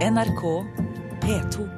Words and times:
NRK 0.00 0.64
P2. 1.20 1.68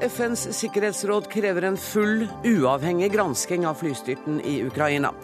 FNs 0.00 0.48
sikkerhetsråd 0.58 1.30
krever 1.32 1.62
en 1.62 1.76
full, 1.80 2.26
uavhengig 2.44 3.08
gransking 3.14 3.64
av 3.64 3.80
flystyrten 3.80 4.42
i 4.44 4.58
Ukraina. 4.66 5.14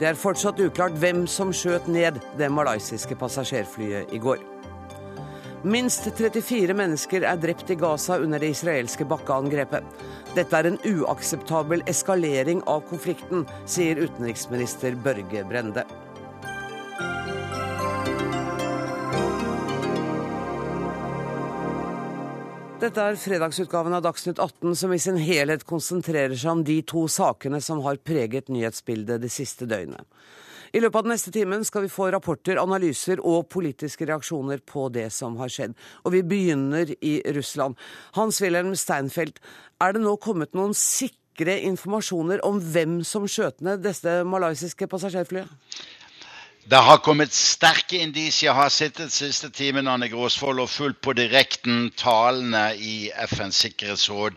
Det 0.00 0.10
er 0.10 0.18
fortsatt 0.18 0.58
uklart 0.66 0.98
hvem 0.98 1.28
som 1.30 1.54
skjøt 1.54 1.86
ned 1.86 2.18
det 2.42 2.50
malaysiske 2.50 3.14
passasjerflyet 3.14 4.10
i 4.10 4.18
går. 4.18 4.42
Minst 5.66 6.04
34 6.14 6.74
mennesker 6.78 7.24
er 7.26 7.38
drept 7.42 7.70
i 7.74 7.74
Gaza 7.74 8.20
under 8.22 8.38
det 8.38 8.52
israelske 8.54 9.02
bakkeangrepet. 9.10 9.82
Dette 10.36 10.54
er 10.54 10.68
en 10.68 10.76
uakseptabel 10.86 11.82
eskalering 11.90 12.60
av 12.70 12.84
konflikten, 12.86 13.42
sier 13.66 13.98
utenriksminister 13.98 14.94
Børge 15.02 15.42
Brende. 15.50 15.82
Dette 22.78 23.02
er 23.02 23.18
fredagsutgaven 23.18 23.98
av 23.98 24.06
Dagsnytt 24.06 24.38
18, 24.38 24.76
som 24.78 24.94
i 24.94 25.02
sin 25.02 25.18
helhet 25.18 25.66
konsentrerer 25.66 26.38
seg 26.38 26.60
om 26.60 26.62
de 26.62 26.78
to 26.86 27.08
sakene 27.10 27.58
som 27.58 27.82
har 27.82 27.98
preget 28.06 28.54
nyhetsbildet 28.54 29.26
det 29.26 29.34
siste 29.34 29.66
døgnet. 29.66 30.06
I 30.76 30.80
løpet 30.82 30.98
av 30.98 31.06
den 31.06 31.14
neste 31.14 31.32
timen 31.32 31.62
skal 31.64 31.86
vi 31.86 31.88
få 31.88 32.10
rapporter, 32.12 32.58
analyser 32.60 33.22
og 33.24 33.46
politiske 33.48 34.04
reaksjoner 34.10 34.60
på 34.68 34.90
det 34.92 35.06
som 35.14 35.38
har 35.40 35.48
skjedd. 35.48 35.72
Og 36.04 36.12
vi 36.12 36.20
begynner 36.20 36.92
i 37.00 37.14
Russland. 37.32 37.78
Hans-Wilhelm 38.18 38.74
Steinfeld, 38.76 39.40
er 39.80 39.96
det 39.96 40.02
nå 40.04 40.12
kommet 40.20 40.52
noen 40.58 40.76
sikre 40.76 41.56
informasjoner 41.64 42.44
om 42.44 42.60
hvem 42.60 42.98
som 43.08 43.24
skjøt 43.24 43.64
ned 43.64 43.86
dette 43.86 44.18
malaysiske 44.28 44.90
passasjerflyet? 44.92 45.48
Det 46.66 46.82
har 46.82 47.00
kommet 47.00 47.32
sterke 47.32 48.02
indisier. 48.02 48.50
Jeg 48.50 48.58
har 48.58 48.72
sittet 48.74 49.14
siste 49.14 49.48
timen 49.54 49.88
Anne 49.88 50.10
Gråsvold, 50.12 50.60
og 50.60 50.68
fulgt 50.68 51.00
på 51.00 51.16
direkten 51.16 51.92
talene 51.96 52.72
i 52.76 53.06
FNs 53.30 53.64
sikkerhetsråd 53.64 54.36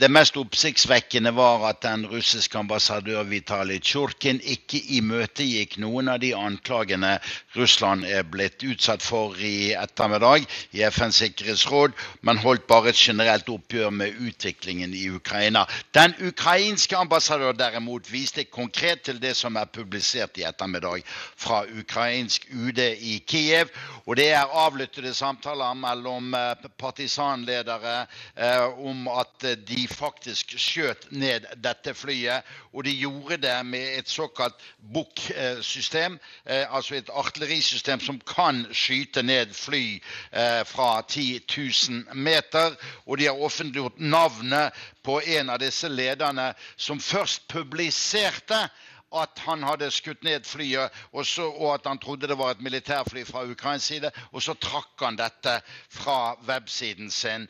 det 0.00 0.08
mest 0.08 0.36
oppsiktsvekkende 0.40 1.34
var 1.36 1.66
at 1.68 1.82
den 1.84 2.06
russiske 2.08 2.56
ambassadør 2.58 3.26
Vitalij 3.28 3.82
Tsjurkin 3.84 4.38
ikke 4.40 4.78
imøtegikk 4.96 5.74
noen 5.82 6.08
av 6.08 6.22
de 6.22 6.30
anklagene 6.32 7.18
Russland 7.52 8.06
er 8.08 8.24
blitt 8.24 8.64
utsatt 8.64 9.04
for 9.04 9.36
i 9.36 9.74
ettermiddag 9.76 10.46
i 10.72 10.80
FNs 10.88 11.20
sikkerhetsråd, 11.20 11.92
men 12.24 12.40
holdt 12.40 12.64
bare 12.66 12.94
et 12.94 13.02
generelt 13.02 13.50
oppgjør 13.52 13.90
med 13.92 14.16
utviklingen 14.24 14.94
i 14.96 15.04
Ukraina. 15.12 15.66
Den 15.92 16.16
ukrainske 16.24 16.96
ambassadør 16.96 17.52
derimot 17.52 18.08
viste 18.08 18.46
konkret 18.48 19.04
til 19.04 19.20
det 19.20 19.34
som 19.36 19.60
er 19.60 19.68
publisert 19.68 20.40
i 20.40 20.46
ettermiddag 20.48 21.04
fra 21.36 21.66
ukrainsk 21.68 22.48
UD 22.56 22.80
i 22.80 23.18
Kiev. 23.28 23.68
Og 24.06 24.16
det 24.16 24.30
er 24.32 24.56
avlyttede 24.64 25.12
samtaler 25.14 25.76
mellom 25.76 26.32
eh, 26.34 26.66
partisanledere 26.80 28.06
eh, 28.34 28.80
om 28.80 29.06
at 29.12 29.41
Eh, 29.44 29.56
de 29.56 29.86
faktisk 29.88 30.54
skjøt 30.60 31.06
ned 31.10 31.46
dette 31.64 31.94
flyet. 31.94 32.46
Og 32.72 32.84
de 32.86 32.94
gjorde 32.96 33.38
det 33.42 33.56
med 33.66 33.98
et 33.98 34.08
såkalt 34.08 34.54
BUK-system, 34.94 36.18
eh, 36.46 36.64
altså 36.74 36.94
et 36.94 37.10
artillerisystem 37.12 38.00
som 38.00 38.20
kan 38.26 38.64
skyte 38.72 39.22
ned 39.22 39.54
fly 39.54 40.00
eh, 40.32 40.62
fra 40.66 41.02
10 41.08 41.40
000 41.56 42.16
meter. 42.16 42.76
Og 43.06 43.18
de 43.18 43.26
har 43.26 43.42
offentliggjort 43.42 43.98
navnet 43.98 44.72
på 45.02 45.20
en 45.20 45.50
av 45.50 45.60
disse 45.62 45.88
lederne 45.88 46.52
som 46.76 47.00
først 47.00 47.48
publiserte 47.48 48.68
at 49.14 49.38
han 49.46 49.62
hadde 49.62 49.90
skutt 49.90 50.24
ned 50.24 50.44
flyet, 50.44 50.90
og, 51.12 51.26
så, 51.26 51.48
og, 51.50 51.74
at 51.74 51.86
han 51.86 51.98
trodde 51.98 52.28
det 52.28 52.38
var 52.38 52.50
et 52.50 52.60
militærfly 52.60 53.24
fra 53.24 53.44
Ukrains 53.44 53.82
side. 53.82 54.10
Og 54.32 54.42
så 54.42 54.54
trakk 54.54 55.02
han 55.02 55.18
dette 55.18 55.58
fra 55.90 56.34
websiden 56.48 57.10
sin. 57.10 57.48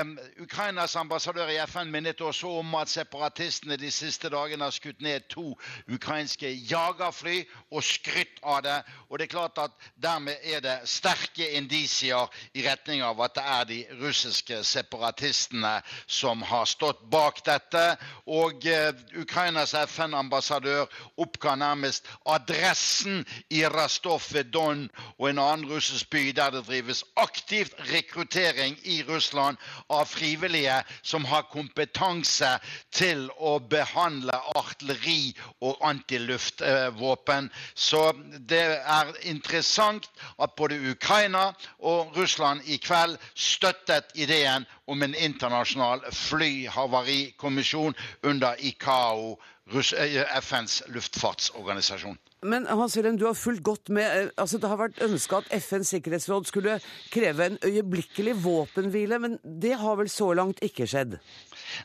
Um, 0.00 0.18
Ukrainas 0.40 0.96
ambassadør 0.96 1.48
i 1.48 1.58
FN 1.66 1.90
minnet 1.92 2.20
også 2.20 2.48
om 2.58 2.74
at 2.74 2.88
separatistene 2.88 3.76
de 3.76 3.90
siste 3.90 4.28
dagene 4.28 4.64
har 4.64 4.74
skutt 4.74 5.00
ned 5.02 5.28
to 5.28 5.58
ukrainske 5.92 6.50
jagerfly 6.70 7.42
og 7.70 7.84
skrytt 7.84 8.40
av 8.42 8.62
det. 8.64 8.78
Og 9.10 9.18
det 9.18 9.28
er 9.28 9.34
klart 9.36 9.58
at 9.58 9.70
dermed 10.02 10.36
er 10.42 10.60
det 10.64 10.78
sterke 10.88 11.50
indisier 11.56 12.30
i 12.54 12.64
retning 12.68 13.02
av 13.02 13.20
at 13.20 13.36
det 13.36 13.44
er 13.44 13.64
de 13.68 13.80
russiske 14.00 14.62
separatistene 14.64 15.76
som 16.06 16.42
har 16.42 16.64
stått 16.64 17.04
bak 17.10 17.44
dette. 17.46 17.84
Og 18.26 18.64
uh, 18.64 19.20
Ukrainas 19.20 19.74
FN-ambassadør 19.74 20.86
oppga 21.16 21.54
nærmest 21.54 22.06
adressen 22.26 23.24
i 23.50 23.64
Rastov-Don 23.66 24.88
og 25.18 25.28
en 25.30 25.38
annen 25.38 25.68
russisk 25.70 26.10
by 26.10 26.32
der 26.36 26.50
det 26.50 26.64
drives 26.66 27.04
aktivt 27.16 27.74
rekruttering 27.92 28.76
i 28.84 29.02
Russland 29.08 29.56
av 29.90 30.06
frivillige 30.06 30.80
som 31.02 31.24
har 31.24 31.46
kompetanse 31.52 32.50
til 32.94 33.26
å 33.38 33.58
behandle 33.58 34.36
artilleri 34.56 35.34
og 35.60 35.78
antiluftvåpen. 35.84 37.50
Så 37.74 38.12
det 38.38 38.64
er 38.80 39.12
interessant 39.22 40.08
at 40.38 40.54
både 40.56 40.78
Ukraina 40.90 41.52
og 41.78 42.16
Russland 42.16 42.60
i 42.66 42.76
kveld 42.82 43.18
støttet 43.34 44.12
ideen 44.14 44.66
om 44.86 45.02
en 45.02 45.14
internasjonal 45.14 46.04
flyhavarikommisjon 46.12 47.94
under 48.22 48.56
ICAO 48.58 49.36
FNs 49.70 50.82
luftfartsorganisasjon. 50.92 52.18
Men 52.44 52.66
Hans 52.66 52.96
Wilhelm, 52.96 53.16
du 53.16 53.24
har 53.24 53.34
fulgt 53.34 53.62
godt 53.64 53.88
med. 53.88 54.04
Eh, 54.04 54.28
altså, 54.36 54.58
det 54.60 54.68
har 54.68 54.76
vært 54.76 55.00
ønska 55.02 55.40
at 55.40 55.48
FNs 55.64 55.94
sikkerhetsråd 55.94 56.48
skulle 56.50 56.76
kreve 57.12 57.46
en 57.46 57.58
øyeblikkelig 57.64 58.34
våpenhvile, 58.44 59.18
men 59.18 59.38
det 59.44 59.78
har 59.80 59.96
vel 59.96 60.10
så 60.12 60.28
langt 60.36 60.60
ikke 60.62 60.86
skjedd? 60.90 61.16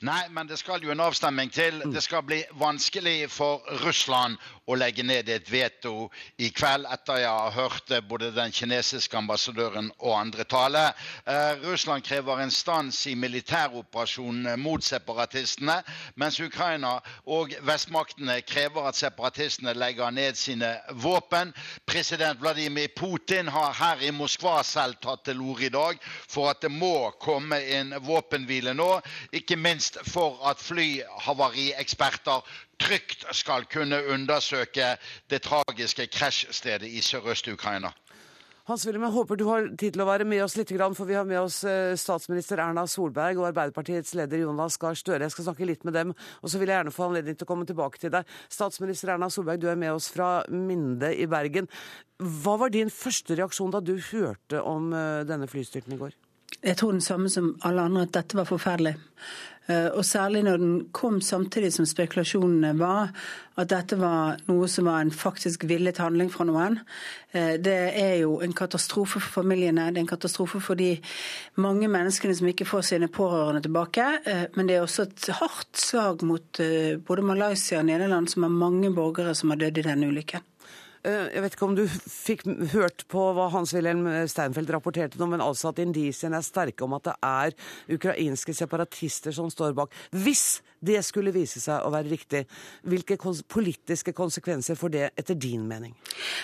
Nei, 0.04 0.22
men 0.36 0.50
det 0.50 0.60
skal 0.60 0.84
jo 0.84 0.92
en 0.92 1.06
avstemning 1.06 1.52
til. 1.56 1.80
Mm. 1.86 1.94
Det 1.96 2.04
skal 2.04 2.26
bli 2.28 2.42
vanskelig 2.60 3.30
for 3.32 3.64
Russland 3.86 4.36
å 4.70 4.78
legge 4.78 5.04
ned 5.06 5.30
et 5.34 5.50
veto 5.50 6.10
i 6.38 6.52
kveld, 6.54 6.86
etter 6.94 7.24
jeg 7.24 7.30
har 7.30 7.56
hørt 7.56 7.94
både 8.10 8.30
den 8.36 8.54
kinesiske 8.54 9.18
ambassadøren 9.18 9.90
og 9.98 10.14
andre 10.14 10.46
tale. 10.46 10.84
Eh, 11.26 11.64
Russland 11.64 12.06
krever 12.06 12.44
en 12.44 12.54
stans 12.54 13.00
i 13.10 13.16
militæroperasjonene 13.18 14.56
mot 14.62 14.86
separatistene, 14.86 15.80
mens 16.22 16.40
Ukraina 16.44 17.00
og 17.26 17.56
vestmaktene 17.66 18.40
krever 18.46 18.92
at 18.92 19.00
separatistene 19.00 19.74
legger 19.74 20.14
ned 20.14 20.38
sine 20.38 20.76
våpen. 21.02 21.54
President 21.90 22.42
Vladimir 22.42 22.94
Putin 22.96 23.50
har 23.50 23.74
her 23.74 24.06
i 24.06 24.14
Moskva 24.14 24.60
selv 24.64 25.02
tatt 25.02 25.26
til 25.26 25.42
orde 25.42 25.66
i 25.66 25.74
dag 25.74 26.00
for 26.30 26.52
at 26.54 26.62
det 26.62 26.72
må 26.72 27.10
komme 27.22 27.58
en 27.80 27.96
våpenhvile 28.06 28.76
nå. 28.78 28.90
ikke 29.34 29.56
minst 29.56 29.98
for 30.06 30.40
at 30.50 30.60
flyhavarieksperter 30.62 32.42
trygt 32.80 33.26
skal 33.36 33.66
kunne 33.66 34.00
undersøke 34.14 34.59
det 35.30 35.42
tragiske 35.46 36.08
krasjstedet 36.12 36.90
i 36.90 37.02
Sørøst-Ukraina. 37.06 37.94
Hans 38.70 38.84
Wilhelm, 38.86 39.08
jeg 39.08 39.16
håper 39.16 39.38
du 39.40 39.48
har 39.48 39.68
tid 39.82 39.96
til 39.96 40.04
å 40.04 40.06
være 40.06 40.26
med 40.30 40.44
oss 40.44 40.54
litt, 40.54 40.70
for 40.94 41.10
vi 41.10 41.16
har 41.18 41.26
med 41.26 41.40
oss 41.42 41.64
eh, 41.66 41.96
statsminister 41.98 42.62
Erna 42.62 42.84
Solberg 42.86 43.40
og 43.42 43.48
Arbeiderpartiets 43.48 44.14
leder 44.14 44.44
Jonas 44.44 44.78
Gahr 44.78 44.94
Støre. 44.94 45.24
Jeg 45.26 45.34
skal 45.34 45.48
snakke 45.48 45.66
litt 45.66 45.88
med 45.90 45.98
dem, 45.98 46.14
og 46.14 46.54
så 46.54 46.62
vil 46.62 46.70
jeg 46.70 46.78
gjerne 46.78 46.94
få 46.94 47.08
anledning 47.08 47.40
til 47.40 47.48
å 47.48 47.50
komme 47.50 47.66
tilbake 47.66 47.98
til 47.98 48.14
deg. 48.14 48.30
Statsminister 48.54 49.16
Erna 49.16 49.32
Solberg, 49.34 49.64
du 49.64 49.72
er 49.72 49.80
med 49.80 49.96
oss 49.96 50.12
fra 50.14 50.44
Minde 50.54 51.10
i 51.18 51.26
Bergen. 51.32 51.66
Hva 52.22 52.60
var 52.62 52.70
din 52.76 52.94
første 52.94 53.40
reaksjon 53.42 53.74
da 53.74 53.82
du 53.82 53.96
hørte 54.12 54.62
om 54.62 54.94
eh, 54.94 55.24
denne 55.26 55.50
flystyrten 55.50 55.98
i 55.98 56.04
går? 56.04 56.14
Jeg 56.64 56.78
tror 56.78 56.92
den 56.92 57.02
samme 57.02 57.30
som 57.30 57.54
alle 57.64 57.82
andre, 57.82 58.08
at 58.08 58.16
dette 58.18 58.38
var 58.38 58.50
forferdelig. 58.50 58.96
Eh, 59.70 59.88
og 59.94 60.06
særlig 60.06 60.42
når 60.44 60.58
den 60.58 60.78
kom 60.92 61.20
samtidig 61.22 61.70
som 61.76 61.86
spekulasjonene 61.86 62.72
var 62.80 63.12
at 63.60 63.70
dette 63.70 64.00
var 64.00 64.40
noe 64.48 64.70
som 64.72 64.88
var 64.90 65.04
en 65.04 65.14
faktisk 65.14 65.68
villet 65.70 66.00
handling 66.02 66.32
fra 66.34 66.48
noen. 66.50 66.80
Eh, 67.36 67.54
det 67.62 67.78
er 68.02 68.16
jo 68.24 68.40
en 68.42 68.56
katastrofe 68.56 69.22
for 69.22 69.44
familiene, 69.44 69.92
det 69.94 70.02
er 70.02 70.08
en 70.08 70.10
katastrofe 70.10 70.62
for 70.64 70.80
de 70.80 70.96
mange 71.62 71.92
menneskene 71.92 72.38
som 72.40 72.50
ikke 72.50 72.70
får 72.70 72.88
sine 72.90 73.12
pårørende 73.14 73.62
tilbake. 73.68 74.08
Eh, 74.26 74.46
men 74.58 74.70
det 74.70 74.80
er 74.80 74.88
også 74.88 75.06
et 75.06 75.30
hardt 75.38 75.78
slag 75.78 76.26
mot 76.26 76.64
både 77.06 77.26
Malaysia 77.26 77.84
og 77.84 77.90
Nederland, 77.92 78.30
som 78.30 78.48
har 78.48 78.56
mange 78.56 78.90
borgere 78.96 79.36
som 79.38 79.54
har 79.54 79.62
dødd 79.62 79.84
i 79.84 79.90
denne 79.92 80.10
ulykken. 80.10 80.49
Eh, 81.04 81.30
jeg 81.36 81.44
vet 81.46 81.56
ikke 81.56 81.68
om 81.68 81.76
du 81.78 81.84
fikk 81.88 82.46
hørt 82.74 83.06
på 83.12 83.26
hva 83.36 83.50
Hans-Wilhelm 83.54 84.08
Steinfeld 84.32 84.72
rapporterte 84.76 85.20
nå, 85.22 85.30
men 85.32 85.44
altså 85.44 85.72
at 85.72 85.80
indisiene 85.84 86.40
er 86.40 86.48
sterke 86.48 86.84
om 86.86 86.98
at 86.98 87.08
det 87.08 87.16
er 87.24 87.56
ukrainske 87.96 88.56
separatister 88.58 89.36
som 89.36 89.52
står 89.54 89.78
bak. 89.78 89.96
Hvis 90.12 90.60
det 90.84 91.00
skulle 91.08 91.34
vise 91.36 91.62
seg 91.64 91.86
å 91.86 91.92
være 91.94 92.12
riktig, 92.12 92.44
hvilke 92.88 93.20
politiske 93.48 94.16
konsekvenser 94.16 94.80
får 94.80 94.96
det 94.96 95.06
etter 95.20 95.40
din 95.40 95.66
mening? 95.68 95.96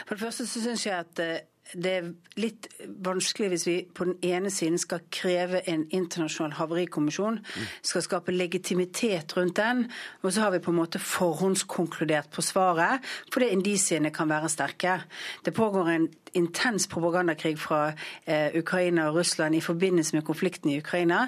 For 0.05 0.15
det 0.15 0.27
første 0.27 0.47
så 0.47 0.63
syns 0.63 0.87
jeg 0.87 0.95
at 1.03 1.23
eh, 1.23 1.43
det 1.73 1.91
er 1.91 2.09
litt 2.39 2.67
vanskelig 3.06 3.50
hvis 3.51 3.65
vi 3.67 3.75
på 3.95 4.06
den 4.07 4.17
ene 4.25 4.51
siden 4.53 4.77
skal 4.81 5.06
kreve 5.13 5.63
en 5.69 5.85
internasjonal 5.89 6.53
havarikommisjon, 6.59 7.39
skal 7.81 8.06
skape 8.06 8.35
legitimitet 8.35 9.33
rundt 9.38 9.57
den, 9.57 9.85
og 10.21 10.33
så 10.33 10.45
har 10.45 10.53
vi 10.56 10.62
på 10.63 10.73
en 10.73 10.79
måte 10.79 11.01
forhåndskonkludert 11.01 12.29
på 12.33 12.45
svaret, 12.45 13.03
fordi 13.33 13.50
indisiene 13.56 14.13
kan 14.13 14.29
være 14.29 14.51
sterke. 14.53 15.00
Det 15.45 15.56
pågår 15.57 15.91
en 15.95 16.07
intens 16.35 16.88
propagandakrig 16.91 17.57
fra 17.59 17.88
eh, 18.25 18.51
Ukraina 18.59 19.09
og 19.09 19.21
Russland 19.21 19.56
i 19.56 19.63
forbindelse 19.63 20.15
med 20.15 20.25
konflikten 20.25 20.69
i 20.69 20.79
Ukraina, 20.83 21.27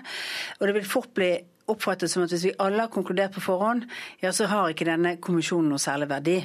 og 0.59 0.67
det 0.67 0.75
vil 0.77 0.89
fort 0.89 1.13
bli 1.17 1.35
oppfattet 1.67 2.11
som 2.11 2.23
at 2.23 2.31
hvis 2.31 2.45
vi 2.47 2.55
alle 2.63 2.85
har 2.85 2.91
konkludert 2.91 3.35
på 3.35 3.43
forhånd, 3.43 3.83
ja, 4.21 4.31
så 4.31 4.47
har 4.47 4.71
ikke 4.71 4.87
denne 4.87 5.17
kommisjonen 5.23 5.69
noe 5.71 5.81
særlig 5.81 6.09
verdi. 6.11 6.37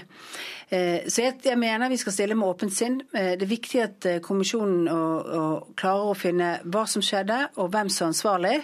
Eh, 0.72 1.08
så 1.08 1.26
jeg, 1.26 1.58
mener 1.60 1.90
vi 1.92 1.98
skal 2.00 2.14
stille 2.14 2.36
med 2.38 2.48
åpent 2.48 2.72
sinn. 2.72 2.94
Eh, 3.12 3.34
det 3.36 3.44
er 3.44 3.50
viktig 3.50 3.80
at 3.84 4.06
eh, 4.08 4.20
kommisjonen 4.24 4.86
å, 4.88 5.00
å 5.20 5.42
klarer 5.76 6.12
å 6.12 6.16
finne 6.16 6.52
hva 6.64 6.86
som 6.88 7.04
skjedde, 7.04 7.36
og 7.60 7.68
hvem 7.74 7.90
som 7.92 8.06
er 8.06 8.12
ansvarlig. 8.14 8.54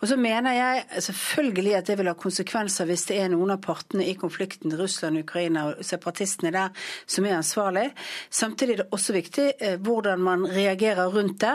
Og 0.00 0.10
så 0.10 0.18
mener 0.18 0.56
jeg 0.56 1.02
selvfølgelig 1.06 1.76
at 1.78 1.90
det 1.90 1.96
vil 2.00 2.10
ha 2.10 2.16
konsekvenser 2.18 2.88
hvis 2.90 3.06
det 3.12 3.20
er 3.22 3.30
noen 3.30 3.54
av 3.54 3.60
partene 3.62 4.08
i 4.10 4.16
konflikten, 4.18 4.74
Russland, 4.78 5.20
Ukraina 5.22 5.68
og 5.68 5.84
separatistene 5.86 6.50
der, 6.54 6.74
som 7.06 7.28
er 7.30 7.38
ansvarlig. 7.38 7.86
Samtidig 8.26 8.74
er 8.74 8.82
det 8.82 8.88
også 8.98 9.14
viktig 9.14 9.46
hvordan 9.86 10.22
man 10.24 10.48
reagerer 10.50 11.14
rundt 11.14 11.44
det, 11.44 11.54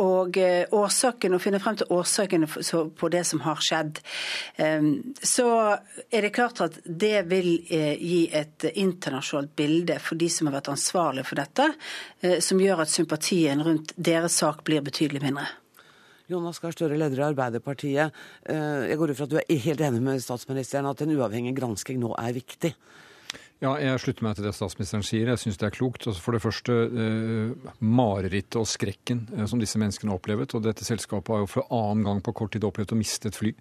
og 0.00 0.36
årsaken, 0.74 1.36
og 1.36 1.42
finne 1.42 1.60
frem 1.62 1.76
til 1.80 1.92
årsakene 1.92 2.48
på 2.48 3.10
det 3.12 3.22
som 3.28 3.42
har 3.44 3.60
skjedd. 3.64 4.00
Så 5.34 5.48
er 5.74 6.24
det 6.24 6.32
klart 6.36 6.62
at 6.64 6.78
det 6.84 7.24
vil 7.30 7.50
gi 7.68 8.24
et 8.32 8.64
internasjonalt 8.70 8.93
internasjonalt 8.94 9.52
bilde 9.58 9.98
for 10.02 10.20
de 10.20 10.30
som 10.32 10.48
har 10.48 10.56
vært 10.56 10.72
ansvarlige 10.72 11.28
for 11.28 11.42
dette, 11.42 11.68
eh, 12.22 12.38
som 12.44 12.62
gjør 12.62 12.86
at 12.86 12.94
sympatien 12.94 13.62
rundt 13.66 13.92
deres 13.98 14.40
sak 14.40 14.64
blir 14.64 14.84
betydelig 14.86 15.22
mindre. 15.26 15.50
Jonas 16.30 16.58
Gahr 16.62 16.72
Støre, 16.72 16.96
leder 16.96 17.20
i 17.20 17.26
Arbeiderpartiet. 17.26 18.14
Eh, 18.48 18.88
jeg 18.88 18.96
går 18.96 19.12
ut 19.12 19.18
fra 19.18 19.26
at 19.28 19.34
du 19.34 19.40
er 19.42 19.64
helt 19.66 19.82
enig 19.84 20.00
med 20.00 20.22
statsministeren 20.24 20.88
at 20.88 21.02
en 21.04 21.12
uavhengig 21.18 21.52
gransking 21.58 22.00
nå 22.00 22.14
er 22.16 22.32
viktig? 22.38 22.72
Ja, 23.62 23.74
jeg 23.80 24.00
slutter 24.02 24.26
meg 24.26 24.34
til 24.36 24.44
det 24.44 24.54
statsministeren 24.56 25.04
sier. 25.06 25.28
Jeg 25.30 25.40
syns 25.40 25.60
det 25.60 25.68
er 25.68 25.74
klokt. 25.76 26.08
Altså, 26.08 26.20
for 26.20 26.36
det 26.36 26.42
første, 26.42 26.74
eh, 26.88 27.76
marerittet 27.80 28.58
og 28.60 28.66
skrekken 28.68 29.26
eh, 29.36 29.44
som 29.48 29.60
disse 29.62 29.80
menneskene 29.80 30.12
har 30.12 30.20
opplevd. 30.20 30.56
Og 30.56 30.64
dette 30.64 30.84
selskapet 30.84 31.32
har 31.32 31.44
jo 31.44 31.52
for 31.52 31.68
annen 31.72 32.04
gang 32.08 32.24
på 32.24 32.34
kort 32.40 32.56
tid 32.56 32.66
opplevd 32.66 32.96
å 32.96 32.98
miste 32.98 33.30
et 33.30 33.38
fly. 33.38 33.54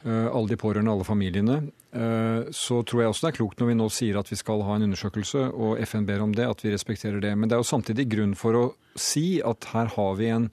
Eh, 0.00 0.26
alle 0.32 0.48
de 0.48 0.56
pårørende, 0.56 0.92
alle 0.92 1.04
familiene. 1.04 1.58
Eh, 1.92 2.48
så 2.56 2.80
tror 2.88 3.02
jeg 3.02 3.12
også 3.12 3.26
det 3.26 3.30
er 3.30 3.36
klokt 3.36 3.60
når 3.60 3.68
vi 3.68 3.76
nå 3.76 3.88
sier 3.92 4.16
at 4.16 4.30
vi 4.32 4.38
skal 4.38 4.62
ha 4.64 4.76
en 4.78 4.86
undersøkelse, 4.86 5.42
og 5.52 5.80
FN 5.84 6.06
ber 6.08 6.24
om 6.24 6.32
det, 6.36 6.46
at 6.48 6.64
vi 6.64 6.72
respekterer 6.72 7.20
det. 7.20 7.34
Men 7.36 7.50
det 7.50 7.56
er 7.56 7.60
jo 7.60 7.68
samtidig 7.68 8.08
grunn 8.14 8.32
for 8.38 8.56
å 8.56 8.64
si 8.96 9.42
at 9.44 9.68
her 9.74 9.92
har 9.96 10.14
vi 10.16 10.30
en 10.32 10.48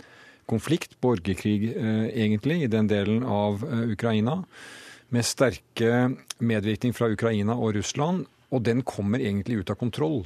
konflikt, 0.47 0.97
borgerkrig 1.03 1.71
eh, 1.71 2.09
egentlig, 2.25 2.59
i 2.65 2.71
den 2.71 2.91
delen 2.91 3.23
av 3.23 3.63
Ukraina, 3.63 4.41
med 5.15 5.23
sterke 5.23 6.09
medvirkning 6.43 6.91
fra 6.95 7.07
Ukraina 7.11 7.55
og 7.55 7.77
Russland. 7.79 8.27
Og 8.51 8.63
den 8.63 8.83
kommer 8.87 9.23
egentlig 9.23 9.61
ut 9.61 9.71
av 9.71 9.79
kontroll, 9.79 10.21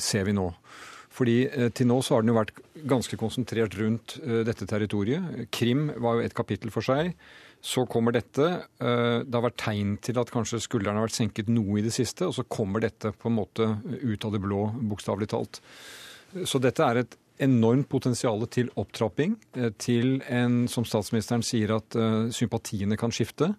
ser 0.00 0.26
vi 0.28 0.34
nå. 0.36 0.50
Fordi 1.12 1.36
Til 1.72 1.88
nå 1.88 1.98
så 2.04 2.14
har 2.14 2.24
den 2.24 2.32
jo 2.32 2.36
vært 2.36 2.58
ganske 2.88 3.16
konsentrert 3.20 3.76
rundt 3.80 4.18
dette 4.20 4.68
territoriet. 4.68 5.48
Krim 5.52 5.86
var 5.96 6.18
jo 6.18 6.26
et 6.26 6.36
kapittel 6.36 6.72
for 6.72 6.84
seg. 6.84 7.14
Så 7.62 7.84
kommer 7.86 8.14
dette. 8.14 8.46
Eh, 8.82 9.22
det 9.22 9.36
har 9.36 9.44
vært 9.44 9.60
tegn 9.62 9.96
til 10.02 10.18
at 10.18 10.30
kanskje 10.34 10.60
skuldrene 10.64 10.98
har 10.98 11.06
vært 11.06 11.20
senket 11.20 11.50
noe 11.52 11.78
i 11.78 11.84
det 11.84 11.94
siste, 11.94 12.26
og 12.26 12.34
så 12.34 12.46
kommer 12.50 12.82
dette 12.82 13.14
på 13.14 13.30
en 13.30 13.38
måte 13.38 13.68
ut 14.02 14.26
av 14.26 14.34
det 14.34 14.42
blå, 14.42 14.64
bokstavelig 14.90 15.30
talt. 15.30 15.62
Så 16.48 16.58
dette 16.62 16.82
er 16.82 17.02
et 17.02 17.16
enormt 17.40 17.88
potensial 17.90 18.44
til 18.52 18.70
opptrapping, 18.78 19.36
eh, 19.56 19.70
til 19.78 20.20
en, 20.28 20.66
som 20.68 20.84
statsministeren 20.86 21.42
sier, 21.46 21.72
at 21.76 21.96
uh, 21.96 22.28
sympatiene 22.34 22.98
kan 23.00 23.12
skifte. 23.14 23.52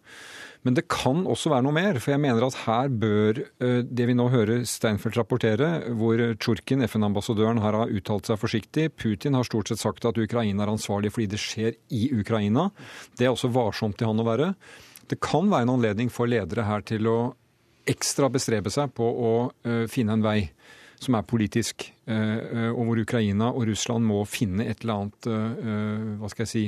Men 0.64 0.78
det 0.78 0.86
kan 0.92 1.26
også 1.28 1.52
være 1.52 1.66
noe 1.66 1.76
mer. 1.76 2.00
For 2.00 2.14
jeg 2.14 2.22
mener 2.24 2.46
at 2.46 2.60
her 2.64 2.90
bør 2.90 3.42
uh, 3.42 3.82
det 3.84 4.08
vi 4.10 4.16
nå 4.18 4.30
hører 4.34 4.64
Steinfeld 4.70 5.18
rapportere, 5.20 5.72
hvor 5.98 6.22
Tsjurkin, 6.38 6.86
FN-ambassadøren, 6.88 7.62
her 7.64 7.80
har 7.82 7.94
uttalt 7.94 8.30
seg 8.30 8.40
forsiktig. 8.42 8.90
Putin 8.96 9.38
har 9.38 9.48
stort 9.48 9.72
sett 9.72 9.84
sagt 9.84 10.08
at 10.10 10.20
Ukraina 10.22 10.66
er 10.66 10.74
ansvarlig 10.76 11.14
fordi 11.16 11.32
det 11.34 11.42
skjer 11.42 11.78
i 11.94 12.08
Ukraina. 12.16 12.70
Det 13.18 13.28
er 13.28 13.34
også 13.34 13.52
varsomt 13.54 14.00
til 14.00 14.12
han 14.12 14.22
å 14.22 14.28
være. 14.28 14.54
Det 15.12 15.20
kan 15.24 15.50
være 15.52 15.68
en 15.68 15.76
anledning 15.76 16.14
for 16.14 16.30
ledere 16.32 16.66
her 16.68 16.86
til 16.88 17.10
å 17.12 17.18
ekstra 17.90 18.30
bestrebe 18.32 18.72
seg 18.72 18.94
på 18.96 19.04
å 19.04 19.32
finne 19.92 20.16
en 20.16 20.24
vei 20.24 20.38
som 21.02 21.18
er 21.18 21.26
politisk, 21.28 21.88
eh, 22.08 22.38
eh, 22.38 22.70
og 22.72 22.86
hvor 22.88 23.02
Ukraina 23.02 23.52
og 23.52 23.68
Russland 23.70 24.06
må 24.06 24.22
finne 24.30 24.68
et 24.68 24.84
eller 24.84 25.02
annet 25.02 25.30
eh, 25.30 26.06
hva 26.22 26.32
skal 26.32 26.46
jeg 26.46 26.54
si, 26.54 26.66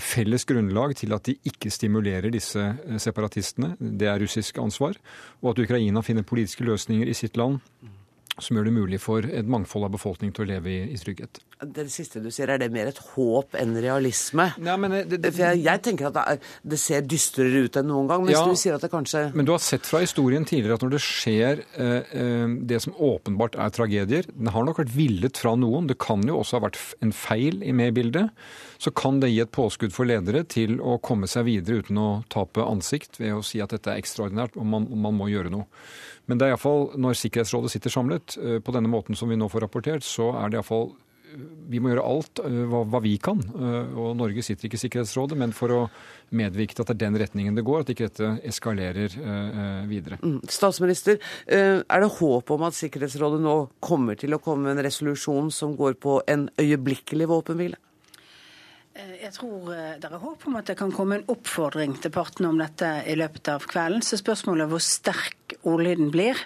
felles 0.00 0.46
grunnlag 0.48 0.96
til 0.98 1.12
at 1.14 1.28
de 1.28 1.36
ikke 1.46 1.70
stimulerer 1.70 2.32
disse 2.34 2.62
separatistene. 2.98 3.74
Det 3.78 4.08
er 4.10 4.18
russisk 4.18 4.58
ansvar. 4.58 4.96
Og 5.44 5.52
at 5.52 5.60
Ukraina 5.62 6.02
finner 6.02 6.26
politiske 6.26 6.64
løsninger 6.66 7.06
i 7.06 7.14
sitt 7.14 7.36
land 7.38 7.60
som 8.42 8.56
gjør 8.56 8.66
det 8.66 8.74
mulig 8.74 8.98
for 9.02 9.26
et 9.26 9.46
mangfold 9.46 9.86
av 9.86 9.92
befolkning 9.94 10.32
til 10.34 10.44
å 10.44 10.48
leve 10.48 10.72
i, 10.72 10.78
i 10.90 10.98
trygghet. 10.98 11.38
Det 11.64 11.84
siste 11.92 12.20
du 12.20 12.30
sier, 12.34 12.50
er 12.50 12.58
det 12.60 12.68
mer 12.74 12.90
et 12.90 12.98
håp 13.14 13.54
enn 13.56 13.76
realisme? 13.78 14.48
Ja, 14.64 14.74
men 14.80 14.96
det, 14.96 15.20
det, 15.22 15.30
For 15.30 15.44
jeg, 15.46 15.62
jeg, 15.64 15.82
tenker 15.86 16.08
at 16.10 16.16
det, 16.16 16.24
er, 16.32 16.50
det, 16.74 16.80
ser 16.82 17.06
dystrere 17.06 17.62
ut 17.64 17.78
enn 17.78 17.88
noen 17.88 18.10
gang, 18.10 18.24
mens 18.26 18.36
ja, 18.36 18.42
du 18.44 18.58
sier 18.58 18.76
at 18.76 18.84
det 18.84 18.90
kanskje 18.92 19.28
Men 19.36 19.46
du 19.46 19.54
har 19.54 19.62
sett 19.62 19.86
fra 19.86 20.02
historien 20.02 20.44
tidligere 20.48 20.78
at 20.80 20.84
når 20.84 20.96
det 20.96 21.02
skjer 21.04 21.62
eh, 21.62 22.14
eh, 22.20 22.56
det 22.74 22.80
som 22.84 22.96
åpenbart 22.98 23.56
er 23.60 23.72
tragedier 23.74 24.28
Den 24.32 24.50
har 24.54 24.66
nok 24.66 24.82
vært 24.82 24.94
villet 24.96 25.40
fra 25.40 25.54
noen, 25.58 25.88
det 25.90 25.98
kan 26.02 26.24
jo 26.26 26.40
også 26.42 26.58
ha 26.58 26.66
vært 26.66 26.80
en 27.04 27.14
feil 27.14 27.62
med 27.74 27.92
i 27.92 27.96
bildet. 28.02 28.48
Så 28.82 28.90
kan 28.92 29.20
det 29.22 29.30
gi 29.30 29.40
et 29.44 29.54
påskudd 29.54 29.94
for 29.94 30.10
ledere 30.10 30.42
til 30.50 30.80
å 30.82 30.98
komme 31.02 31.30
seg 31.30 31.46
videre 31.46 31.84
uten 31.84 32.00
å 32.02 32.08
tape 32.32 32.66
ansikt 32.66 33.20
ved 33.22 33.38
å 33.38 33.44
si 33.46 33.62
at 33.62 33.72
dette 33.72 33.92
er 33.92 34.02
ekstraordinært 34.02 34.58
og 34.58 34.66
man, 34.68 34.90
man 34.90 35.16
må 35.16 35.30
gjøre 35.30 35.54
noe. 35.54 35.70
Men 36.30 36.40
det 36.40 36.46
er 36.46 36.54
iallfall 36.54 36.92
når 37.00 37.16
Sikkerhetsrådet 37.20 37.72
sitter 37.74 37.92
samlet 37.92 38.36
eh, 38.40 38.60
på 38.64 38.74
denne 38.74 38.90
måten 38.90 39.18
som 39.18 39.30
vi 39.30 39.38
nå 39.40 39.50
får 39.52 39.66
rapportert, 39.66 40.06
så 40.06 40.32
er 40.40 40.50
det 40.50 40.58
iallfall 40.58 40.88
eh, 40.88 41.44
vi 41.68 41.80
må 41.82 41.90
gjøre 41.92 42.06
alt 42.08 42.42
eh, 42.44 42.58
hva, 42.70 42.84
hva, 42.88 43.02
vi 43.04 43.14
kan. 43.22 43.42
Og 43.44 44.14
Norge 44.16 44.44
sitter 44.46 44.68
ikke 44.68 44.80
i 44.80 44.84
Sikkerhetsrådet, 44.86 45.38
men 45.40 45.52
for 45.56 45.74
å 45.74 45.80
medvirke 46.34 46.76
til 46.76 46.84
at 46.84 46.92
det 46.92 46.96
er 46.96 47.02
den 47.04 47.20
retningen 47.20 47.58
det 47.58 47.66
går, 47.66 47.84
at 47.84 47.92
ikke 47.92 48.08
dette 48.08 48.30
eskalerer 48.48 49.18
videre. 49.90 50.18
Mm. 50.24 50.40
Statsminister, 50.50 51.20
er 51.46 52.04
det 52.04 52.12
håp 52.18 52.54
om 52.56 52.64
at 52.66 52.78
Sikkerhetsrådet 52.78 53.42
nå 53.44 53.56
kommer 53.84 54.18
til 54.18 54.36
å 54.36 54.40
komme 54.42 54.68
med 54.68 54.78
en 54.78 54.86
resolusjon 54.88 55.52
som 55.54 55.76
går 55.78 55.98
på 56.00 56.22
en 56.30 56.48
øyeblikkelig 56.60 57.28
våpenhvile? 57.30 57.80
Eh, 58.94 59.14
jeg 59.24 59.32
tror 59.34 59.72
eh, 59.74 59.94
det 59.98 60.06
er 60.06 60.20
håp 60.22 60.44
om 60.46 60.54
at 60.60 60.68
det 60.70 60.76
kan 60.78 60.92
komme 60.94 61.18
en 61.18 61.30
oppfordring 61.32 61.96
til 61.98 62.12
partene 62.14 62.52
om 62.52 62.60
dette 62.60 62.90
i 63.10 63.16
løpet 63.18 63.50
av 63.50 63.66
kvelden. 63.66 64.04
Så 64.06 64.20
spørsmålet 64.20 64.68
er 64.68 64.70
hvor 64.70 64.84
sterk 64.86 65.56
ordlyden 65.66 66.12
blir, 66.14 66.38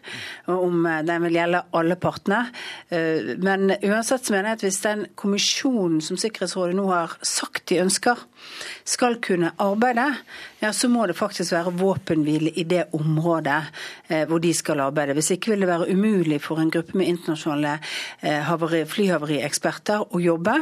og 0.49 0.65
om 0.71 0.87
eh, 0.89 1.03
den 1.05 1.27
vil 1.27 1.37
gjelde 1.37 1.67
alle 1.77 1.99
partene. 2.01 2.39
Men 2.89 3.73
uansett 3.75 4.25
så 4.25 4.33
mener 4.33 4.53
jeg 4.53 4.59
at 4.59 4.63
hvis 4.65 4.81
den 4.85 5.05
kommisjonen 5.19 6.01
som 6.05 6.17
Sikkerhetsrådet 6.21 6.77
nå 6.79 6.87
har 6.89 7.19
sagt 7.27 7.69
de 7.69 7.83
ønsker, 7.83 8.21
skal 8.89 9.19
kunne 9.21 9.51
arbeide, 9.61 10.07
ja, 10.63 10.71
så 10.73 10.89
må 10.91 11.05
det 11.07 11.19
faktisk 11.19 11.53
være 11.53 11.75
våpenhvile 11.77 12.53
i 12.57 12.65
det 12.69 12.87
området 12.97 13.59
hvor 14.31 14.41
de 14.43 14.53
skal 14.57 14.81
arbeide. 14.87 15.15
Hvis 15.19 15.33
ikke 15.35 15.53
vil 15.53 15.63
det 15.65 15.71
være 15.71 15.91
umulig 15.93 16.41
for 16.43 16.63
en 16.63 16.73
gruppe 16.73 16.97
med 16.99 17.11
internasjonale 17.13 17.77
flyhavarieksperter 18.89 20.07
å 20.15 20.23
jobbe. 20.23 20.57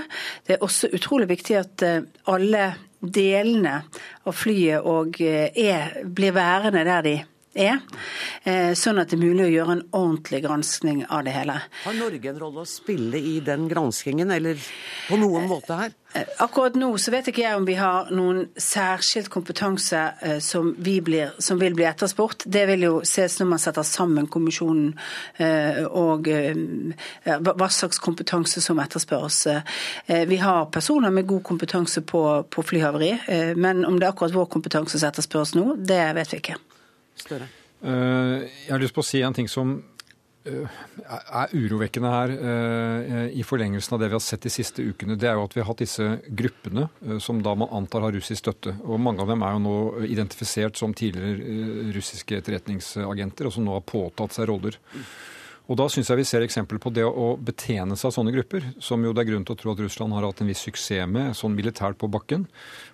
Det 0.49 0.57
er 0.57 0.67
også 0.67 0.91
utrolig 0.97 1.31
viktig 1.31 1.61
at 1.61 1.76
at 1.77 1.85
eh, 1.85 2.03
alle 2.33 2.67
delene 3.01 3.81
av 4.27 4.35
flyet 4.35 4.87
og 4.89 5.21
eh, 5.21 5.53
er, 5.53 6.01
blir 6.05 6.35
værende 6.37 6.85
der 6.87 7.03
de 7.05 7.17
er. 7.21 7.33
Eh, 7.57 8.73
sånn 8.77 9.01
at 9.01 9.11
det 9.11 9.17
er 9.17 9.23
mulig 9.25 9.47
å 9.47 9.53
gjøre 9.53 9.77
en 9.77 9.85
ordentlig 9.97 10.43
granskning 10.45 11.05
av 11.09 11.25
det 11.27 11.33
hele. 11.35 11.61
Har 11.87 11.97
Norge 11.97 12.31
en 12.31 12.41
rolle 12.41 12.65
å 12.65 12.69
spille 12.69 13.19
i 13.19 13.39
den 13.45 13.67
granskingen, 13.71 14.31
eller 14.35 14.61
på 15.09 15.19
noen 15.21 15.49
måte 15.51 15.79
her? 15.79 15.95
Eh, 16.13 16.29
akkurat 16.45 16.77
nå 16.79 16.93
så 17.01 17.15
vet 17.15 17.31
ikke 17.33 17.43
jeg 17.43 17.59
om 17.59 17.67
vi 17.67 17.79
har 17.81 18.13
noen 18.15 18.45
særskilt 18.61 19.31
kompetanse 19.33 20.03
som, 20.45 20.45
som, 20.45 20.69
blir, 20.79 21.33
som 21.43 21.59
vil 21.61 21.75
bli 21.77 21.89
etterspurt. 21.89 22.45
Det 22.45 22.67
vil 22.71 22.87
jo 22.87 22.93
ses 23.09 23.39
når 23.41 23.51
man 23.55 23.63
setter 23.63 23.87
sammen 23.87 24.29
kommisjonen 24.31 24.95
og 25.91 26.29
hva 27.27 27.69
slags 27.73 28.01
kompetanse 28.03 28.63
som 28.65 28.81
etterspørres. 28.83 29.43
Vi 30.31 30.39
har 30.41 30.71
personer 30.73 31.13
med 31.13 31.29
god 31.29 31.43
kompetanse 31.47 32.03
på, 32.07 32.23
på 32.51 32.65
flyhavari, 32.71 33.13
men 33.57 33.85
om 33.85 33.99
det 33.99 34.09
er 34.09 34.15
akkurat 34.15 34.37
vår 34.37 34.49
kompetanse 34.57 34.99
som 34.99 35.11
etterspørres 35.11 35.57
nå, 35.59 35.75
det 35.77 36.01
vet 36.17 36.33
vi 36.33 36.43
ikke. 36.45 36.59
Støre? 37.17 37.49
Eh, 37.85 38.47
jeg 38.67 38.73
har 38.73 38.83
lyst 38.83 38.97
på 38.97 39.05
å 39.05 39.07
si 39.07 39.21
en 39.25 39.37
ting 39.37 39.49
som 39.51 39.75
eh, 40.49 40.79
er 41.05 41.53
urovekkende 41.53 42.13
her 42.13 42.33
eh, 42.35 43.23
i 43.37 43.45
forlengelsen 43.47 43.97
av 43.97 44.03
det 44.03 44.11
vi 44.11 44.17
har 44.17 44.25
sett 44.25 44.47
de 44.47 44.53
siste 44.53 44.85
ukene. 44.85 45.19
Det 45.21 45.29
er 45.29 45.37
jo 45.37 45.45
at 45.45 45.57
vi 45.57 45.63
har 45.63 45.69
hatt 45.71 45.85
disse 45.85 46.09
gruppene 46.27 46.89
som 47.23 47.43
da 47.45 47.55
man 47.59 47.73
antar 47.77 48.07
har 48.07 48.17
russisk 48.17 48.43
støtte. 48.43 48.77
Og 48.87 49.01
mange 49.03 49.25
av 49.25 49.33
dem 49.33 49.45
er 49.45 49.57
jo 49.57 49.63
nå 49.67 49.77
identifisert 50.09 50.81
som 50.81 50.97
tidligere 50.97 51.93
russiske 51.97 52.41
etterretningsagenter, 52.41 53.49
og 53.49 53.57
som 53.57 53.67
nå 53.67 53.77
har 53.77 53.87
påtatt 53.87 54.37
seg 54.37 54.49
roller. 54.53 54.81
Og 55.67 55.79
da 55.81 55.89
syns 55.91 56.11
jeg 56.13 56.21
vi 56.21 56.27
ser 56.29 56.45
eksempel 56.47 56.79
på 56.83 56.93
det 56.95 57.03
å 57.03 57.33
betjene 57.43 57.97
seg 57.99 58.09
av 58.11 58.15
sånne 58.15 58.35
grupper, 58.37 58.69
som 58.79 59.03
jo 59.03 59.11
det 59.11 59.25
er 59.25 59.31
grunn 59.33 59.47
til 59.47 59.57
å 59.57 59.59
tro 59.59 59.73
at 59.75 59.81
Russland 59.83 60.15
har 60.15 60.27
hatt 60.29 60.43
en 60.45 60.51
viss 60.51 60.63
suksess 60.63 61.09
med, 61.11 61.35
sånn 61.35 61.57
militært 61.59 61.99
på 61.99 62.11
bakken. 62.13 62.45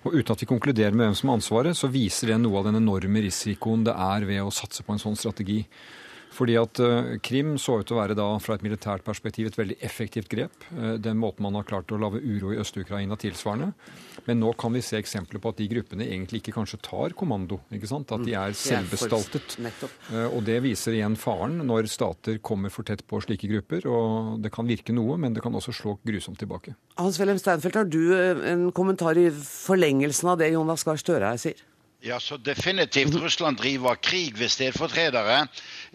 Og 0.06 0.16
uten 0.16 0.32
at 0.32 0.44
vi 0.44 0.48
konkluderer 0.48 0.96
med 0.96 1.10
hvem 1.10 1.18
som 1.18 1.32
har 1.32 1.40
ansvaret, 1.40 1.76
så 1.76 1.90
viser 1.92 2.32
det 2.32 2.38
noe 2.40 2.62
av 2.62 2.70
den 2.70 2.80
enorme 2.80 3.24
risikoen 3.26 3.84
det 3.84 3.92
er 3.92 4.24
ved 4.28 4.40
å 4.40 4.54
satse 4.54 4.86
på 4.86 4.96
en 4.96 5.02
sånn 5.02 5.18
strategi. 5.20 5.60
Fordi 6.32 6.56
at 6.56 6.80
eh, 6.80 7.16
Krim 7.24 7.56
så 7.60 7.78
ut 7.80 7.88
til 7.88 7.96
å 7.96 8.00
være 8.00 8.16
da, 8.16 8.26
fra 8.42 8.56
et 8.56 8.64
militært 8.64 9.04
perspektiv 9.04 9.50
et 9.50 9.58
veldig 9.58 9.76
effektivt 9.84 10.30
grep. 10.32 10.64
Eh, 10.72 10.94
den 11.02 11.20
måten 11.20 11.44
man 11.44 11.58
har 11.58 11.66
klart 11.68 11.92
å 11.92 12.00
lage 12.00 12.22
uro 12.24 12.54
i 12.54 12.60
Øst-Ukraina 12.62 13.18
tilsvarende. 13.20 13.72
Men 14.28 14.40
nå 14.40 14.52
kan 14.58 14.72
vi 14.72 14.82
se 14.84 14.96
eksempler 15.00 15.42
på 15.42 15.52
at 15.52 15.60
de 15.60 15.68
gruppene 15.70 16.06
egentlig 16.06 16.42
ikke 16.42 16.54
kanskje 16.56 16.80
tar 16.84 17.16
kommando. 17.18 17.60
ikke 17.74 17.90
sant? 17.90 18.14
At 18.14 18.24
de 18.24 18.36
er 18.38 18.56
selvbestaltet. 18.56 19.58
Eh, 19.60 20.28
og 20.28 20.40
det 20.48 20.60
viser 20.64 20.96
igjen 20.96 21.18
faren 21.20 21.60
når 21.68 21.90
stater 21.92 22.40
kommer 22.44 22.72
for 22.72 22.88
tett 22.88 23.04
på 23.08 23.20
slike 23.24 23.50
grupper. 23.50 23.88
Og 23.90 24.40
det 24.42 24.54
kan 24.54 24.68
virke 24.68 24.96
noe, 24.96 25.18
men 25.20 25.36
det 25.36 25.44
kan 25.44 25.52
også 25.52 25.74
slå 25.76 25.98
grusomt 26.06 26.40
tilbake. 26.40 26.76
Hans-Wilhelm 27.00 27.40
Steinfeld, 27.40 27.76
har 27.76 27.88
du 27.88 28.00
en 28.48 28.70
kommentar 28.72 29.20
i 29.20 29.28
forlengelsen 29.32 30.32
av 30.32 30.40
det 30.40 30.52
Jonas 30.54 30.84
Gahr 30.86 31.00
Støre 31.00 31.34
her 31.34 31.40
sier? 31.40 31.60
Ja, 32.04 32.20
så 32.20 32.36
definitivt. 32.36 33.14
Russland 33.14 33.56
driver 33.56 33.94
krig 33.94 34.38
ved 34.38 34.48
stedfortredere 34.50 35.44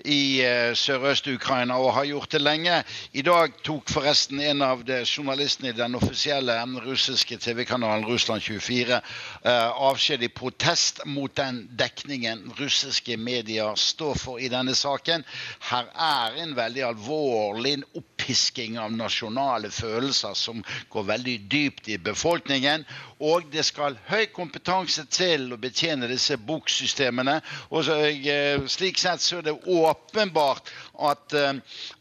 i 0.06 0.40
uh, 0.40 0.72
Sørøst-Ukraina 0.72 1.76
og 1.84 1.92
har 1.98 2.06
gjort 2.08 2.32
det 2.32 2.40
lenge. 2.42 2.78
I 3.12 3.26
dag 3.28 3.52
tok 3.68 3.92
forresten 3.92 4.40
en 4.40 4.64
av 4.64 4.86
journalistene 4.88 5.74
i 5.74 5.76
den 5.76 5.98
offisielle 6.00 6.56
russiske 6.86 7.36
TV-kanalen 7.44 8.08
Russland 8.08 8.42
24 8.42 9.02
uh, 9.02 9.18
eh, 9.52 9.82
avskjed 9.90 10.24
i 10.24 10.32
protest 10.32 11.04
mot 11.06 11.36
den 11.36 11.66
dekningen 11.76 12.54
russiske 12.56 13.18
medier 13.20 13.76
står 13.76 14.16
for 14.16 14.40
i 14.40 14.48
denne 14.54 14.78
saken. 14.80 15.28
Her 15.74 15.92
er 15.92 16.40
en 16.40 16.56
veldig 16.56 16.88
alvorlig 16.94 17.82
opppisking 18.00 18.80
av 18.80 18.96
nasjonale 18.96 19.74
følelser 19.76 20.40
som 20.40 20.64
går 20.88 21.12
veldig 21.12 21.38
dypt 21.52 21.92
i 21.92 22.00
befolkningen. 22.00 22.88
Og 23.20 23.48
det 23.52 23.64
skal 23.66 23.98
høy 24.06 24.28
kompetanse 24.30 25.08
til 25.10 25.48
å 25.54 25.58
betjene 25.58 26.10
disse 26.10 26.38
boksystemene. 26.38 27.40
Og 27.74 27.90
eh, 27.90 28.62
slik 28.70 29.02
sett 29.02 29.24
så 29.26 29.40
er 29.40 29.48
det 29.48 29.56
åpenbart 29.66 30.70
at, 31.00 31.34
eh, 31.34 31.54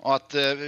at 0.04 0.34
eh, 0.34 0.62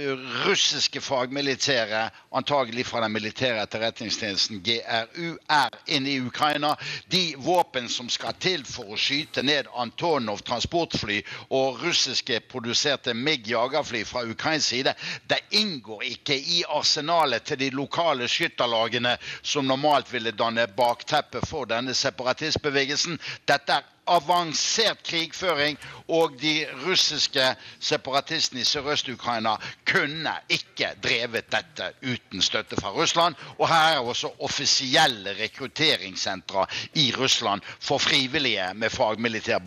russiske 0.45 1.01
fagmilitære, 1.01 2.09
antagelig 2.35 2.85
fra 2.85 3.01
den 3.03 3.11
militære 3.11 3.63
etterretningstjenesten 3.63 4.61
GRU, 4.63 5.35
er 5.49 5.69
inne 5.87 6.11
i 6.11 6.21
Ukraina. 6.21 6.75
De 7.11 7.35
våpen 7.37 7.89
som 7.89 8.09
skal 8.09 8.33
til 8.39 8.65
for 8.65 8.93
å 8.93 8.99
skyte 8.99 9.43
ned 9.43 9.69
Antonov 9.75 10.43
transportfly 10.47 11.21
og 11.49 11.81
russiske 11.83 12.41
produserte 12.51 13.13
MIG 13.13 13.51
jagerfly 13.53 14.03
fra 14.05 14.23
ukrainsk 14.29 14.69
side, 14.69 14.93
det 15.29 15.41
inngår 15.57 16.03
ikke 16.13 16.37
i 16.37 16.63
arsenalet 16.69 17.45
til 17.49 17.59
de 17.63 17.71
lokale 17.73 18.27
skytterlagene 18.29 19.15
som 19.41 19.67
normalt 19.67 20.11
ville 20.13 20.31
danne 20.35 20.67
bakteppet 20.77 21.47
for 21.49 21.69
denne 21.69 21.95
separatistbevegelsen. 21.97 23.19
Dette 23.49 23.79
er 23.79 23.87
avansert 24.09 25.03
krigføring, 25.07 25.77
og 26.07 26.33
de 26.41 26.65
russiske 26.85 27.45
separatistene 27.79 28.61
i 28.61 28.67
Sørøst-Ukraina 28.67 29.55
kunne 29.91 30.33
ikke 30.49 30.91
drevet 31.03 31.51
dette 31.53 31.91
uten 32.01 32.41
støtte 32.41 32.79
fra 32.81 32.91
Russland. 32.95 33.35
Og 33.57 33.69
her 33.69 33.93
er 33.93 33.99
også 33.99 34.31
offisielle 34.39 35.35
rekrutteringssentre 35.43 36.65
i 36.93 37.13
Russland 37.17 37.61
for 37.79 37.97
frivillige 37.97 38.73
med 38.73 38.89
fagmilitær 38.89 39.59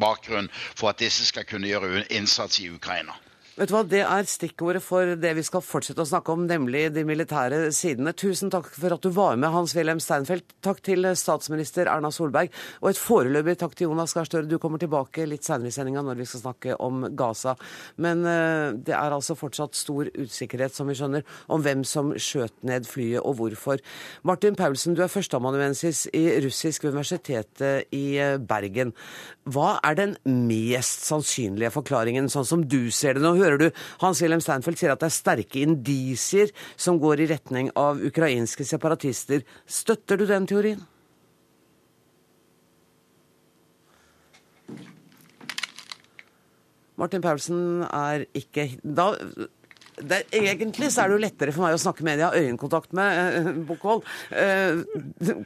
bakgrunn 0.00 0.50
for 0.76 0.88
at 0.88 1.00
disse 1.02 1.26
skal 1.26 1.44
kunne 1.44 1.66
gjøre 1.68 2.06
innsats 2.12 2.60
i 2.60 2.70
Ukraina. 2.70 3.12
Vet 3.52 3.68
du 3.68 3.74
hva, 3.74 3.82
Det 3.84 4.00
er 4.00 4.24
stikkordet 4.24 4.80
for 4.80 5.10
det 5.20 5.30
vi 5.36 5.42
skal 5.44 5.60
fortsette 5.60 6.00
å 6.00 6.08
snakke 6.08 6.32
om, 6.32 6.46
nemlig 6.48 6.86
de 6.94 7.02
militære 7.04 7.66
sidene. 7.76 8.14
Tusen 8.16 8.48
takk 8.48 8.70
for 8.72 8.94
at 8.94 9.04
du 9.04 9.10
var 9.12 9.36
med, 9.36 9.52
Hans-Wilhelm 9.52 10.00
Steinfeld. 10.00 10.54
Takk 10.64 10.80
til 10.80 11.04
statsminister 11.20 11.90
Erna 11.92 12.08
Solberg. 12.08 12.48
Og 12.80 12.88
et 12.88 13.00
foreløpig 13.00 13.58
takk 13.60 13.74
til 13.76 13.90
Jonas 13.90 14.16
Gahr 14.16 14.24
Støre. 14.24 14.48
Du 14.48 14.56
kommer 14.56 14.80
tilbake 14.80 15.26
litt 15.28 15.44
senere 15.44 15.68
i 15.68 15.74
sendinga 15.76 16.00
når 16.06 16.22
vi 16.22 16.28
skal 16.30 16.46
snakke 16.46 16.78
om 16.80 17.04
Gaza. 17.12 17.52
Men 18.00 18.24
uh, 18.24 18.72
det 18.72 18.96
er 18.96 19.18
altså 19.18 19.36
fortsatt 19.36 19.76
stor 19.76 20.08
usikkerhet, 20.16 20.72
som 20.72 20.88
vi 20.88 20.96
skjønner, 20.96 21.28
om 21.52 21.60
hvem 21.60 21.84
som 21.84 22.14
skjøt 22.16 22.56
ned 22.64 22.88
flyet 22.88 23.20
og 23.20 23.36
hvorfor. 23.36 23.84
Martin 24.24 24.56
Paulsen, 24.56 24.96
du 24.96 25.04
er 25.04 25.12
førsteamanuensis 25.12 26.06
i 26.16 26.24
russisk 26.40 26.88
universitetet 26.88 27.92
i 27.92 28.16
eh, 28.16 28.40
Bergen. 28.40 28.96
Hva 29.42 29.80
er 29.82 29.96
den 29.98 30.12
mest 30.22 31.02
sannsynlige 31.08 31.72
forklaringen, 31.74 32.28
sånn 32.30 32.46
som 32.46 32.60
du 32.62 32.92
ser 32.94 33.16
det? 33.16 33.24
Nå 33.24 33.34
hører 33.40 33.58
du 33.58 33.66
Hans-Wilhelm 34.02 34.42
Steinfeld 34.44 34.78
sier 34.78 34.94
at 34.94 35.02
det 35.02 35.08
er 35.08 35.16
sterke 35.16 35.64
indisier 35.64 36.52
som 36.78 37.00
går 37.02 37.24
i 37.24 37.28
retning 37.32 37.72
av 37.74 37.98
ukrainske 37.98 38.66
separatister. 38.68 39.42
Støtter 39.66 40.20
du 40.20 40.28
den 40.30 40.46
teorien? 40.46 40.84
Martin 47.02 47.24
Paulsen 47.24 47.82
er 47.88 48.28
ikke 48.38 48.68
da 48.84 49.08
det, 50.00 50.22
egentlig 50.32 50.88
så 50.92 51.02
er 51.02 51.10
det 51.10 51.16
jo 51.16 51.22
lettere 51.22 51.52
for 51.54 51.66
meg 51.66 51.76
å 51.76 51.80
snakke 51.80 52.04
med 52.06 52.14
en 52.14 52.22
jeg 52.22 52.28
har 52.28 52.46
øyekontakt 52.46 52.94
med, 52.96 53.18
eh, 53.36 53.48
Bukkvold. 53.68 54.04
Eh, 54.30 54.82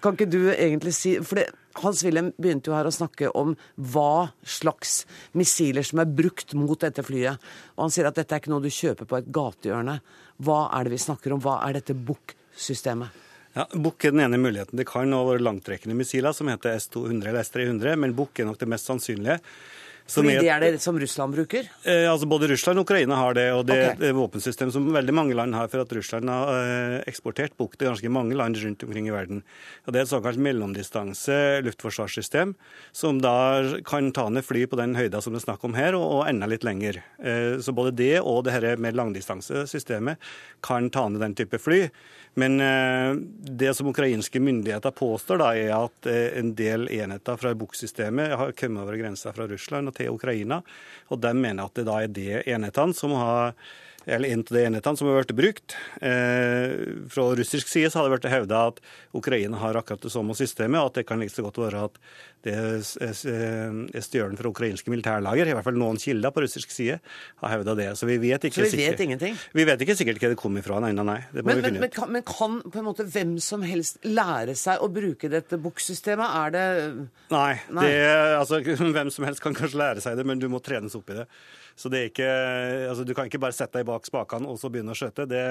kan 0.02 0.14
ikke 0.14 0.30
du 0.30 0.52
egentlig 0.52 0.94
si 0.94 1.16
For 1.18 1.40
det, 1.40 1.48
Hans 1.82 2.02
Wilhelm 2.04 2.32
begynte 2.40 2.70
jo 2.70 2.76
her 2.76 2.88
å 2.88 2.94
snakke 2.94 3.30
om 3.34 3.56
hva 3.76 4.30
slags 4.44 5.04
missiler 5.34 5.84
som 5.84 5.98
er 6.00 6.06
brukt 6.06 6.54
mot 6.54 6.78
dette 6.78 7.02
flyet. 7.02 7.38
Og 7.76 7.86
han 7.86 7.90
sier 7.90 8.06
at 8.06 8.14
dette 8.14 8.32
er 8.32 8.40
ikke 8.40 8.54
noe 8.54 8.64
du 8.64 8.70
kjøper 8.72 9.04
på 9.04 9.18
et 9.18 9.30
gatehjørne. 9.30 10.00
Hva 10.42 10.60
er 10.72 10.84
det 10.84 10.94
vi 10.94 11.04
snakker 11.04 11.34
om? 11.34 11.40
Hva 11.40 11.60
er 11.66 11.80
dette 11.80 11.94
Bukk-systemet? 11.94 13.24
Ja, 13.56 13.66
Bukk 13.72 14.04
er 14.04 14.12
den 14.12 14.20
ene 14.20 14.38
muligheten. 14.38 14.76
Det 14.76 14.86
kan 14.88 15.12
også 15.12 15.32
være 15.32 15.44
langtrekkende 15.44 15.96
missiler 15.96 16.32
som 16.36 16.48
heter 16.48 16.76
S-200 16.76 17.28
eller 17.28 17.40
S-300, 17.40 17.96
men 17.96 18.14
Bukk 18.16 18.40
er 18.40 18.48
nok 18.48 18.58
det 18.60 18.68
mest 18.68 18.88
sannsynlige. 18.88 19.40
Fordi 20.06 20.36
det 20.38 20.50
er 20.52 20.62
det 20.62 20.80
som 20.82 20.98
Russland 20.98 21.34
bruker? 21.34 21.66
Eh, 21.82 22.06
altså 22.06 22.28
Både 22.30 22.48
Russland 22.52 22.78
og 22.78 22.86
Ukraina 22.86 23.18
har 23.18 23.34
det. 23.34 23.46
og 23.52 23.64
Det 23.66 23.76
er 23.76 23.88
okay. 23.94 24.08
et 24.10 24.16
våpensystem 24.16 24.70
som 24.74 24.86
veldig 24.94 25.14
mange 25.14 25.34
land 25.34 25.54
har, 25.58 25.68
for 25.72 25.82
at 25.82 25.92
Russland 25.96 26.30
har 26.30 26.52
eh, 26.54 26.98
eksportert 27.10 27.56
bukk 27.58 27.74
til 27.76 27.90
ganske 27.90 28.12
mange 28.12 28.38
land 28.38 28.58
rundt 28.62 28.84
omkring 28.86 29.08
i 29.10 29.14
verden. 29.14 29.42
Og 29.86 29.92
Det 29.92 30.00
er 30.00 30.06
et 30.06 30.12
såkalt 30.12 30.38
mellomdistanse 30.38 31.60
luftforsvarssystem, 31.66 32.54
som 32.92 33.20
da 33.20 33.36
kan 33.86 34.12
ta 34.14 34.28
ned 34.30 34.46
fly 34.46 34.66
på 34.70 34.78
den 34.78 34.94
høyda 34.98 35.22
som 35.22 35.34
det 35.34 35.42
er 35.42 35.48
snakk 35.48 35.66
om 35.66 35.74
her, 35.74 35.98
og, 35.98 36.06
og 36.20 36.28
enda 36.30 36.46
litt 36.46 36.66
lenger. 36.66 37.02
Eh, 37.18 37.58
så 37.58 37.74
både 37.74 37.96
det 37.98 38.20
og 38.22 38.44
det 38.46 38.54
her 38.54 38.76
med 38.78 38.94
langdistansesystemet 38.98 40.22
kan 40.62 40.90
ta 40.90 41.08
ned 41.10 41.24
den 41.24 41.34
type 41.34 41.58
fly. 41.58 41.88
Men 42.36 42.60
eh, 42.60 43.14
det 43.40 43.74
som 43.74 43.88
ukrainske 43.88 44.40
myndigheter 44.40 44.92
påstår, 44.92 45.40
da, 45.40 45.48
er 45.56 45.72
at 45.72 46.08
eh, 46.10 46.36
en 46.36 46.52
del 46.58 46.84
enheter 46.92 47.38
fra 47.40 47.54
Buk-systemet 47.56 48.34
har 48.36 48.52
kommet 48.52 48.84
over 48.84 48.98
grensa 49.00 49.32
fra 49.32 49.46
Russland 49.48 49.88
og 49.88 49.96
til 49.96 50.12
Ukraina. 50.12 50.60
Og 51.08 51.22
de 51.22 51.32
mener 51.32 51.64
at 51.64 51.78
det 51.78 51.86
da 51.88 52.02
er 52.04 52.12
de 52.12 52.26
enhetene 52.44 52.96
som 52.96 53.16
har 53.16 53.56
eller 54.06 54.30
en 54.30 54.44
av 54.44 54.54
de 54.54 54.62
enhetene 54.62 54.98
som 54.98 55.08
har 55.10 55.18
vært 55.18 55.34
brukt. 55.34 55.74
Eh, 55.98 56.76
fra 57.10 57.26
russisk 57.38 57.68
side 57.68 57.90
så 57.90 58.00
har 58.00 58.06
det 58.06 58.16
vært 58.16 58.30
hevda 58.30 58.62
at 58.70 58.80
Ukraina 59.16 59.58
har 59.58 59.78
akkurat 59.80 60.06
det 60.06 60.12
samme 60.14 60.36
systemet, 60.38 60.78
og 60.78 60.92
at 60.92 61.00
det 61.00 61.06
kan 61.08 61.18
like 61.18 61.34
så 61.34 61.42
godt 61.46 61.58
være 61.64 61.88
at 61.88 61.98
det 62.46 62.54
er 62.54 64.02
stjålet 64.04 64.38
fra 64.38 64.52
ukrainske 64.52 64.92
militærlager. 64.92 65.48
I 65.50 65.56
hvert 65.56 65.66
fall 65.66 65.80
noen 65.80 65.98
kilder 65.98 66.30
på 66.30 66.44
russisk 66.44 66.70
side 66.70 67.00
har 67.42 67.52
hevda 67.56 67.74
det. 67.74 67.88
Så 67.98 68.06
vi 68.06 68.20
vet 68.22 68.46
ikke 68.46 68.60
så 68.60 68.68
vi 68.68 68.70
vet 68.70 68.76
sikkert, 68.76 69.02
ingenting? 69.08 69.40
Vi 69.58 69.66
vet 69.66 69.82
ikke 69.82 69.98
sikkert 69.98 70.22
hva 70.22 70.30
det 70.30 70.38
kom 70.38 70.60
ifra. 70.60 70.78
Nei, 70.84 70.92
nei, 70.94 71.06
nei. 71.08 71.18
Det 71.32 71.42
må 71.42 71.50
men, 71.50 71.58
vi 71.58 71.66
finne 71.66 71.82
men, 71.82 71.90
ut. 71.90 72.00
Men, 72.04 72.14
men 72.14 72.26
kan 72.30 72.58
på 72.62 72.82
en 72.82 72.86
måte 72.86 73.08
hvem 73.10 73.34
som 73.42 73.66
helst 73.66 73.98
lære 74.06 74.54
seg 74.58 74.84
å 74.84 74.90
bruke 74.92 75.32
dette 75.32 75.58
bukssystemet? 75.58 76.38
Er 76.44 76.54
det 76.54 76.66
Nei. 77.34 77.52
nei. 77.74 77.90
Det, 77.90 78.00
altså, 78.38 78.62
hvem 79.00 79.10
som 79.10 79.26
helst 79.26 79.42
kan 79.42 79.56
kanskje 79.56 79.82
lære 79.82 80.04
seg 80.04 80.20
det, 80.20 80.26
men 80.28 80.38
du 80.42 80.46
må 80.52 80.62
trenes 80.62 80.94
opp 80.94 81.10
i 81.10 81.18
det. 81.24 81.26
Så 81.76 81.90
det 81.92 81.98
er 82.00 82.10
ikke, 82.10 82.30
altså 82.88 83.04
Du 83.04 83.12
kan 83.16 83.28
ikke 83.28 83.42
bare 83.42 83.54
sette 83.56 83.78
deg 83.78 83.88
bak 83.88 84.08
spakene 84.08 84.48
og 84.48 84.56
så 84.60 84.70
begynne 84.72 84.94
å 84.94 84.98
skjøte. 84.98 85.28
Det, 85.28 85.42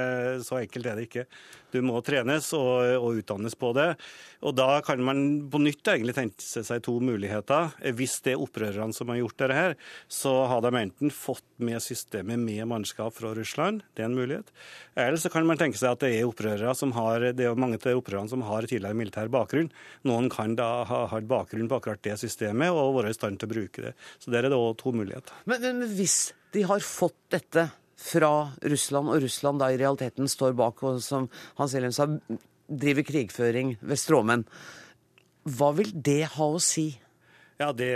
så 0.46 0.60
enkelt 0.64 0.90
er 0.90 0.98
det 0.98 1.08
ikke. 1.08 1.26
Du 1.76 1.82
må 1.86 2.00
trenes 2.06 2.48
og, 2.58 2.82
og, 2.98 3.20
utdannes 3.22 3.56
på 3.60 3.72
det. 3.78 3.92
Og 4.46 4.56
Da 4.58 4.80
kan 4.86 5.02
man 5.06 5.20
på 5.52 5.62
nytt 5.62 5.86
egentlig 5.92 6.16
tenke 6.18 6.42
seg 6.42 6.82
to 6.86 6.98
muligheter. 7.04 7.76
Hvis 7.98 8.18
det 8.26 8.36
er 8.36 8.42
opprørerne 8.42 8.96
som 8.96 9.12
har 9.12 9.22
gjort 9.22 9.38
dette, 9.42 9.56
her, 9.56 9.76
så 10.12 10.32
har 10.50 10.64
de 10.66 10.72
enten 10.80 11.12
fått 11.14 11.46
med 11.64 11.80
systemet 11.84 12.42
med 12.42 12.66
mannskap 12.68 13.14
fra 13.16 13.32
Russland, 13.38 13.84
det 13.96 14.04
er 14.04 14.10
en 14.10 14.18
mulighet. 14.18 14.50
Eller 14.98 15.20
så 15.22 15.30
kan 15.32 15.46
man 15.48 15.60
tenke 15.60 15.80
seg 15.80 15.94
at 15.94 16.02
det 16.04 16.10
er 16.18 16.28
opprørere 16.28 16.74
som 16.76 16.92
har, 16.98 17.30
det 17.38 17.46
er 17.46 17.60
mange 17.60 17.78
av 17.78 18.00
opprørerne 18.02 18.32
som 18.32 18.44
har 18.48 18.68
tidligere 18.68 18.98
militær 18.98 19.32
bakgrunn. 19.32 19.70
Noen 20.08 20.28
kan 20.34 20.58
da 20.58 20.70
ha, 20.90 21.06
ha 21.12 21.22
bakgrunn 21.22 21.70
på 21.72 21.80
akkurat 21.80 22.04
det 22.04 22.18
systemet 22.20 22.74
og 22.74 22.98
være 22.98 23.14
i 23.14 23.18
stand 23.18 23.40
til 23.40 23.50
å 23.50 23.54
bruke 23.54 23.86
det. 23.88 23.94
Så 24.20 24.34
der 24.34 24.48
er 24.48 24.52
det 24.52 24.60
òg 24.60 24.76
to 24.82 24.96
muligheter. 24.96 25.36
Men, 25.48 25.64
men 25.80 25.96
hvis 25.96 26.15
de 26.56 26.64
har 26.68 26.84
fått 26.84 27.18
dette 27.34 27.70
fra 28.00 28.32
Russland, 28.64 29.12
og 29.12 29.24
Russland 29.24 29.62
da 29.62 29.72
i 29.72 29.80
realiteten 29.80 30.30
står 30.30 30.56
bak 30.58 30.84
og 30.86 31.00
som 31.04 31.30
Hans 31.60 31.76
Wilhelm 31.76 31.96
sa, 31.96 32.08
driver 32.66 33.06
krigføring 33.08 33.76
ved 33.82 34.00
stråmenn, 34.00 34.46
hva 35.46 35.72
vil 35.78 35.92
det 35.94 36.24
ha 36.36 36.48
å 36.50 36.62
si? 36.64 36.90
Ja, 37.62 37.70
det, 37.72 37.88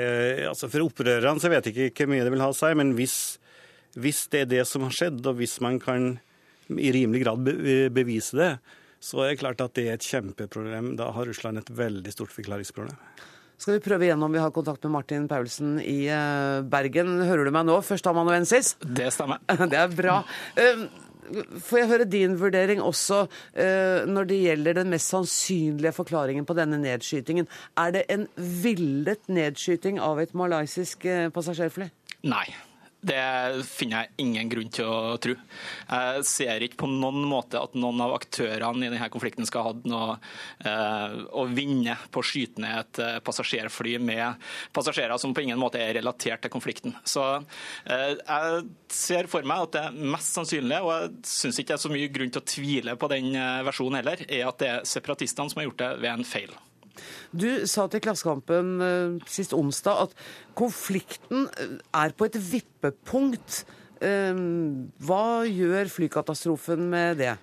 altså 0.47 0.69
For 0.71 0.85
opprørerne 0.85 1.41
så 1.41 1.49
vet 1.51 1.67
jeg 1.67 1.89
ikke 1.89 2.05
hvor 2.05 2.13
mye 2.13 2.23
det 2.23 2.31
vil 2.31 2.43
ha 2.43 2.51
å 2.51 2.55
si, 2.55 2.69
men 2.77 2.93
hvis 2.95 3.37
Hvis 3.97 4.27
det 4.29 4.43
er 4.43 4.49
det 4.51 4.65
som 4.69 4.83
har 4.85 4.93
skjedd, 4.93 5.23
og 5.25 5.39
hvis 5.39 5.55
man 5.65 5.79
kan 5.81 6.19
i 6.69 6.91
rimelig 6.93 7.23
grad 7.23 7.47
bevise 7.89 8.37
det, 8.37 8.49
så 9.01 9.23
er 9.23 9.31
det 9.31 9.39
klart 9.41 9.63
at 9.65 9.73
det 9.73 9.87
er 9.87 9.95
et 9.97 10.05
kjempeproblem. 10.05 10.91
Da 10.99 11.07
har 11.15 11.25
Russland 11.25 11.57
et 11.57 11.71
veldig 11.73 12.11
stort 12.13 12.35
forklaringsproblem. 12.35 12.93
Skal 13.59 13.75
vi 13.75 13.83
prøve 13.83 14.07
igjen 14.07 14.23
om 14.23 14.31
vi 14.31 14.39
har 14.39 14.53
kontakt 14.55 14.85
med 14.87 14.93
Martin 14.93 15.27
Paulsen 15.27 15.77
i 15.83 16.05
eh, 16.07 16.61
Bergen. 16.63 17.17
Hører 17.27 17.49
du 17.49 17.51
meg 17.51 17.67
nå, 17.67 17.81
førsteamanuensis? 17.83 18.77
Det 18.79 19.09
stemmer. 19.11 19.41
Det 19.71 19.81
er 19.81 19.91
bra. 19.91 20.21
Ehm, 20.63 20.85
får 21.67 21.81
jeg 21.81 21.89
høre 21.91 22.07
din 22.09 22.37
vurdering 22.39 22.79
også 22.81 23.25
eh, 23.51 24.07
når 24.07 24.29
det 24.31 24.39
gjelder 24.45 24.79
den 24.79 24.93
mest 24.93 25.11
sannsynlige 25.11 25.91
forklaringen 25.97 26.47
på 26.47 26.55
denne 26.55 26.79
nedskytingen? 26.79 27.51
Er 27.75 27.97
det 27.97 28.05
en 28.15 28.25
villet 28.37 29.27
nedskyting 29.27 29.99
av 29.99 30.23
et 30.23 30.31
malaysisk 30.37 31.03
eh, 31.09 31.27
passasjerfly? 31.35 31.91
Nei. 32.31 32.47
Det 32.99 33.63
finner 33.63 34.03
jeg 34.03 34.25
ingen 34.25 34.49
grunn 34.51 34.71
til 34.75 34.89
å 34.91 35.15
tro. 35.23 35.35
Jeg 35.87 36.23
ser 36.27 36.65
ikke 36.65 36.81
på 36.81 36.89
noen 36.91 37.23
måte 37.31 37.61
at 37.61 37.77
noen 37.79 38.01
av 38.03 38.17
aktørene 38.17 38.87
i 38.87 38.91
denne 38.91 39.07
konflikten 39.13 39.47
skal 39.47 39.69
ha 39.69 39.73
noe 39.87 40.17
eh, 40.67 41.15
å 41.31 41.45
vinne 41.47 41.95
på 42.11 42.19
å 42.19 42.27
skyte 42.27 42.59
ned 42.59 42.81
et 42.81 43.01
eh, 43.05 43.17
passasjerfly 43.23 43.95
med 44.03 44.49
passasjerer 44.75 45.15
som 45.21 45.31
på 45.35 45.45
ingen 45.45 45.61
måte 45.61 45.79
er 45.79 45.95
relatert 45.95 46.43
til 46.43 46.51
konflikten. 46.51 46.97
Så 47.07 47.23
eh, 47.87 48.17
jeg 48.19 48.63
ser 48.91 49.31
for 49.31 49.47
meg 49.47 49.69
at 49.69 49.77
det 49.77 50.09
mest 50.11 50.35
sannsynlig, 50.35 50.81
og 50.83 50.91
jeg 50.91 51.13
syns 51.31 51.61
ikke 51.61 51.71
det 51.71 51.79
er 51.79 51.85
så 51.87 51.93
mye 51.93 52.11
grunn 52.11 52.35
til 52.35 52.43
å 52.43 52.49
tvile 52.55 52.99
på 52.99 53.13
den 53.15 53.31
eh, 53.31 53.61
versjonen 53.69 54.01
heller, 54.01 54.27
er 54.27 54.49
at 54.51 54.59
det 54.59 54.73
er 54.73 54.89
separatistene 54.97 55.47
som 55.47 55.63
har 55.63 55.71
gjort 55.71 55.85
det 55.85 55.93
ved 56.03 56.11
en 56.17 56.27
feil. 56.27 56.59
Du 57.31 57.47
sa 57.69 57.87
til 57.89 58.03
Klassekampen 58.03 58.71
uh, 58.81 59.27
sist 59.29 59.53
onsdag 59.57 60.05
at 60.07 60.15
konflikten 60.57 61.47
eh, 61.59 61.77
er 61.95 62.15
på 62.17 62.29
et 62.29 62.39
vippepunkt. 62.39 63.63
Uh, 63.99 64.87
hva 65.03 65.45
gjør 65.47 65.91
flykatastrofen 65.91 66.89
med 66.91 67.21
det? 67.23 67.35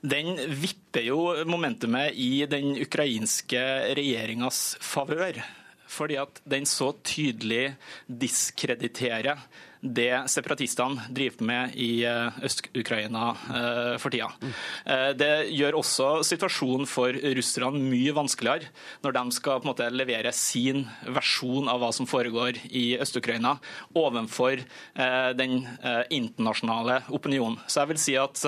Den 0.00 0.38
vipper 0.56 1.04
jo 1.04 1.20
momentumet 1.48 2.16
i 2.16 2.46
den 2.48 2.72
ukrainske 2.80 3.60
regjeringas 3.98 4.78
favør. 4.80 5.42
Fordi 5.90 6.16
at 6.22 6.38
den 6.46 6.68
så 6.70 6.92
tydelig 7.02 7.74
diskrediterer 8.06 9.42
det 9.80 10.28
separatistene 10.28 11.06
driver 11.08 11.44
med 11.48 11.76
i 11.80 12.04
eh, 12.04 12.40
Øst-Ukraina 12.44 13.30
eh, 13.32 13.94
for 14.00 14.12
tida. 14.12 14.28
Eh, 14.84 15.10
det 15.16 15.48
gjør 15.56 15.78
også 15.80 16.08
situasjonen 16.26 16.88
for 16.88 17.16
russerne 17.38 17.80
mye 17.80 18.12
vanskeligere 18.16 18.68
når 19.04 19.16
de 19.16 19.22
skal 19.36 19.64
måte 19.64 19.88
levere 19.92 20.32
sin 20.36 20.84
versjon 21.08 21.70
av 21.72 21.80
hva 21.80 21.90
som 21.96 22.08
foregår 22.08 22.60
i 22.68 22.92
Øst-Ukraina 23.00 23.56
overfor 23.96 24.60
den 25.36 25.52
internasjonale 26.12 27.00
opinionen. 27.14 27.58
Så 27.70 27.82
jeg 27.82 27.90
vil 27.90 28.00
si 28.00 28.14
at 28.20 28.40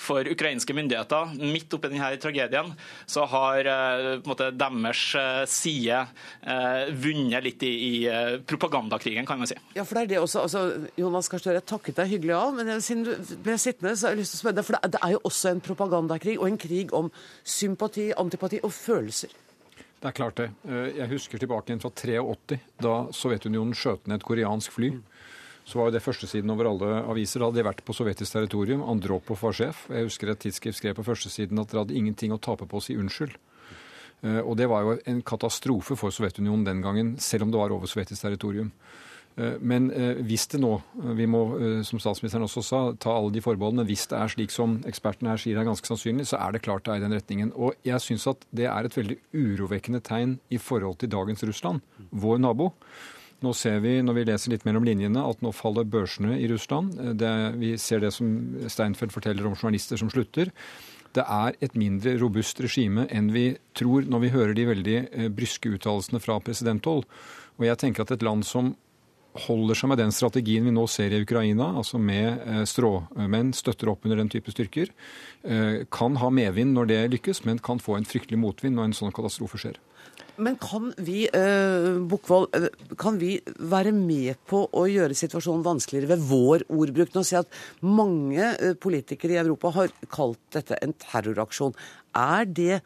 for 0.00 0.28
ukrainske 0.28 0.74
myndigheter, 0.76 1.34
midt 1.40 1.74
oppi 1.74 1.90
denne 1.92 2.10
tragedien, 2.22 2.72
så 3.06 3.26
har 3.30 3.68
måte 4.26 4.50
deres 4.56 5.02
side 5.52 6.02
vunnet 7.02 7.46
litt 7.46 7.66
i, 7.66 7.72
i 7.72 8.38
propagandakrigen, 8.48 9.28
kan 9.28 9.42
man 9.42 9.50
si. 9.50 9.58
Ja, 9.76 9.84
for 9.88 9.98
det 9.98 10.06
er 10.06 10.12
det 10.14 10.22
også. 10.22 10.44
Altså 10.46 10.61
Jonas 10.98 11.28
Gahr 11.30 11.42
Støre, 11.42 11.60
jeg 11.60 11.68
takket 11.68 12.00
deg 12.00 12.10
hyggelig 12.14 12.34
av, 12.38 12.56
men 12.56 12.72
siden 12.84 13.06
du 13.06 13.36
ble 13.44 13.56
sittende, 13.60 13.94
så 13.96 14.08
har 14.08 14.16
jeg 14.16 14.22
lyst 14.22 14.36
til 14.36 14.40
å 14.40 14.42
spørre 14.44 14.58
deg, 14.58 14.66
for 14.68 14.90
det 14.94 15.00
er 15.02 15.14
jo 15.14 15.22
også 15.30 15.52
en 15.52 15.62
propagandakrig 15.64 16.36
og 16.38 16.48
en 16.48 16.60
krig 16.60 16.92
om 16.96 17.10
sympati, 17.44 18.10
antipati 18.18 18.60
og 18.62 18.74
følelser. 18.74 19.34
Det 20.02 20.10
er 20.10 20.16
klart 20.18 20.40
det. 20.40 20.48
Eh, 20.66 20.96
jeg 20.98 21.12
husker 21.12 21.38
tilbake 21.38 21.70
igjen 21.70 21.82
fra 21.84 21.92
83, 21.94 22.58
da 22.82 22.94
Sovjetunionen 23.14 23.76
skjøt 23.78 24.08
ned 24.10 24.18
et 24.18 24.26
koreansk 24.26 24.74
fly. 24.74 24.96
Så 25.62 25.78
var 25.78 25.88
jo 25.88 25.94
det 25.94 26.02
førstesiden 26.02 26.50
over 26.50 26.72
alle 26.72 27.04
aviser. 27.06 27.38
Da 27.38 27.48
hadde 27.48 27.60
de 27.60 27.68
vært 27.68 27.84
på 27.86 27.94
sovjetisk 27.94 28.34
territorium. 28.34 28.82
Andropov 28.82 29.38
var 29.44 29.54
sjef. 29.54 29.84
Jeg 29.94 30.08
husker 30.08 30.32
et 30.32 30.40
tidsskrift 30.42 30.80
skrev 30.80 30.96
på 30.98 31.06
førstesiden 31.06 31.62
at 31.62 31.70
dere 31.70 31.84
hadde 31.84 31.94
ingenting 31.94 32.34
å 32.34 32.40
tape 32.42 32.66
på 32.66 32.80
å 32.80 32.82
si 32.82 32.98
unnskyld. 32.98 33.36
Eh, 34.22 34.40
og 34.40 34.56
det 34.58 34.66
var 34.70 34.82
jo 34.82 34.96
en 35.06 35.22
katastrofe 35.22 35.94
for 35.98 36.14
Sovjetunionen 36.14 36.66
den 36.66 36.82
gangen, 36.82 37.14
selv 37.22 37.46
om 37.46 37.54
det 37.54 37.62
var 37.62 37.74
over 37.74 37.90
sovjetisk 37.90 38.26
territorium. 38.26 38.74
Eh, 39.36 39.54
men 39.60 39.88
eh, 39.96 40.20
hvis 40.26 40.44
det 40.52 40.60
nå, 40.60 40.74
eh, 41.00 41.14
vi 41.16 41.28
må 41.30 41.42
som 41.86 42.00
statsministeren 42.02 42.44
også 42.44 42.64
sa, 42.66 42.82
ta 43.00 43.14
alle 43.16 43.32
de 43.34 43.42
forbeholdene, 43.44 43.86
hvis 43.88 44.04
det 44.10 44.18
er 44.18 44.34
slik 44.34 44.52
som 44.54 44.78
ekspertene 44.88 45.32
her 45.32 45.40
sier 45.40 45.60
er 45.60 45.68
ganske 45.68 45.88
sannsynlig, 45.88 46.28
så 46.28 46.40
er 46.42 46.54
det 46.54 46.64
klart 46.66 46.86
det 46.86 46.94
er 46.94 47.00
i 47.00 47.06
den 47.06 47.16
retningen. 47.16 47.54
Og 47.56 47.78
jeg 47.86 48.02
syns 48.04 48.28
at 48.30 48.44
det 48.52 48.68
er 48.68 48.88
et 48.88 48.98
veldig 48.98 49.18
urovekkende 49.32 50.02
tegn 50.04 50.36
i 50.52 50.60
forhold 50.60 51.00
til 51.00 51.12
dagens 51.12 51.44
Russland, 51.48 51.82
vår 52.10 52.42
nabo. 52.44 52.72
Nå 53.42 53.50
ser 53.58 53.80
vi, 53.82 53.96
når 54.06 54.20
vi 54.20 54.24
leser 54.28 54.52
litt 54.52 54.64
mellom 54.68 54.84
linjene, 54.86 55.18
at 55.26 55.40
nå 55.42 55.50
faller 55.56 55.88
børsene 55.90 56.36
i 56.38 56.46
Russland. 56.50 56.94
Det, 57.18 57.32
vi 57.58 57.72
ser 57.80 58.04
det 58.04 58.12
som 58.14 58.28
Steinfeld 58.70 59.10
forteller 59.10 59.48
om 59.48 59.56
journalister 59.56 59.98
som 59.98 60.12
slutter. 60.12 60.52
Det 61.12 61.24
er 61.26 61.58
et 61.60 61.74
mindre 61.76 62.14
robust 62.22 62.62
regime 62.62 63.02
enn 63.12 63.32
vi 63.34 63.48
tror 63.76 64.06
når 64.08 64.22
vi 64.22 64.30
hører 64.32 64.54
de 64.56 64.68
veldig 64.70 64.96
bryske 65.34 65.74
uttalelsene 65.74 66.22
fra 66.22 66.38
presidenthold. 66.40 67.02
Og 67.58 67.66
jeg 67.66 67.80
tenker 67.82 68.06
at 68.06 68.14
et 68.14 68.24
land 68.24 68.46
som 68.46 68.70
holder 69.46 69.78
seg 69.78 69.92
med 69.92 70.00
den 70.00 70.12
strategien 70.14 70.66
vi 70.68 70.74
nå 70.74 70.84
ser 70.90 71.14
i 71.14 71.22
Ukraina, 71.24 71.70
altså 71.80 72.00
med 72.00 72.42
eh, 72.44 72.64
stråmenn, 72.68 73.52
støtter 73.56 73.92
opp 73.92 74.04
under 74.06 74.20
den 74.20 74.30
type 74.32 74.52
styrker, 74.52 74.92
eh, 75.42 75.84
kan 75.92 76.18
ha 76.20 76.28
medvind 76.34 76.76
når 76.76 76.90
det 76.90 77.00
lykkes, 77.16 77.44
men 77.48 77.62
kan 77.62 77.80
få 77.82 77.96
en 77.98 78.08
fryktelig 78.08 78.40
motvind 78.42 78.76
når 78.76 78.90
en 78.90 78.98
sånn 79.00 79.16
katastrofe 79.16 79.60
skjer. 79.60 79.80
Men 80.42 80.56
kan 80.56 80.92
vi, 80.96 81.26
eh, 81.28 81.98
Bukkvold, 82.08 82.96
kan 83.00 83.18
vi 83.20 83.34
være 83.60 83.92
med 83.92 84.40
på 84.48 84.64
å 84.72 84.86
gjøre 84.88 85.16
situasjonen 85.16 85.64
vanskeligere 85.64 86.14
ved 86.14 86.24
vår 86.28 86.64
ordbruk? 86.72 87.12
Nå 87.12 87.24
si 87.24 87.36
at 87.36 87.48
mange 87.84 88.76
politikere 88.80 89.36
i 89.36 89.42
Europa 89.42 89.72
har 89.76 89.92
kalt 90.08 90.40
dette 90.56 90.78
en 90.80 90.96
terroraksjon. 90.96 91.76
Er 92.16 92.48
det 92.48 92.80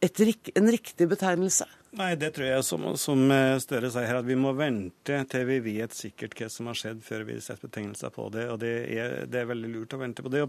et, 0.00 0.20
en 0.56 0.72
riktig 0.72 1.08
betegnelse? 1.10 1.68
Nei, 1.96 2.10
det 2.20 2.34
tror 2.36 2.46
jeg 2.46 2.64
som, 2.66 2.84
som 3.00 3.22
eh, 3.32 3.54
Støre 3.62 3.88
sier 3.92 4.08
her, 4.10 4.18
at 4.20 4.26
vi 4.28 4.36
må 4.36 4.52
vente 4.56 5.22
til 5.32 5.46
vi 5.48 5.58
vet 5.64 5.94
sikkert 5.96 6.34
hva 6.36 6.48
som 6.52 6.68
har 6.68 6.76
skjedd, 6.76 7.00
før 7.04 7.24
vi 7.28 7.38
setter 7.40 7.64
betegnelser 7.64 8.12
på 8.12 8.26
det. 8.34 8.44
Og 8.52 8.58
det 8.60 8.72
er, 8.92 9.14
det 9.30 9.40
er 9.40 9.48
veldig 9.48 9.70
lurt 9.72 9.96
å 9.96 10.00
vente 10.02 10.24
på 10.24 10.32
det. 10.32 10.44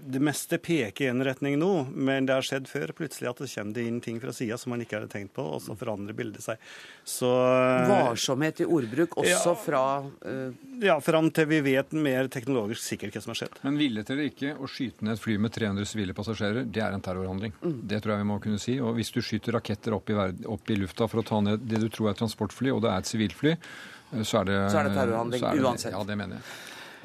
det 0.00 0.22
meste 0.24 0.58
peker 0.58 1.04
i 1.04 1.10
en 1.12 1.24
retning 1.24 1.58
nå, 1.60 1.72
men 1.92 2.28
det 2.28 2.38
har 2.38 2.46
skjedd 2.46 2.70
før 2.70 2.94
plutselig 2.96 3.28
at 3.30 3.42
det 3.44 3.50
kommer 3.52 3.76
det 3.76 3.84
inn 3.84 4.00
ting 4.04 4.20
fra 4.22 4.32
sida 4.32 4.56
som 4.58 4.72
man 4.72 4.84
ikke 4.84 4.96
hadde 4.98 5.12
tenkt 5.12 5.34
på, 5.36 5.44
og 5.44 5.60
så 5.64 5.76
forandrer 5.78 6.16
bildet 6.16 6.44
seg. 6.46 6.62
Så, 7.04 7.28
eh, 7.28 7.88
Varsomhet 7.92 8.64
i 8.64 8.68
ordbruk 8.68 9.18
også 9.20 9.52
ja, 9.52 9.56
fra 9.60 9.84
uh... 10.04 10.56
Ja, 10.78 10.98
fram 11.04 11.30
til 11.34 11.48
vi 11.50 11.60
vet 11.64 11.92
mer 11.92 12.28
teknologisk 12.32 12.84
sikkert 12.84 13.16
hva 13.16 13.24
som 13.24 13.34
har 13.34 13.42
skjedd. 13.42 13.60
Men 13.66 13.78
villet 13.80 14.10
eller 14.14 14.30
ikke 14.30 14.54
å 14.56 14.68
skyte 14.70 15.04
ned 15.04 15.18
et 15.18 15.22
fly 15.22 15.36
med 15.42 15.52
300 15.54 15.88
sivile 15.90 16.16
passasjerer, 16.16 16.64
det 16.64 16.82
er 16.84 16.94
en 16.94 17.04
terrorhandling. 17.04 17.54
Mm. 17.60 17.78
Det 17.90 18.00
tror 18.02 18.14
jeg 18.14 18.22
vi 18.22 18.28
må 18.30 18.38
kunne 18.42 18.62
si. 18.62 18.78
Og 18.80 18.96
hvis 18.96 19.10
du 19.14 19.20
skyter 19.24 19.58
raketter 19.58 19.96
opp 19.98 20.07
i, 20.10 20.16
opp 20.48 20.70
i, 20.70 20.78
lufta 20.78 21.08
for 21.10 21.22
å 21.22 21.26
ta 21.26 21.42
ned 21.44 21.68
det 21.68 21.82
du 21.84 21.90
tror 21.92 22.12
er 22.12 22.18
transportfly, 22.18 22.72
og 22.74 22.82
det 22.84 22.92
er 22.92 23.04
et 23.04 23.10
sivilfly, 23.10 23.54
eh, 23.54 24.24
så 24.24 24.42
er 24.42 24.50
det 24.50 24.58
Så 24.72 24.80
er 24.80 24.90
det 24.90 24.96
terrorhandling 24.96 25.44
det, 25.44 25.62
uansett. 25.62 25.94
Ja, 25.94 26.02
det 26.06 26.18
mener 26.18 26.38
jeg. 26.38 26.50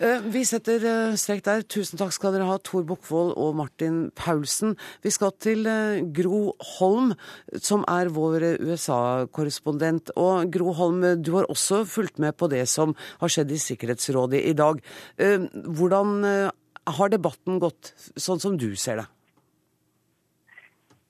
Eh, 0.03 0.23
vi 0.33 0.41
setter 0.49 0.85
eh, 0.89 1.15
strek 1.19 1.43
der. 1.45 1.61
Tusen 1.69 2.01
takk 2.01 2.15
skal 2.15 2.33
dere 2.33 2.47
ha, 2.49 2.57
Tor 2.65 2.85
Bukkvold 2.89 3.35
og 3.39 3.53
Martin 3.59 3.99
Paulsen. 4.17 4.73
Vi 5.05 5.13
skal 5.13 5.35
til 5.37 5.69
Gro 6.17 6.55
Holm, 6.77 7.13
som 7.61 7.85
er 7.91 8.09
vår 8.13 8.47
USA-korrespondent. 8.63 10.15
Og 10.17 10.49
Gro 10.53 10.73
Holm, 10.79 11.05
du 11.21 11.33
har 11.37 11.49
også 11.53 11.83
fulgt 11.85 12.19
med 12.23 12.35
på 12.39 12.49
det 12.51 12.65
som 12.71 12.97
har 13.21 13.31
skjedd 13.35 13.53
i 13.53 13.61
Sikkerhetsrådet 13.61 14.41
i 14.41 14.57
dag. 14.57 14.81
Hvordan 15.17 16.51
har 16.83 17.11
debatten 17.13 17.61
gått, 17.63 17.93
sånn 18.19 18.41
som 18.43 18.57
du 18.59 18.73
ser 18.75 19.03
det? 19.03 19.12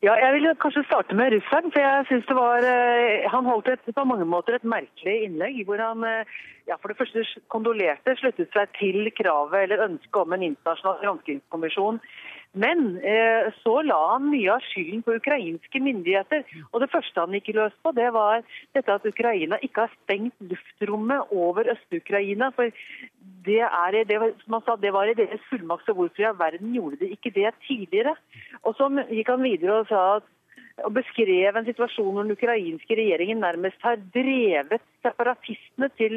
Ja, 0.03 0.13
jeg 0.19 0.33
vil 0.35 0.49
kanskje 0.59 0.81
starte 0.83 1.15
med 1.15 1.31
russeren. 1.31 1.71
for 1.71 1.79
jeg 1.79 2.05
synes 2.07 2.25
det 2.27 2.35
var, 2.35 2.57
eh, 2.57 3.31
Han 3.31 3.45
holdt 3.45 3.67
et, 3.67 3.95
på 3.95 4.03
mange 4.03 4.25
måter 4.25 4.55
et 4.55 4.63
merkelig 4.63 5.23
innlegg. 5.23 5.65
hvor 5.65 5.77
han 5.77 6.03
eh, 6.03 6.25
ja, 6.67 6.75
for 6.75 6.87
det 6.87 6.97
første 6.97 7.23
kondolerte, 7.47 8.15
sluttet 8.15 8.49
seg 8.53 8.67
til 8.79 9.11
kravet 9.19 9.63
eller 9.63 9.85
ønsket 9.87 10.15
om 10.15 10.33
en 10.33 10.43
internasjonal 10.43 10.99
granskingskommisjon 11.03 11.99
men 12.53 12.97
eh, 13.01 13.49
så 13.63 13.79
la 13.81 13.99
han 14.11 14.27
mye 14.29 14.51
av 14.53 14.61
skylden 14.67 15.01
på 15.05 15.15
ukrainske 15.17 15.79
myndigheter. 15.81 16.43
Og 16.71 16.83
Det 16.83 16.89
første 16.93 17.23
han 17.23 17.33
gikk 17.33 17.49
løs 17.57 17.73
på, 17.81 17.93
det 17.97 18.11
var 18.13 18.43
dette 18.77 18.93
at 18.93 19.07
Ukraina 19.09 19.57
ikke 19.65 19.87
har 19.87 19.95
stengt 20.03 20.37
luftrommet 20.51 21.33
over 21.33 21.71
Øst-Ukraina. 21.73 22.51
For 22.53 22.69
det, 23.47 23.61
er, 23.65 23.97
det, 24.05 24.19
som 24.43 24.59
han 24.59 24.65
sa, 24.67 24.77
det 24.77 24.93
var 24.93 25.09
i 25.09 25.17
deres 25.17 25.41
fullmakt, 25.49 25.87
så 25.87 25.97
hvorfor 25.97 26.21
i 26.21 26.29
all 26.29 26.37
verden 26.37 26.75
gjorde 26.77 27.01
de 27.01 27.09
ikke 27.15 27.33
det 27.33 27.49
tidligere? 27.65 28.13
Og 28.61 28.77
så 28.77 28.91
gikk 29.09 29.33
han 29.33 29.49
videre 29.49 29.81
og 29.81 29.89
sa 29.89 30.03
at 30.19 30.29
og 30.81 30.93
beskrev 30.95 31.57
en 31.57 31.67
situasjon 31.67 32.15
hvor 32.15 32.25
den 32.25 32.33
ukrainske 32.33 32.95
regjeringen 32.97 33.43
nærmest 33.43 33.83
har 33.85 33.99
drevet 34.15 34.81
separatistene 35.05 35.89
til, 35.99 36.15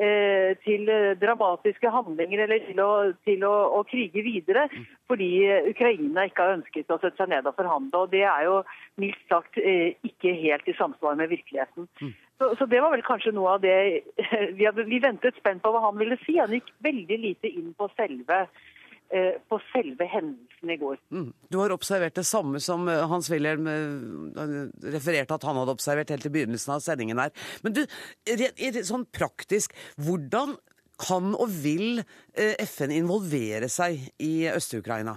eh, 0.00 0.54
til 0.64 0.88
dramatiske 1.20 1.90
handlinger 1.92 2.44
eller 2.46 2.62
til, 2.70 2.80
å, 2.80 2.92
til 3.28 3.44
å, 3.44 3.52
å, 3.76 3.82
krige 3.90 4.24
videre, 4.24 4.64
fordi 5.10 5.28
Ukraina 5.68 6.24
ikke 6.28 6.46
har 6.46 6.56
ønsket 6.56 6.94
å 6.94 7.00
sette 7.02 7.20
seg 7.20 7.34
ned 7.34 7.50
og 7.50 7.58
forhandle. 7.58 8.06
og 8.06 8.14
Det 8.14 8.24
er 8.24 8.48
jo 8.48 8.62
mildt 8.96 9.20
sagt 9.28 9.60
eh, 9.60 9.98
ikke 10.08 10.32
helt 10.40 10.72
i 10.72 10.76
samsvar 10.78 11.20
med 11.20 11.28
virkeligheten. 11.34 11.90
Så, 12.38 12.54
så, 12.56 12.66
Det 12.66 12.80
var 12.80 12.94
vel 12.94 13.04
kanskje 13.04 13.34
noe 13.36 13.58
av 13.58 13.62
det 13.66 13.76
vi, 14.56 14.64
hadde, 14.64 14.88
vi 14.88 15.04
ventet 15.04 15.36
spent 15.36 15.62
på 15.62 15.74
hva 15.74 15.84
han 15.84 16.00
ville 16.00 16.16
si. 16.24 16.38
Han 16.40 16.56
gikk 16.56 16.72
veldig 16.86 17.22
lite 17.28 17.52
inn 17.52 17.74
på 17.76 17.90
selve 17.98 18.46
på 19.48 19.58
selve 19.72 20.04
hendelsen 20.04 20.70
i 20.70 20.76
går. 20.76 20.98
Mm. 21.10 21.32
Du 21.48 21.58
har 21.58 21.72
observert 21.72 22.16
det 22.18 22.26
samme 22.28 22.60
som 22.60 22.88
eh, 22.88 23.04
Hans 23.08 23.30
Wilhelm 23.32 23.66
eh, 23.66 24.56
refererte 24.92 25.38
at 25.38 25.46
han 25.48 25.56
hadde 25.56 25.72
observert 25.72 26.10
helt 26.12 26.26
i 26.28 26.32
begynnelsen 26.34 26.74
av 26.76 26.82
sendingen 26.84 27.20
her. 27.22 27.32
Men 27.64 27.76
du, 27.78 27.84
sånn 28.84 29.06
praktisk, 29.14 29.72
hvordan 29.96 30.58
kan 30.98 31.30
og 31.38 31.48
vil 31.62 32.02
FN 32.34 32.90
involvere 32.90 33.68
seg 33.70 34.00
i 34.18 34.48
Øst-Ukraina? 34.50 35.14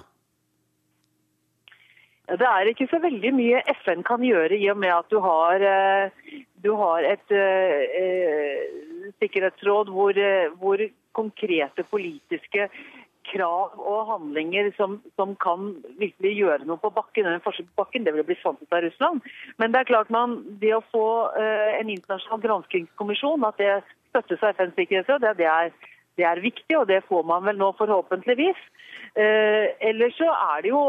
Det 2.32 2.48
er 2.48 2.70
ikke 2.70 2.88
så 2.88 3.02
veldig 3.02 3.32
mye 3.36 3.64
FN 3.82 4.06
kan 4.08 4.22
gjøre 4.24 4.56
i 4.62 4.70
og 4.72 4.78
med 4.80 4.94
at 4.94 5.10
du 5.12 5.18
har, 5.26 5.66
du 6.64 6.70
har 6.80 7.08
et 7.10 7.34
uh, 7.34 8.62
sikkerhetsråd 9.20 9.90
hvor, 9.92 10.22
hvor 10.62 10.86
konkrete 11.18 11.84
politiske 11.90 12.70
krav 13.32 13.78
og 13.80 14.08
handlinger 14.10 14.72
som, 14.78 14.98
som, 15.20 15.34
kan 15.42 15.72
virkelig 16.00 16.34
gjøre 16.38 16.68
noe 16.68 16.80
på 16.82 16.92
bakken. 16.94 17.28
Den 17.28 17.44
på 17.44 17.54
bakken 17.80 18.06
det 18.06 18.14
vil 18.16 18.28
bli 18.28 18.38
sponset 18.40 18.76
av 18.76 18.84
Russland. 18.86 19.22
Men 19.62 19.74
det 19.74 19.82
er 19.82 19.92
klart 19.92 20.12
man, 20.14 20.40
det 20.62 20.74
å 20.76 20.84
få 20.92 21.08
uh, 21.36 21.70
en 21.78 21.92
internasjonal 21.92 22.44
granskingskommisjon, 22.46 23.46
at 23.48 23.62
det 23.62 23.80
støttes 24.12 24.44
av 24.44 24.56
FNs 24.58 24.76
sikkerhetsråd, 24.80 25.24
det, 25.24 25.38
det, 25.40 25.48
er, 25.48 25.72
det, 26.20 26.28
er, 26.28 26.44
viktig, 26.44 26.76
og 26.80 26.90
det 26.92 27.04
får 27.08 27.24
man 27.28 27.48
vel 27.48 27.62
nå 27.62 27.72
forhåpentligvis. 27.80 28.60
Uh, 29.16 29.72
ellers 29.92 30.18
så 30.20 30.30
er 30.32 30.66
det 30.66 30.74
jo 30.74 30.84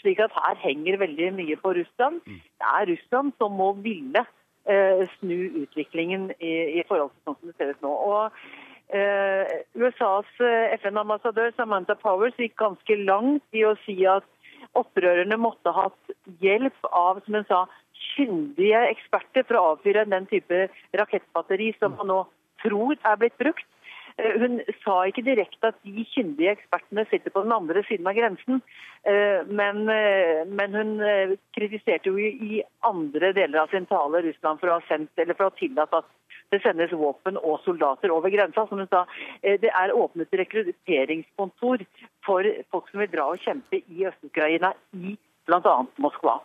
slik 0.00 0.22
at 0.24 0.32
her 0.32 0.56
henger 0.62 1.00
veldig 1.02 1.34
mye 1.36 1.56
på 1.60 1.74
Russland. 1.76 2.22
Det 2.24 2.68
er 2.68 2.88
Russland 2.88 3.34
som 3.40 3.56
må 3.60 3.72
ville 3.84 4.24
uh, 4.24 5.02
snu 5.18 5.64
utviklingen 5.64 6.30
i, 6.38 6.80
i 6.80 6.84
forhold 6.88 7.12
til 7.12 7.26
sånn 7.28 7.40
som 7.40 7.50
det 7.50 7.58
ser 7.58 7.74
ut 7.74 7.84
nå. 7.84 7.92
Og 7.92 8.44
Eh, 8.71 8.71
USAs 8.92 10.28
eh, 10.44 10.74
FN-ambassadør 10.76 11.54
Samantha 11.56 11.96
Powers 11.96 12.36
gikk 12.36 12.58
ganske 12.60 12.96
langt 13.06 13.56
i 13.56 13.64
å 13.64 13.72
si 13.86 13.96
at 14.08 14.26
opprørerne 14.76 15.38
måtte 15.40 15.72
ha 15.72 15.88
hatt 15.88 16.16
hjelp 16.44 16.88
av 16.92 17.22
som 17.24 17.38
hun 17.40 17.48
sa, 17.48 17.64
kyndige 18.12 18.80
eksperter 18.90 19.46
for 19.48 19.56
å 19.56 19.66
avfyre 19.72 20.04
den 20.10 20.26
type 20.28 20.66
rakettbatteri 20.98 21.70
som 21.78 21.94
man 21.96 22.10
nå 22.10 22.18
tror 22.60 22.98
er 22.98 23.20
blitt 23.20 23.38
brukt. 23.40 23.64
Eh, 24.20 24.36
hun 24.42 24.60
sa 24.82 24.98
ikke 25.08 25.24
direkte 25.24 25.72
at 25.72 25.78
de 25.86 26.04
kyndige 26.12 26.52
ekspertene 26.58 27.06
sitter 27.08 27.32
på 27.32 27.46
den 27.46 27.56
andre 27.56 27.84
siden 27.88 28.10
av 28.10 28.18
grensen, 28.18 28.60
men, 29.50 29.80
men 30.54 30.76
hun 30.78 30.90
kritiserte 31.56 32.12
jo 32.12 32.20
i 32.20 32.60
andre 32.86 33.32
deler 33.34 33.64
av 33.64 33.72
sin 33.72 33.88
tale 33.90 34.20
Russland 34.22 34.60
for 34.60 34.70
å 34.70 34.76
ha 34.76 34.84
sendt, 34.86 35.10
eller 35.18 35.34
for 35.34 35.48
å 35.48 35.50
ha 35.50 35.58
tillatt 35.58 35.96
at 35.98 36.06
det 36.52 36.60
sendes 36.64 36.92
våpen 36.92 37.38
og 37.40 37.60
soldater 37.66 38.12
over 38.14 38.32
grensa. 38.32 38.66
Som 38.68 38.82
hun 38.82 38.90
sa, 38.92 39.04
eh, 39.42 39.58
det 39.60 39.72
er 39.72 39.94
åpnet 39.96 40.32
rekrutteringskontor 40.42 41.84
for 42.26 42.48
folk 42.70 42.88
som 42.90 43.02
vil 43.02 43.12
dra 43.12 43.28
og 43.32 43.42
kjempe 43.42 43.82
i 43.82 44.06
Øst-Ukraina, 44.10 44.72
i 44.94 45.16
bl.a. 45.48 45.76
Moskva. 45.98 46.38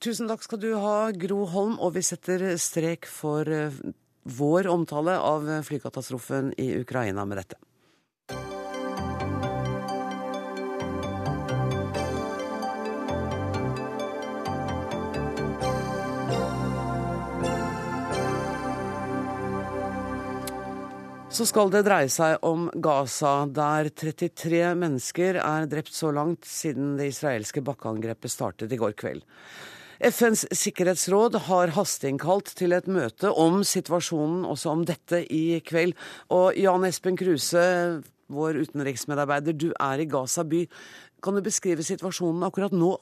Tusen 0.00 0.28
takk 0.28 0.42
skal 0.44 0.60
du 0.60 0.72
ha, 0.76 1.10
Gro 1.12 1.44
Holm, 1.50 1.78
og 1.80 1.94
vi 1.96 2.04
setter 2.04 2.56
strek 2.60 3.08
for 3.10 3.48
eh, 3.48 3.80
vår 4.26 4.68
omtale 4.72 5.16
av 5.18 5.46
flykatastrofen 5.66 6.52
i 6.58 6.74
Ukraina 6.80 7.24
med 7.24 7.42
dette. 7.42 7.60
Så 21.36 21.44
skal 21.44 21.68
det 21.68 21.82
dreie 21.84 22.08
seg 22.08 22.40
om 22.48 22.70
Gaza, 22.80 23.44
der 23.44 23.90
33 23.92 24.70
mennesker 24.80 25.36
er 25.36 25.66
drept 25.68 25.92
så 25.92 26.08
langt 26.14 26.46
siden 26.48 26.94
det 26.96 27.10
israelske 27.10 27.60
bakkeangrepet 27.66 28.32
startet 28.32 28.72
i 28.72 28.78
går 28.80 28.94
kveld. 28.96 29.20
FNs 30.00 30.46
sikkerhetsråd 30.56 31.36
har 31.50 31.74
hasteinnkalt 31.76 32.54
til 32.56 32.72
et 32.72 32.88
møte 32.88 33.28
om 33.28 33.60
situasjonen 33.68 34.46
også 34.48 34.72
om 34.78 34.86
dette 34.88 35.20
i 35.28 35.60
kveld. 35.60 35.92
Og 36.32 36.56
Jan 36.56 36.88
Espen 36.88 37.20
Kruse, 37.20 37.66
vår 38.32 38.62
utenriksmedarbeider, 38.62 39.52
du 39.60 39.74
er 39.76 40.00
i 40.00 40.08
Gaza 40.08 40.46
by. 40.48 40.62
Kan 41.20 41.36
du 41.36 41.44
beskrive 41.44 41.84
situasjonen 41.84 42.48
akkurat 42.48 42.72
nå? 42.72 42.94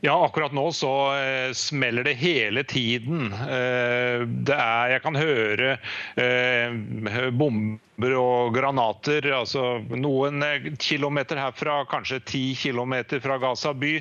Ja, 0.00 0.24
akkurat 0.24 0.52
nå 0.52 0.72
så 0.72 1.16
eh, 1.16 1.52
smeller 1.52 2.04
det 2.04 2.12
hele 2.20 2.64
tiden. 2.64 3.32
Eh, 3.32 4.20
det 4.26 4.56
er, 4.56 4.90
jeg 4.92 5.02
kan 5.02 5.16
høre 5.16 5.70
eh, 6.20 7.30
bomber 7.32 8.16
og 8.20 8.52
granater. 8.54 9.30
altså 9.32 9.78
Noen 9.96 10.44
kilometer 10.76 11.40
herfra, 11.40 11.78
kanskje 11.88 12.20
ti 12.28 12.44
kilometer 12.60 13.22
fra 13.24 13.38
Gaza 13.40 13.72
by. 13.72 13.94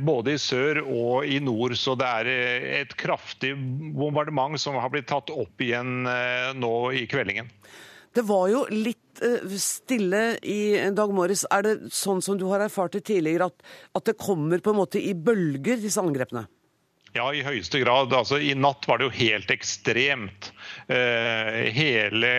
Både 0.00 0.34
i 0.36 0.40
sør 0.40 0.80
og 0.86 1.28
i 1.28 1.36
nord. 1.44 1.76
Så 1.76 1.98
det 2.00 2.08
er 2.08 2.32
et 2.80 2.96
kraftig 2.96 3.52
bombardement 3.96 4.56
som 4.60 4.80
har 4.80 4.88
blitt 4.94 5.10
tatt 5.12 5.30
opp 5.30 5.60
igjen 5.60 6.08
nå 6.56 6.76
i 6.96 7.04
kveldingen. 7.10 7.52
Det 8.16 8.24
var 8.24 8.46
jo 8.48 8.62
litt 8.72 9.20
eh, 9.24 9.56
stille 9.60 10.38
i 10.40 10.60
dag 10.96 11.10
morges. 11.12 11.44
Er 11.52 11.66
det 11.66 11.74
sånn 11.92 12.22
som 12.24 12.38
du 12.40 12.46
har 12.48 12.64
erfart 12.64 12.96
det 12.96 13.04
tidligere, 13.10 13.50
at, 13.50 13.66
at 13.98 14.08
det 14.08 14.16
kommer 14.20 14.62
på 14.64 14.72
en 14.72 14.80
måte 14.80 15.02
i 15.02 15.12
bølger, 15.12 15.76
disse 15.82 16.00
angrepene? 16.00 16.46
Ja, 17.14 17.30
i 17.34 17.42
høyeste 17.46 17.80
grad. 17.80 18.12
Altså, 18.12 18.38
I 18.38 18.52
natt 18.58 18.84
var 18.88 18.98
det 18.98 19.06
jo 19.08 19.14
helt 19.16 19.50
ekstremt. 19.54 20.50
Eh, 20.92 21.66
hele 21.74 22.32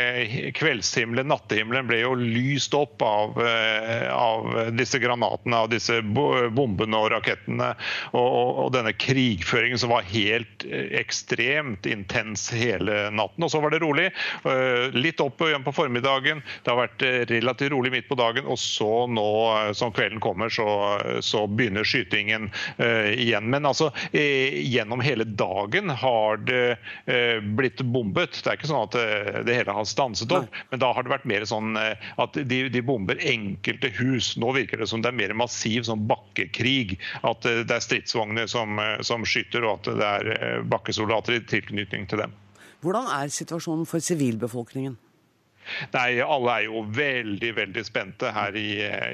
kveldshimmelen, 0.55 1.29
nattehimmelen, 1.31 1.87
ble 1.89 2.01
jo 2.03 2.13
lyst 2.19 2.75
opp 2.77 3.01
av, 3.01 3.39
eh, 3.41 4.05
av 4.13 4.75
disse 4.77 4.99
granatene, 5.01 5.57
av 5.57 5.71
disse 5.71 5.97
bombene 6.03 6.99
og 6.99 7.09
rakettene. 7.15 7.71
Og, 8.11 8.27
og, 8.27 8.51
og, 8.65 8.69
denne 8.75 8.93
krigføringen 8.93 9.81
som 9.81 9.91
var 9.95 10.05
helt 10.11 10.67
eh, 10.69 10.93
ekstremt 11.01 11.89
intens 11.89 12.47
hele 12.53 13.07
natten. 13.15 13.47
Og 13.47 13.53
så 13.53 13.63
var 13.63 13.73
det 13.73 13.81
rolig. 13.81 14.11
Eh, 14.45 14.93
litt 14.93 15.23
opp 15.23 15.41
igjen 15.47 15.65
på 15.65 15.75
formiddagen. 15.75 16.43
Det 16.63 16.73
har 16.73 16.81
vært 16.83 17.07
eh, 17.07 17.23
relativt 17.33 17.73
rolig 17.73 17.95
midt 17.95 18.11
på 18.11 18.19
dagen. 18.19 18.45
Og 18.45 18.61
så 18.61 19.07
nå 19.09 19.27
eh, 19.55 19.73
som 19.77 19.95
kvelden 19.95 20.21
kommer, 20.23 20.53
så, 20.53 20.69
så 21.25 21.47
begynner 21.49 21.87
skytingen 21.87 22.51
igjen. 22.77 23.49
Men 23.49 23.65
altså 23.67 23.89
gjennom 24.67 25.01
hele 25.03 25.23
dagen 25.23 25.89
har 25.89 26.37
det 26.47 26.77
eh, 27.05 27.39
blitt 27.57 27.81
bombet. 27.81 28.39
Det 28.43 28.51
er 28.51 28.59
ikke 28.59 28.69
sånn 28.69 28.85
at 28.87 28.97
eh, 28.99 29.39
det 29.47 29.55
hele 29.57 29.75
har 29.75 29.87
stanset 29.87 30.33
opp, 30.35 30.49
Nei. 30.51 30.65
men 30.71 30.83
da 30.83 30.91
har 30.95 31.05
det 31.05 31.13
vært 31.13 31.29
mer 31.29 31.47
sånn 31.49 31.79
eh, 31.79 32.09
at 32.21 32.37
de, 32.37 32.59
de, 32.73 32.83
bomber 32.85 33.19
enkelte 33.23 33.91
hus. 33.99 34.33
Nå 34.39 34.53
virker 34.57 34.83
det 34.83 34.89
som 34.91 35.03
det 35.03 35.11
er 35.11 35.19
mer 35.19 35.35
massiv 35.37 35.87
sånn 35.87 36.05
bakkekrig. 36.09 36.97
At 37.27 37.47
det 37.47 37.73
er 37.73 37.83
stridsvogner 37.83 38.49
som, 38.51 38.79
som 39.05 39.25
skyter, 39.27 39.65
og 39.65 39.81
at 39.81 39.91
det 39.99 40.11
er 40.11 40.69
bakkesoldater 40.69 41.39
i 41.39 41.43
tilknytning 41.47 42.07
til 42.11 42.25
dem. 42.25 42.35
Hvordan 42.85 43.09
er 43.09 43.33
situasjonen 43.33 43.87
for 43.89 44.03
sivilbefolkningen? 44.03 44.97
Nei, 45.93 46.19
alle 46.23 46.53
er 46.53 46.65
jo 46.67 46.83
veldig 46.95 47.51
veldig 47.57 47.83
spente 47.85 48.31
her 48.33 48.55
i, 48.57 48.69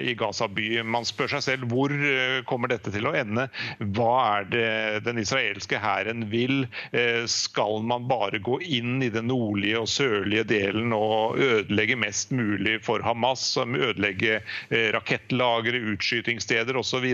i, 0.10 0.14
Gaza 0.18 0.48
by. 0.52 0.68
Man 0.86 1.08
spør 1.08 1.36
seg 1.36 1.46
selv 1.46 1.72
hvor 1.72 1.94
eh, 1.94 2.42
kommer 2.50 2.72
dette 2.72 2.94
til 2.94 3.08
å 3.10 3.14
ende? 3.18 3.48
Hva 3.96 4.14
er 4.38 4.50
det 4.52 4.68
den 5.08 5.22
israelske 5.22 5.80
hæren 5.82 6.28
vil? 6.32 6.66
Eh, 6.92 7.24
skal 7.30 7.84
man 7.88 8.08
bare 8.10 8.42
gå 8.44 8.60
inn 8.64 9.02
i 9.04 9.12
den 9.14 9.30
nordlige 9.32 9.84
og 9.84 9.92
sørlige 9.92 10.46
delen 10.54 10.94
og 10.96 11.40
ødelegge 11.42 11.98
mest 12.00 12.34
mulig 12.36 12.80
for 12.86 13.04
Hamas? 13.06 13.46
Ødelegge 13.64 14.42
eh, 14.70 14.90
rakettlagre, 14.96 15.82
utskytingssteder 15.94 16.78
osv.? 16.80 17.10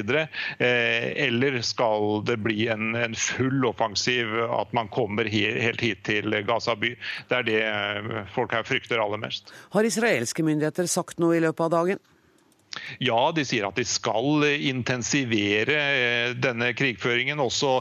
Eller 0.60 1.60
skal 1.66 2.24
det 2.28 2.40
bli 2.44 2.68
en, 2.72 2.94
en 2.98 3.16
full 3.18 3.66
offensiv, 3.68 4.32
at 4.50 4.72
man 4.76 4.90
kommer 4.92 5.30
helt 5.30 5.82
hit 5.84 6.04
til 6.08 6.34
Gaza 6.48 6.76
by? 6.80 6.94
Det 7.30 7.40
er 7.40 7.48
det 7.48 8.26
folk 8.34 8.54
her 8.56 8.66
frykter 8.68 9.02
aller 9.02 9.22
mest 9.22 9.29
først. 9.30 9.54
Har 9.78 9.88
israelske 9.88 10.46
myndigheter 10.46 10.90
sagt 10.92 11.22
noe 11.24 11.38
i 11.38 11.44
løpet 11.46 11.70
av 11.70 11.78
dagen? 11.80 12.08
Ja, 13.02 13.32
de 13.34 13.42
sier 13.48 13.66
at 13.66 13.80
de 13.80 13.84
skal 13.88 14.44
intensivere 14.46 16.36
denne 16.38 16.68
krigføringen. 16.78 17.42
Også 17.42 17.80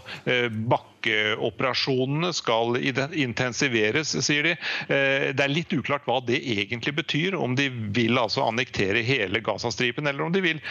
bakkeoperasjonene 0.73 2.31
skal 2.33 2.79
intensiveres, 2.81 4.15
sier 4.25 4.49
de. 4.49 4.55
Det 4.89 5.45
er 5.45 5.53
litt 5.53 5.75
uklart 5.77 6.09
hva 6.09 6.23
det 6.25 6.41
egentlig 6.41 6.95
betyr. 7.03 7.37
Om 7.37 7.59
de 7.61 7.69
vil 7.69 8.17
altså 8.17 8.47
annektere 8.49 9.05
hele 9.05 9.45
Gazastripen, 9.45 10.09
eller 10.09 10.25
om 10.25 10.33
de 10.33 10.41
vil 10.47 10.63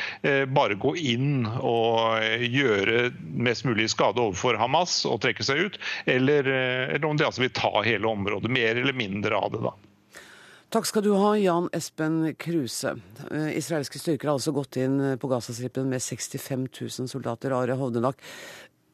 bare 0.50 0.80
gå 0.82 0.96
inn 1.14 1.46
og 1.62 2.18
gjøre 2.42 3.12
mest 3.38 3.70
mulig 3.70 3.86
skade 3.94 4.24
overfor 4.26 4.58
Hamas 4.58 5.04
og 5.06 5.22
trekke 5.28 5.46
seg 5.46 5.62
ut. 5.68 5.78
Eller, 6.10 6.42
eller 6.98 7.06
om 7.06 7.22
de 7.22 7.30
altså 7.30 7.46
vil 7.46 7.54
ta 7.54 7.86
hele 7.86 8.10
området, 8.10 8.50
mer 8.50 8.82
eller 8.82 8.98
mindre 8.98 9.38
av 9.38 9.54
det. 9.54 9.62
da. 9.70 9.78
Takk 10.68 10.84
skal 10.84 11.04
du 11.06 11.14
ha, 11.16 11.30
Jan 11.40 11.70
Espen 11.72 12.34
Kruse. 12.36 12.92
Israelske 13.56 14.02
styrker 14.02 14.28
har 14.28 14.36
altså 14.36 14.52
gått 14.52 14.76
inn 14.82 15.00
på 15.16 15.30
Gazastripen 15.32 15.88
med 15.88 16.04
65 16.04 16.66
000 16.68 17.08
soldater. 17.08 17.56
Are 17.56 17.78
Hovdenak, 17.80 18.20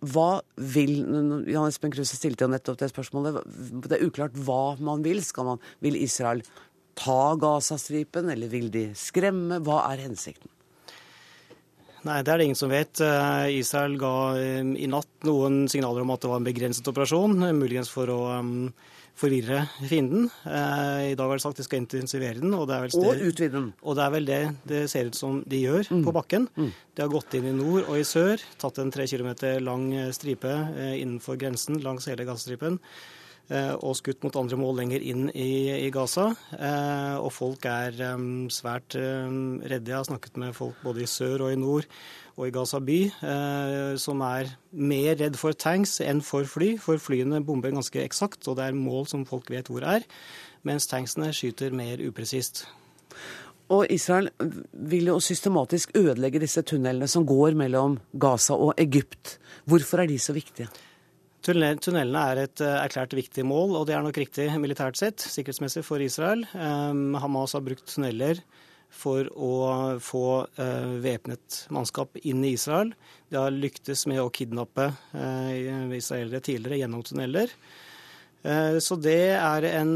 hva 0.05 0.43
vil 0.59 0.99
Jan 1.49 1.65
Espen 1.65 1.95
Kruse 1.95 2.19
stilte 2.19 2.45
jo 2.45 2.51
nettopp 2.53 2.77
det 2.77 2.91
spørsmålet. 2.91 3.41
Det 3.88 3.97
er 3.97 4.05
uklart 4.05 4.38
hva 4.38 4.75
man 4.86 5.01
vil. 5.01 5.23
Skal 5.25 5.49
man, 5.49 5.65
vil 5.81 5.97
Israel 5.97 6.45
ta 6.99 7.33
Gazastripen, 7.41 8.29
eller 8.29 8.53
vil 8.53 8.69
de 8.69 8.91
skremme? 8.93 9.57
Hva 9.65 9.81
er 9.89 10.05
hensikten? 10.05 10.53
Nei, 12.03 12.19
det 12.21 12.36
er 12.36 12.38
det 12.38 12.51
ingen 12.51 12.59
som 12.59 12.69
vet. 12.69 13.01
Israel 13.57 13.97
ga 13.97 14.15
i 14.38 14.89
natt 14.91 15.25
noen 15.25 15.63
signaler 15.71 16.05
om 16.05 16.13
at 16.13 16.21
det 16.21 16.29
var 16.36 16.43
en 16.43 16.51
begrenset 16.53 16.93
operasjon, 16.93 17.47
muligens 17.57 17.89
for 17.89 18.13
å 18.13 18.23
forvirre 19.19 19.63
fienden. 19.86 20.30
I 20.45 21.13
dag 21.17 21.30
har 21.30 21.38
de 21.38 21.43
sagt 21.43 21.60
de 21.62 21.65
skal 21.65 21.84
intensivere 21.84 22.41
den. 22.41 22.54
Og, 22.58 22.67
det 22.69 22.76
er 22.76 22.86
vel 22.88 22.97
og 22.99 23.26
utvide 23.30 23.56
den. 23.56 23.71
Og 23.84 23.97
det 23.97 24.06
er 24.06 24.13
vel 24.15 24.30
det 24.30 24.41
det 24.69 24.84
ser 24.91 25.10
ut 25.12 25.17
som 25.17 25.41
de 25.47 25.63
gjør 25.63 25.89
mm. 25.89 26.04
på 26.06 26.15
bakken. 26.15 26.47
Mm. 26.56 26.71
De 26.95 27.06
har 27.06 27.12
gått 27.13 27.38
inn 27.38 27.49
i 27.49 27.56
nord 27.58 27.86
og 27.88 27.97
i 27.99 28.06
sør, 28.08 28.41
tatt 28.62 28.82
en 28.82 28.93
tre 28.93 29.08
kilometer 29.10 29.62
lang 29.63 29.91
stripe 30.15 30.54
innenfor 30.97 31.38
grensen 31.41 31.82
langs 31.84 32.10
hele 32.10 32.28
gassstripen 32.28 32.80
og 33.54 33.91
skutt 33.99 34.23
mot 34.23 34.38
andre 34.39 34.56
mål 34.56 34.78
lenger 34.80 35.04
inn 35.04 35.26
i, 35.36 35.67
i 35.84 35.89
Gaza. 35.91 36.30
Og 37.19 37.30
folk 37.36 37.65
er 37.67 37.97
svært 38.54 38.95
redde. 38.95 39.91
Jeg 39.91 39.97
har 39.97 40.08
snakket 40.08 40.39
med 40.39 40.56
folk 40.56 40.80
både 40.84 41.04
i 41.04 41.10
sør 41.10 41.49
og 41.49 41.54
i 41.54 41.60
nord 41.60 41.89
og 42.34 42.48
i 42.48 42.54
Gaza 42.54 42.80
by, 42.82 43.00
som 44.02 44.22
er 44.26 44.50
mer 44.74 45.17
redd 45.19 45.36
for 45.38 45.54
tanks 45.54 46.00
enn 46.02 46.24
for 46.26 46.48
fly. 46.50 46.72
For 46.82 47.02
flyene 47.02 47.43
bomber 47.46 47.74
ganske 47.76 48.02
eksakt, 48.02 48.48
og 48.50 48.58
det 48.58 48.69
er 48.69 48.78
mål 48.78 49.06
som 49.12 49.26
folk 49.30 49.52
vet 49.54 49.69
hvor 49.69 49.86
er. 49.86 50.08
Mens 50.65 50.89
tanksene 50.89 51.30
skyter 51.36 51.76
mer 51.76 52.02
upresist. 52.02 52.63
Og 53.74 53.86
Israel 53.93 54.30
vil 54.74 55.12
jo 55.12 55.19
systematisk 55.24 55.93
ødelegge 55.98 56.41
disse 56.43 56.63
tunnelene 56.67 57.08
som 57.10 57.26
går 57.26 57.56
mellom 57.58 58.00
Gaza 58.19 58.58
og 58.58 58.74
Egypt. 58.82 59.38
Hvorfor 59.69 60.04
er 60.04 60.12
de 60.12 60.19
så 60.19 60.36
viktige? 60.36 60.67
Tunnelene 61.43 62.26
er 62.32 62.43
et 62.46 62.62
eh, 62.63 62.82
erklært 62.86 63.15
viktig 63.17 63.43
mål, 63.48 63.76
og 63.76 63.88
det 63.88 63.98
er 63.98 64.04
nok 64.04 64.19
riktig 64.19 64.48
militært 64.63 65.00
sett, 65.00 65.24
sikkerhetsmessig 65.24 65.84
for 65.84 66.04
Israel. 66.04 66.46
Hamas 66.54 67.56
har 67.56 67.65
brukt 67.65 67.88
tunneler 67.91 68.39
for 68.93 69.27
å 69.34 69.53
få 70.03 70.25
eh, 70.62 70.91
væpnet 71.03 71.63
mannskap 71.73 72.17
inn 72.23 72.43
i 72.45 72.53
Israel. 72.58 72.93
De 73.32 73.39
har 73.39 73.53
lyktes 73.53 74.06
med 74.10 74.21
å 74.21 74.32
kidnappe 74.34 74.91
eh, 75.17 75.89
israelere 75.97 76.43
tidligere 76.43 76.84
gjennom 76.84 77.03
tunneler. 77.06 77.51
Eh, 78.43 78.77
så 78.84 78.97
det 78.99 79.34
er 79.36 79.67
en, 79.71 79.95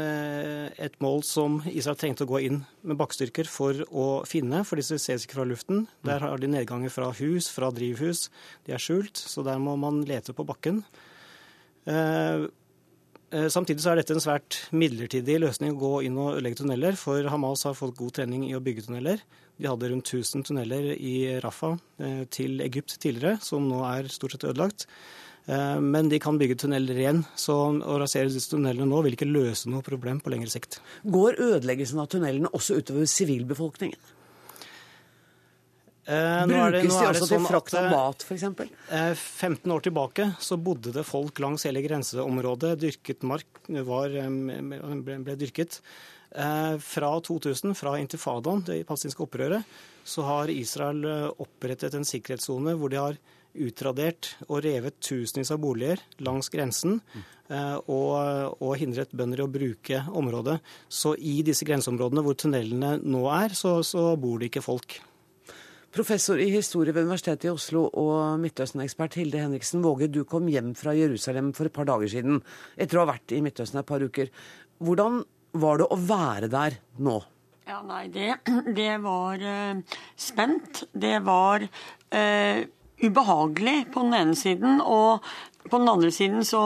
et 0.00 1.00
mål 1.02 1.24
som 1.26 1.58
Israel 1.70 1.98
trengte 2.00 2.26
å 2.26 2.30
gå 2.30 2.42
inn 2.46 2.62
med 2.86 3.00
bakkestyrker 3.00 3.50
for 3.50 3.82
å 3.90 4.06
finne, 4.28 4.62
for 4.68 4.80
disse 4.80 5.00
ses 5.02 5.26
ikke 5.26 5.40
fra 5.40 5.48
luften. 5.48 5.84
Der 6.06 6.22
har 6.24 6.40
de 6.40 6.52
nedganger 6.52 6.94
fra 6.94 7.10
hus, 7.20 7.50
fra 7.52 7.72
drivhus. 7.74 8.28
De 8.68 8.76
er 8.76 8.82
skjult, 8.82 9.18
så 9.18 9.44
der 9.46 9.60
må 9.62 9.76
man 9.80 10.04
lete 10.08 10.36
på 10.36 10.46
bakken. 10.48 10.84
Samtidig 13.30 13.84
så 13.84 13.92
er 13.92 14.00
dette 14.00 14.10
en 14.16 14.22
svært 14.22 14.56
midlertidig 14.74 15.36
løsning 15.38 15.76
å 15.76 15.78
gå 15.78 15.90
inn 16.08 16.16
og 16.18 16.32
ødelegge 16.34 16.58
tunneler, 16.64 16.96
for 16.98 17.22
Hamas 17.30 17.62
har 17.68 17.76
fått 17.78 17.94
god 17.98 18.16
trening 18.16 18.42
i 18.48 18.56
å 18.58 18.62
bygge 18.64 18.88
tunneler. 18.88 19.22
De 19.54 19.68
hadde 19.70 19.90
rundt 19.92 20.10
1000 20.10 20.48
tunneler 20.48 20.88
i 20.96 21.38
Rafah 21.44 21.76
til 22.34 22.58
Egypt 22.64 22.96
tidligere, 22.98 23.38
som 23.44 23.68
nå 23.70 23.84
er 23.86 24.10
stort 24.10 24.34
sett 24.34 24.48
ødelagt. 24.50 24.88
Men 25.46 26.10
de 26.10 26.18
kan 26.22 26.38
bygge 26.42 26.58
tunneler 26.64 26.98
igjen, 26.98 27.22
så 27.38 27.54
å 27.70 27.98
rasere 28.02 28.32
disse 28.34 28.50
tunnelene 28.50 28.90
nå 28.90 28.98
vil 29.06 29.14
ikke 29.14 29.30
løse 29.30 29.70
noe 29.70 29.86
problem 29.86 30.18
på 30.22 30.34
lengre 30.34 30.50
sikt. 30.50 30.80
Går 31.06 31.38
ødeleggelsen 31.38 32.02
av 32.02 32.10
tunnelene 32.10 32.50
også 32.50 32.82
utover 32.82 33.06
sivilbefolkningen? 33.10 33.98
Eh, 36.10 36.46
Brukes 36.46 36.72
det, 36.74 36.88
de 36.88 36.90
også 36.90 37.26
til 37.28 37.28
sånn 37.36 37.46
frakt 37.46 37.74
av 37.78 37.88
mat, 37.92 38.24
f.eks.? 38.26 38.46
Eh, 38.90 39.12
15 39.14 39.70
år 39.70 39.84
tilbake 39.86 40.30
så 40.42 40.58
bodde 40.58 40.90
det 40.96 41.06
folk 41.06 41.38
langs 41.42 41.66
hele 41.68 41.84
grenseområdet. 41.84 42.74
Dyrket 42.82 43.26
mark 43.30 43.60
var, 43.86 44.10
ble 44.10 45.36
dyrket. 45.38 45.78
Eh, 46.30 46.76
fra 46.82 47.12
2000, 47.26 47.76
fra 47.78 47.94
intifadaen, 48.00 48.64
det 48.66 48.82
palestinske 48.88 49.22
opprøret, 49.22 49.76
så 50.02 50.24
har 50.26 50.50
Israel 50.50 51.04
opprettet 51.38 51.94
en 51.94 52.08
sikkerhetssone 52.08 52.74
hvor 52.80 52.90
de 52.90 52.98
har 52.98 53.20
utradert 53.50 54.32
og 54.46 54.62
revet 54.64 54.98
tusenvis 55.02 55.50
av 55.50 55.58
boliger 55.62 55.98
langs 56.22 56.46
grensen 56.54 57.00
og, 57.50 58.12
og, 58.62 58.72
hindret 58.78 59.10
bønder 59.10 59.42
i 59.42 59.44
å 59.44 59.50
bruke 59.50 60.04
området. 60.06 60.60
Så 60.86 61.16
i 61.18 61.40
disse 61.46 61.66
grenseområdene 61.66 62.22
hvor 62.22 62.38
tunnelene 62.38 62.94
nå 63.02 63.24
er, 63.34 63.56
så, 63.58 63.80
så 63.82 64.12
bor 64.22 64.38
det 64.38 64.52
ikke 64.52 64.62
folk. 64.62 65.00
Professor 65.90 66.38
i 66.38 66.46
historie 66.52 66.94
ved 66.94 67.02
Universitetet 67.08 67.48
i 67.48 67.50
Oslo 67.50 67.88
og 67.98 68.38
Midtøsten-ekspert 68.38 69.16
Hilde 69.18 69.40
Henriksen 69.42 69.82
Våge, 69.82 70.06
du 70.06 70.22
kom 70.22 70.46
hjem 70.46 70.70
fra 70.78 70.92
Jerusalem 70.94 71.48
for 71.56 71.66
et 71.66 71.74
par 71.74 71.88
dager 71.88 72.12
siden 72.12 72.38
etter 72.78 73.00
å 73.00 73.02
ha 73.02 73.08
vært 73.10 73.34
i 73.34 73.40
Midtøsten 73.42 73.80
et 73.80 73.88
par 73.88 74.04
uker. 74.04 74.30
Hvordan 74.78 75.24
var 75.58 75.80
det 75.80 75.88
å 75.90 75.98
være 75.98 76.50
der 76.52 76.76
nå? 77.02 77.16
Ja, 77.66 77.80
nei, 77.82 78.04
det, 78.14 78.36
det 78.76 78.92
var 79.02 79.42
uh, 79.42 79.98
spent. 80.14 80.84
Det 80.94 81.16
var 81.26 81.66
uh, 81.66 82.60
ubehagelig 83.02 83.76
på 83.90 84.06
den 84.06 84.18
ene 84.20 84.38
siden. 84.38 84.78
Og 84.86 85.26
på 85.68 85.78
den 85.78 85.90
andre 85.92 86.10
siden 86.14 86.44
så 86.46 86.62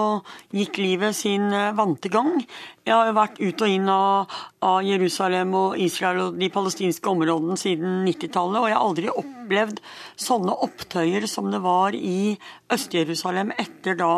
gikk 0.55 0.79
livet 0.79 1.17
sin 1.19 1.49
eh, 1.53 1.73
vante 1.75 2.11
gang. 2.13 2.37
Jeg 2.85 2.95
har 2.95 3.09
jo 3.09 3.17
vært 3.17 3.39
ut 3.41 3.63
og 3.65 3.73
inn 3.73 3.89
av, 3.91 4.35
av 4.63 4.83
Jerusalem 4.85 5.55
og 5.59 5.79
Israel 5.81 6.21
og 6.27 6.37
de 6.39 6.51
palestinske 6.53 7.11
områdene 7.11 7.57
siden 7.59 8.05
90-tallet, 8.07 8.61
og 8.61 8.69
jeg 8.69 8.77
har 8.77 8.85
aldri 8.85 9.09
opplevd 9.11 9.81
sånne 10.27 10.55
opptøyer 10.67 11.27
som 11.31 11.49
det 11.51 11.63
var 11.65 11.97
i 11.97 12.37
Øst-Jerusalem 12.75 13.51
etter 13.57 13.99
da 13.99 14.13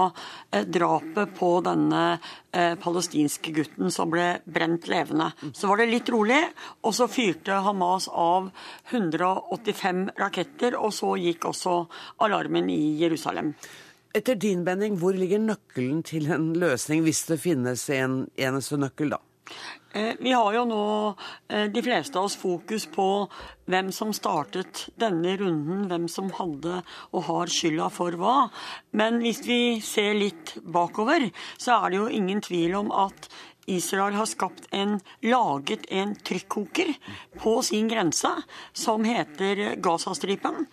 eh, 0.50 0.66
drapet 0.66 1.32
på 1.38 1.52
denne 1.64 2.02
eh, 2.12 2.74
palestinske 2.82 3.54
gutten 3.56 3.94
som 3.94 4.12
ble 4.12 4.28
brent 4.44 4.90
levende. 4.92 5.30
Så 5.56 5.70
var 5.70 5.80
det 5.80 5.88
litt 5.94 6.12
rolig, 6.12 6.42
og 6.84 6.92
så 6.98 7.08
fyrte 7.08 7.62
Hamas 7.64 8.10
av 8.12 8.52
185 8.90 10.08
raketter, 10.20 10.76
og 10.76 10.92
så 10.92 11.16
gikk 11.22 11.48
også 11.48 11.80
alarmen 12.26 12.68
i 12.74 12.82
Jerusalem. 13.00 13.54
Etter 14.16 14.34
din 14.40 14.62
mening, 14.64 14.94
hvor 14.96 15.12
ligger 15.12 15.42
nøkkelen 15.42 16.00
til 16.06 16.30
en 16.32 16.54
løsning, 16.56 17.02
hvis 17.04 17.26
det 17.28 17.36
finnes 17.42 17.82
en 17.92 18.22
eneste 18.40 18.78
nøkkel, 18.80 19.12
da? 19.12 19.18
Eh, 19.92 20.14
vi 20.20 20.32
har 20.32 20.54
jo 20.54 20.62
nå, 20.64 20.84
eh, 21.48 21.66
de 21.72 21.82
fleste 21.84 22.16
av 22.16 22.24
oss, 22.24 22.36
fokus 22.36 22.86
på 22.92 23.28
hvem 23.68 23.90
som 23.92 24.14
startet 24.16 24.86
denne 24.96 25.36
runden, 25.36 25.84
hvem 25.90 26.08
som 26.08 26.30
hadde 26.38 26.80
og 27.12 27.22
har 27.28 27.52
skylda 27.52 27.90
for 27.92 28.16
hva. 28.16 28.50
Men 28.92 29.20
hvis 29.20 29.44
vi 29.44 29.80
ser 29.84 30.16
litt 30.16 30.56
bakover, 30.64 31.28
så 31.58 31.76
er 31.76 31.90
det 31.90 32.00
jo 32.00 32.08
ingen 32.08 32.40
tvil 32.40 32.74
om 32.80 32.92
at 32.92 33.28
Israel 33.66 34.16
har 34.16 34.28
skapt 34.30 34.68
en, 34.74 34.98
laget 35.26 35.86
en 35.90 36.14
trykkoker 36.26 36.92
på 37.42 37.58
sin 37.66 37.88
grense 37.90 38.30
som 38.72 39.04
heter 39.06 39.76
Gazastripen. 39.82 40.66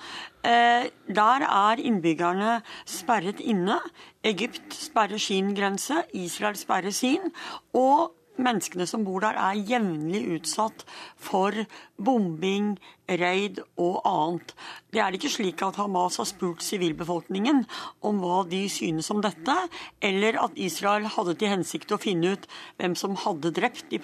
Eh, 0.43 0.89
der 1.07 1.45
er 1.47 1.81
innbyggerne 1.81 2.59
sperret 2.85 3.39
inne. 3.39 3.79
Egypt 4.23 4.75
sperrer 4.75 5.21
sin 5.21 5.53
grense, 5.55 6.03
Israel 6.13 6.57
sperrer 6.59 6.91
sin. 6.91 7.31
og 7.73 8.11
menneskene 8.41 8.87
som 8.89 9.03
bor 9.05 9.23
der, 9.23 9.37
er 9.37 9.61
jevnlig 9.69 10.23
utsatt 10.37 10.85
for 11.21 11.55
bombing, 11.97 12.73
raid 13.07 13.59
og 13.77 13.99
annet. 14.07 14.53
Det 14.93 15.01
er 15.03 15.17
ikke 15.17 15.31
slik 15.31 15.61
at 15.65 15.77
Hamas 15.81 16.17
har 16.21 16.27
spurt 16.29 16.63
sivilbefolkningen 16.65 17.63
om 18.07 18.21
hva 18.23 18.41
de 18.49 18.63
synes 18.71 19.09
om 19.13 19.21
dette, 19.23 19.55
eller 20.01 20.39
at 20.41 20.57
Israel 20.57 21.09
hadde 21.13 21.37
til 21.39 21.53
hensikt 21.53 21.93
å 21.93 22.01
finne 22.01 22.35
ut 22.35 22.49
hvem 22.81 22.97
som 22.99 23.17
hadde 23.25 23.53
drept 23.53 23.89
de 23.91 23.99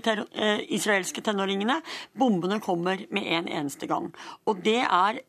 ter 0.00 0.24
eh, 0.34 0.62
israelske 0.72 1.22
tenåringene. 1.22 1.80
Bombene 2.16 2.60
kommer 2.60 3.06
med 3.10 3.26
en 3.26 3.48
eneste 3.48 3.86
gang. 3.86 4.10
Og 4.46 4.62
det 4.64 4.80
er 4.82 5.20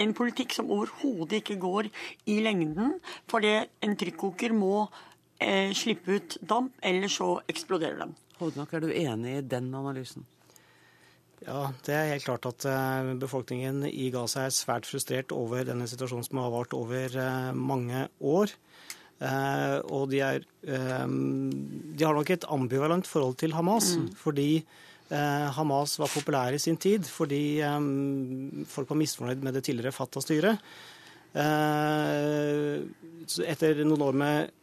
en 0.00 0.14
politikk 0.16 0.54
som 0.56 0.70
overhodet 0.72 1.40
ikke 1.40 1.58
går 1.60 1.90
i 2.30 2.40
lengden, 2.44 2.96
fordi 3.30 3.58
en 3.84 3.96
trykkoker 4.00 4.54
må 4.56 4.86
eh, 5.40 5.72
slippe 5.76 6.18
ut 6.18 6.36
damp, 6.40 6.76
eller 6.82 7.08
så 7.08 7.40
eksploderer 7.50 8.04
den. 8.04 8.14
Hodnak, 8.40 8.72
er 8.72 8.84
du 8.84 8.92
enig 8.92 9.38
i 9.38 9.48
den 9.48 9.72
analysen? 9.76 10.24
Ja, 11.46 11.72
Det 11.84 11.94
er 11.94 12.10
helt 12.12 12.26
klart 12.26 12.46
at 12.48 12.64
eh, 12.68 13.14
befolkningen 13.20 13.86
i 13.88 14.10
Gaza 14.12 14.44
er 14.44 14.52
svært 14.52 14.88
frustrert 14.88 15.32
over 15.32 15.64
denne 15.64 15.88
situasjonen 15.88 16.26
som 16.26 16.40
har 16.42 16.52
vart 16.52 16.74
over 16.76 17.16
eh, 17.16 17.52
mange 17.56 18.08
år. 18.20 18.52
Eh, 19.20 19.78
og 19.88 20.10
de, 20.12 20.20
er, 20.24 20.44
de 20.64 22.04
har 22.04 22.16
nok 22.16 22.30
et 22.32 22.44
ambivalent 22.48 23.08
forhold 23.08 23.36
til 23.40 23.56
Hamas. 23.56 23.96
Mm. 23.96 24.08
Fordi 24.20 24.52
Hamas 25.10 25.96
var 25.98 26.06
populær 26.06 26.54
i 26.54 26.60
sin 26.62 26.76
tid 26.78 27.02
fordi 27.02 27.58
folk 28.70 28.92
var 28.92 28.98
misfornøyd 29.00 29.40
med 29.42 29.56
det 29.58 29.64
tidligere 29.66 29.90
Fatah-styret. 29.90 30.62
Etter 33.42 33.82
noen 33.82 34.04
år 34.06 34.20
med 34.20 34.54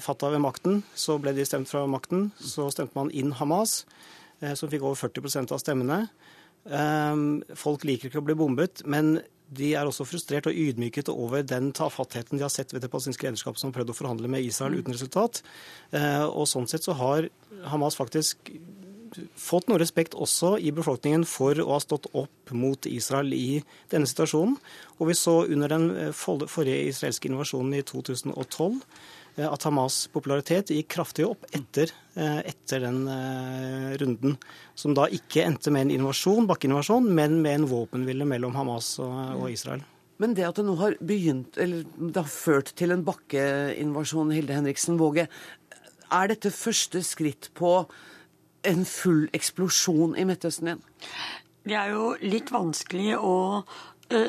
Fatah 0.00 0.30
ved 0.34 0.42
makten, 0.44 0.82
så 0.94 1.16
ble 1.18 1.32
de 1.34 1.44
stemt 1.46 1.70
fra 1.70 1.82
makten. 1.90 2.28
Så 2.38 2.68
stemte 2.70 2.94
man 2.98 3.10
inn 3.10 3.32
Hamas. 3.38 3.82
Eh, 4.42 4.54
som 4.58 4.70
fikk 4.70 4.82
over 4.86 4.98
40% 4.98 5.54
av 5.54 5.60
stemmene. 5.62 6.06
Ehm, 6.70 7.42
folk 7.58 7.86
liker 7.86 8.10
ikke 8.10 8.22
å 8.22 8.26
bli 8.26 8.38
bombet, 8.38 8.84
men 8.86 9.20
de 9.52 9.72
er 9.76 9.86
også 9.86 10.06
frustrert 10.08 10.46
og 10.48 10.56
ydmyket 10.56 11.10
over 11.12 11.42
den 11.44 11.72
tafattheten 11.76 12.38
de 12.38 12.46
har 12.46 12.52
sett 12.52 12.72
ved 12.72 12.82
det 12.82 12.90
palestinske 12.90 13.26
lederskapet 13.26 13.60
som 13.60 13.70
har 13.70 13.80
prøvd 13.80 13.92
å 13.92 13.98
forhandle 13.98 14.30
med 14.32 14.46
Israel 14.46 14.78
uten 14.78 14.94
resultat. 14.94 15.42
Eh, 15.92 16.24
og 16.24 16.48
sånn 16.48 16.68
sett 16.70 16.86
så 16.86 16.96
har 16.96 17.28
Hamas 17.68 17.98
faktisk 17.98 18.50
fått 19.36 19.68
noe 19.68 19.76
respekt 19.76 20.14
også 20.16 20.54
i 20.56 20.72
befolkningen 20.72 21.26
for 21.28 21.58
å 21.60 21.74
ha 21.74 21.80
stått 21.84 22.08
opp 22.16 22.54
mot 22.56 22.86
Israel 22.88 23.34
i 23.36 23.60
denne 23.92 24.08
situasjonen. 24.08 24.56
Og 24.98 25.10
vi 25.10 25.18
så 25.20 25.42
under 25.44 25.68
den 25.68 25.90
eh, 25.92 26.14
forrige 26.16 26.88
israelske 26.88 27.28
invasjonen 27.28 27.76
i 27.76 27.84
2012 27.84 28.80
Eh, 28.82 29.21
at 29.40 29.64
Hamas' 29.64 30.08
popularitet 30.12 30.72
gikk 30.74 30.90
kraftig 30.92 31.24
opp 31.24 31.46
etter, 31.56 31.92
eh, 32.16 32.42
etter 32.52 32.84
den 32.84 33.06
eh, 33.08 33.94
runden. 34.02 34.36
Som 34.74 34.96
da 34.98 35.06
ikke 35.08 35.46
endte 35.46 35.72
med 35.72 35.86
en 35.86 35.94
invasjon, 35.96 36.48
bakkeinvasjon, 36.50 37.08
men 37.08 37.40
med 37.44 37.62
en 37.62 37.68
våpenhvile 37.70 38.28
mellom 38.28 38.54
Hamas 38.58 38.94
og, 39.00 39.48
Israel. 39.50 39.84
Men 40.20 40.36
det 40.36 40.44
at 40.46 40.60
det 40.60 40.66
nå 40.68 40.76
har 40.78 40.98
begynt, 41.00 41.56
eller 41.58 41.86
det 41.96 42.20
har 42.20 42.30
ført 42.30 42.74
til 42.78 42.92
en 42.94 43.04
bakkeinvasjon, 43.06 44.34
Hilde 44.36 44.58
Henriksen 44.58 45.00
Våge, 45.00 45.26
er 46.12 46.28
dette 46.28 46.52
første 46.52 47.00
skritt 47.06 47.48
på 47.56 47.78
en 48.68 48.84
full 48.86 49.24
eksplosjon 49.34 50.12
i 50.20 50.26
Midtøsten 50.28 50.68
igjen? 50.68 50.84
Det 51.62 51.76
er 51.78 51.92
jo 51.94 52.12
litt 52.20 52.50
vanskelig 52.52 53.16
å 53.16 53.62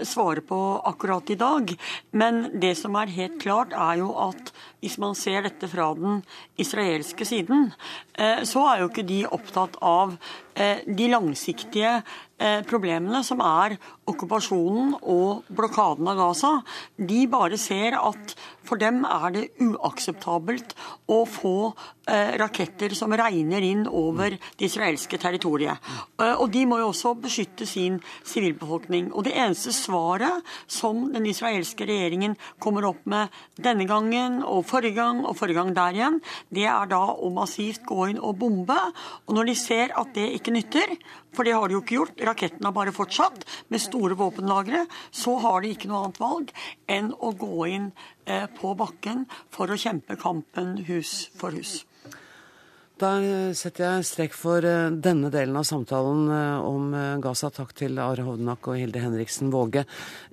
svare 0.07 0.41
på 0.45 0.57
akkurat 0.85 1.29
i 1.29 1.35
dag. 1.35 1.73
Men 2.11 2.45
det 2.61 2.75
som 2.79 2.95
er 2.95 3.11
helt 3.11 3.41
klart, 3.41 3.73
er 3.73 3.99
jo 3.99 4.13
at 4.21 4.53
hvis 4.83 4.99
man 4.99 5.15
ser 5.15 5.45
dette 5.45 5.67
fra 5.71 5.89
den 5.95 6.21
israelske 6.59 7.25
siden, 7.25 7.71
eh, 8.19 8.43
så 8.43 8.65
er 8.67 8.81
jo 8.81 8.89
ikke 8.91 9.05
de 9.07 9.21
opptatt 9.31 9.77
av 9.81 10.17
eh, 10.52 10.52
de 10.53 11.07
langsiktige 11.09 11.95
eh, 12.37 12.61
problemene 12.69 13.23
som 13.25 13.41
er 13.41 13.77
okkupasjonen 14.09 14.97
og 15.01 15.47
blokaden 15.49 16.09
av 16.11 16.19
Gaza. 16.19 16.53
De 16.97 17.23
bare 17.31 17.57
ser 17.57 17.97
at 17.97 18.35
for 18.63 18.79
dem 18.79 19.01
er 19.07 19.33
det 19.35 19.47
uakseptabelt 19.63 20.75
å 21.11 21.23
få 21.27 21.73
raketter 22.03 22.91
som 22.95 23.13
regner 23.15 23.63
inn 23.63 23.85
over 23.87 24.33
det 24.35 24.65
israelske 24.67 25.15
territoriet. 25.19 25.79
Og 26.19 26.49
de 26.51 26.65
må 26.67 26.81
jo 26.81 26.89
også 26.89 27.13
beskytte 27.15 27.63
sin 27.67 28.01
sivilbefolkning. 28.27 29.13
Og 29.15 29.23
det 29.23 29.37
eneste 29.39 29.71
svaret 29.71 30.43
som 30.67 31.05
den 31.13 31.29
israelske 31.31 31.87
regjeringen 31.87 32.35
kommer 32.59 32.89
opp 32.89 33.07
med 33.07 33.31
denne 33.55 33.87
gangen 33.87 34.41
og 34.43 34.65
forrige 34.67 34.97
gang 34.99 35.21
og 35.23 35.37
forrige 35.39 35.61
gang 35.61 35.71
der 35.77 35.95
igjen, 35.95 36.19
det 36.51 36.67
er 36.67 36.91
da 36.91 37.05
å 37.15 37.31
massivt 37.31 37.87
gå 37.87 38.09
inn 38.11 38.19
og 38.19 38.35
bombe. 38.41 38.75
Og 39.23 39.37
når 39.39 39.53
de 39.53 39.55
ser 39.63 39.95
at 39.95 40.11
det 40.17 40.27
ikke 40.35 40.42
nytter, 40.51 40.97
for 41.31 41.47
det 41.47 41.53
har 41.55 41.69
de 41.69 41.77
jo 41.77 41.81
ikke 41.83 41.95
gjort, 41.95 42.19
Raketten 42.27 42.67
har 42.67 42.75
bare 42.75 42.91
fortsatt 42.95 43.45
med 43.71 43.81
store 43.81 44.17
våpenlagre, 44.19 44.83
så 45.11 45.37
har 45.39 45.63
de 45.63 45.71
ikke 45.71 45.87
noe 45.87 46.03
annet 46.03 46.19
valg 46.19 46.51
enn 46.91 47.13
å 47.15 47.31
gå 47.31 47.69
inn 47.71 47.87
eh, 48.25 48.49
på 48.59 48.75
bakken 48.75 49.23
for 49.53 49.71
å 49.71 49.79
kjempe 49.79 50.19
kampen 50.19 50.75
hus 50.89 51.29
for 51.39 51.55
hus. 51.55 51.83
Da 53.03 53.17
setter 53.57 53.83
jeg 53.83 54.05
strek 54.07 54.35
for 54.37 54.63
eh, 54.63 54.93
denne 55.03 55.27
delen 55.33 55.57
av 55.59 55.65
samtalen 55.67 56.21
eh, 56.31 56.59
om 56.63 56.93
eh, 56.95 57.17
Gaza. 57.19 57.49
Takk 57.51 57.73
til 57.75 57.97
Are 57.99 58.23
Hovdenak 58.23 58.69
og 58.71 58.77
Hilde 58.79 59.01
Henriksen 59.03 59.49
Våge. 59.51 59.83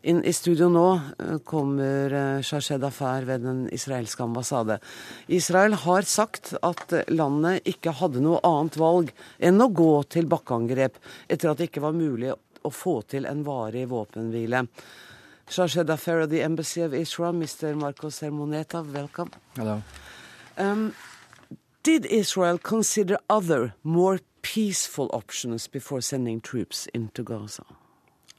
Inn 0.06 0.20
i 0.22 0.30
studio 0.36 0.68
nå 0.70 0.84
kommer 1.48 2.14
Shashed 2.46 2.86
Afar 2.86 3.26
ved 3.26 3.42
den 3.48 3.64
israelske 3.74 4.22
ambassade. 4.22 4.78
Israel 5.26 5.74
har 5.82 6.06
sagt 6.06 6.52
at 6.62 6.94
landet 7.10 7.66
ikke 7.74 7.96
hadde 7.98 8.22
noe 8.22 8.38
annet 8.46 8.78
valg 8.78 9.10
enn 9.42 9.58
å 9.58 9.70
gå 9.74 9.90
til 10.14 10.30
bakkeangrep 10.30 11.02
etter 11.26 11.50
at 11.50 11.58
det 11.58 11.72
ikke 11.72 11.82
var 11.88 11.98
mulig 11.98 12.30
å 12.30 12.70
få 12.70 13.00
til 13.10 13.26
en 13.26 13.42
varig 13.42 13.88
våpenhvile. 13.90 14.66
Shashed 15.50 15.90
Affair 15.90 16.22
of 16.22 16.30
the 16.30 16.44
Embassy 16.46 16.86
of 16.86 16.94
Israel, 16.94 17.34
Mr. 17.34 17.74
Marcos 17.74 18.22
Hermoneta, 18.22 18.86
welcome. 18.94 19.34
Hello. 19.58 19.80
Um, 20.56 20.92
Did 21.82 22.04
Israel 22.04 22.58
consider 22.58 23.16
other, 23.30 23.72
more 23.82 24.20
peaceful 24.42 25.08
options 25.14 25.66
before 25.66 26.02
sending 26.02 26.42
troops 26.42 26.86
into 26.92 27.22
Gaza? 27.22 27.64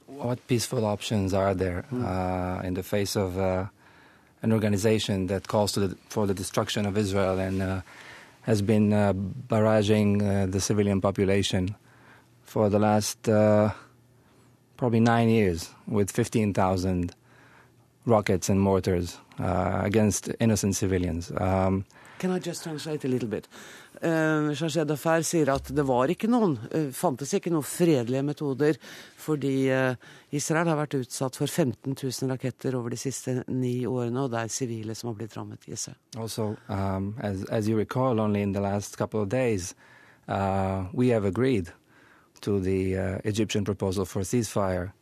What 0.06 0.46
peaceful 0.46 0.84
options 0.84 1.34
are 1.34 1.52
there 1.52 1.84
mm. 1.90 2.04
uh, 2.04 2.62
in 2.62 2.74
the 2.74 2.84
face 2.84 3.16
of 3.16 3.36
uh, 3.36 3.66
an 4.42 4.52
organization 4.52 5.26
that 5.26 5.48
calls 5.48 5.72
the, 5.72 5.96
for 6.08 6.28
the 6.28 6.34
destruction 6.34 6.86
of 6.86 6.96
Israel 6.96 7.40
and 7.40 7.62
uh, 7.62 7.82
has 8.42 8.62
been 8.62 8.92
uh, 8.92 9.12
barraging 9.12 10.22
uh, 10.22 10.46
the 10.46 10.60
civilian 10.60 11.00
population 11.00 11.74
for 12.44 12.68
the 12.68 12.78
last 12.78 13.28
uh, 13.28 13.70
probably 14.76 15.00
nine 15.00 15.28
years 15.28 15.68
with 15.88 16.12
15,000 16.12 17.12
rockets 18.06 18.48
and 18.48 18.60
mortars 18.60 19.18
against 19.38 20.30
innocent 20.38 20.76
civilians? 20.76 21.32
Um, 21.38 21.84
Can 22.22 22.30
I 22.30 22.38
just 22.38 22.62
translate 22.62 23.04
a 23.04 23.08
little 23.08 23.28
bit? 23.28 23.48
Uh, 24.00 24.54
Affair 24.92 25.24
sier 25.26 25.48
at 25.50 25.66
det 25.74 25.82
var 25.88 26.06
ikke 26.06 26.28
noen, 26.30 26.52
uh, 26.70 26.92
fantes 26.94 27.32
ikke 27.34 27.50
noen 27.50 27.66
fredelige 27.66 28.22
metoder 28.22 28.78
fordi 29.18 29.66
uh, 29.74 29.96
Israel 30.30 30.70
har 30.70 30.78
vært 30.78 30.94
utsatt 31.00 31.34
for 31.34 31.50
15 31.50 31.96
000 31.98 32.30
raketter 32.30 32.76
over 32.78 32.94
de 32.94 33.00
siste 33.00 33.42
ni 33.48 33.82
årene, 33.90 34.22
og 34.22 34.30
det 34.30 34.38
er 34.38 34.54
sivile 34.54 34.94
som 34.94 35.10
har 35.10 35.18
blitt 35.18 35.34
rammet. 35.36 35.66
Yes, 35.66 35.88
also, 36.16 36.56
um, 36.68 37.16
as, 37.18 37.42
as 37.50 37.66
you 37.66 37.76
recall, 37.76 38.20
only 38.20 38.42
in 38.42 38.52
the 38.52 38.60
last 38.60 38.96
couple 38.96 39.20
of 39.20 39.28
days, 39.28 39.74
uh, 40.28 40.86
we 40.92 41.08
have 41.08 41.24
agreed 41.24 41.72
to 42.42 42.60
the 42.60 42.96
uh, 42.96 43.18
Egyptian 43.24 43.64
proposal 43.64 44.04
for 44.04 44.22
ceasefire 44.22 44.92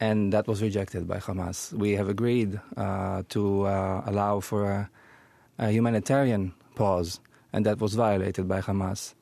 and 0.00 0.32
that 0.32 0.48
was 0.48 0.62
rejected 0.62 1.06
by 1.06 1.18
Hamas. 1.18 1.74
We 1.74 1.92
have 1.92 2.08
agreed 2.08 2.58
uh, 2.74 3.22
to 3.28 3.66
uh, 3.66 4.02
allow 4.06 4.40
for 4.40 4.70
a 4.70 4.90
a 5.58 5.70
humanitarian 5.70 6.52
pause, 6.74 7.20
and 7.52 7.64
that 7.66 7.80
was 7.80 7.94
violated 7.94 8.48
by 8.48 8.60
Hamas. 8.60 9.14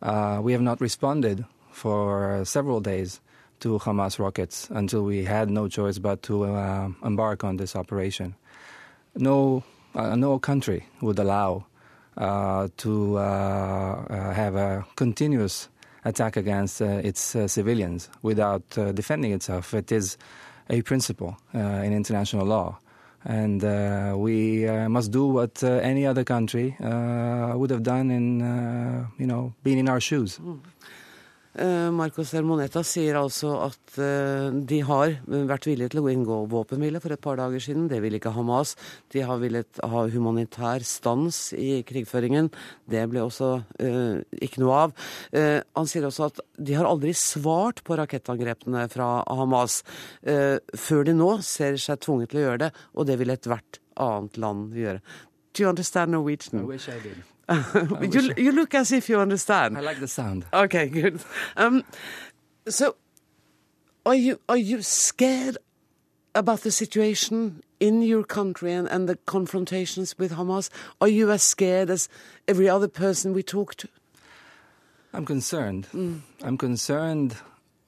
Uh, 0.00 0.40
we 0.42 0.52
have 0.52 0.62
not 0.62 0.80
responded 0.80 1.44
for 1.70 2.44
several 2.44 2.80
days 2.80 3.20
to 3.60 3.78
Hamas 3.78 4.18
rockets 4.18 4.68
until 4.70 5.04
we 5.04 5.24
had 5.24 5.48
no 5.48 5.68
choice 5.68 5.98
but 5.98 6.22
to 6.24 6.44
uh, 6.44 6.88
embark 7.04 7.44
on 7.44 7.56
this 7.56 7.76
operation. 7.76 8.34
No, 9.14 9.62
uh, 9.94 10.16
no 10.16 10.38
country 10.38 10.86
would 11.00 11.18
allow 11.18 11.66
uh, 12.16 12.68
to 12.78 13.18
uh, 13.18 13.20
uh, 13.20 14.32
have 14.34 14.54
a 14.56 14.84
continuous 14.96 15.68
attack 16.04 16.36
against 16.36 16.80
its 16.80 17.36
civilians 17.46 18.10
without 18.22 18.68
defending 18.94 19.32
itself. 19.32 19.72
It 19.72 19.92
is 19.92 20.18
a 20.68 20.82
principle 20.82 21.36
in 21.54 21.92
international 21.92 22.44
law. 22.44 22.78
And 23.24 23.62
uh, 23.62 24.14
we 24.16 24.66
uh, 24.66 24.88
must 24.88 25.12
do 25.12 25.26
what 25.26 25.62
uh, 25.62 25.78
any 25.82 26.06
other 26.06 26.24
country 26.24 26.76
uh, 26.82 27.52
would 27.54 27.70
have 27.70 27.82
done 27.82 28.10
in, 28.10 28.42
uh, 28.42 29.06
you 29.18 29.26
know, 29.26 29.54
being 29.62 29.78
in 29.78 29.88
our 29.88 30.00
shoes. 30.00 30.38
Mm. 30.38 30.58
Eh, 31.52 31.90
Marcos 31.92 32.30
Hermoneta 32.32 32.80
sier 32.86 33.18
altså 33.20 33.50
at 33.66 33.96
eh, 34.00 34.48
de 34.64 34.78
har 34.88 35.18
vært 35.28 35.66
villige 35.68 35.92
til 35.92 36.00
å 36.00 36.12
inngå 36.12 36.38
våpenhvile 36.52 37.00
for 37.02 37.12
et 37.12 37.20
par 37.22 37.36
dager 37.40 37.60
siden. 37.60 37.90
Det 37.90 38.00
ville 38.00 38.16
ikke 38.16 38.32
Hamas. 38.32 38.72
De 39.12 39.24
har 39.26 39.40
villet 39.42 39.82
ha 39.84 40.04
humanitær 40.12 40.84
stans 40.88 41.50
i 41.56 41.82
krigføringen. 41.88 42.48
Det 42.88 43.02
ble 43.10 43.24
også 43.24 43.50
uh, 43.60 44.22
ikke 44.42 44.62
noe 44.62 44.78
av. 44.86 44.94
Uh, 45.34 45.60
han 45.76 45.90
sier 45.90 46.06
også 46.08 46.28
at 46.30 46.40
de 46.56 46.76
har 46.76 46.88
aldri 46.88 47.12
svart 47.16 47.82
på 47.84 47.96
rakettangrepene 48.00 48.86
fra 48.92 49.10
Hamas 49.28 49.82
uh, 50.28 50.56
før 50.78 51.04
de 51.08 51.16
nå 51.16 51.34
ser 51.44 51.76
seg 51.80 52.00
tvunget 52.04 52.32
til 52.32 52.42
å 52.42 52.46
gjøre 52.46 52.62
det, 52.64 52.70
og 52.96 53.08
det 53.10 53.18
vil 53.20 53.34
ethvert 53.34 53.82
annet 54.00 54.40
land 54.40 54.72
gjøre. 54.78 55.02
Do 55.52 55.64
you 55.64 55.68
understand 55.68 56.12
Norwegian? 56.12 56.64
I 56.64 56.64
wish 56.64 56.88
I 56.88 56.98
did. 57.00 57.31
You, 57.48 58.34
you 58.36 58.52
look 58.52 58.74
as 58.74 58.92
if 58.92 59.08
you 59.08 59.18
understand. 59.18 59.76
I 59.76 59.80
like 59.80 60.00
the 60.00 60.08
sound. 60.08 60.46
Okay, 60.52 60.88
good. 60.88 61.20
Um, 61.56 61.84
so, 62.68 62.96
are 64.06 64.14
you 64.14 64.40
are 64.48 64.56
you 64.56 64.82
scared 64.82 65.58
about 66.34 66.60
the 66.60 66.70
situation 66.70 67.62
in 67.80 68.02
your 68.02 68.24
country 68.24 68.72
and, 68.72 68.88
and 68.88 69.08
the 69.08 69.16
confrontations 69.26 70.16
with 70.18 70.32
Hamas? 70.32 70.70
Are 71.00 71.08
you 71.08 71.30
as 71.30 71.42
scared 71.42 71.90
as 71.90 72.08
every 72.46 72.68
other 72.68 72.88
person 72.88 73.32
we 73.32 73.42
talk 73.42 73.74
to? 73.76 73.88
I'm 75.12 75.26
concerned. 75.26 75.88
Mm. 75.92 76.20
I'm 76.42 76.56
concerned 76.56 77.36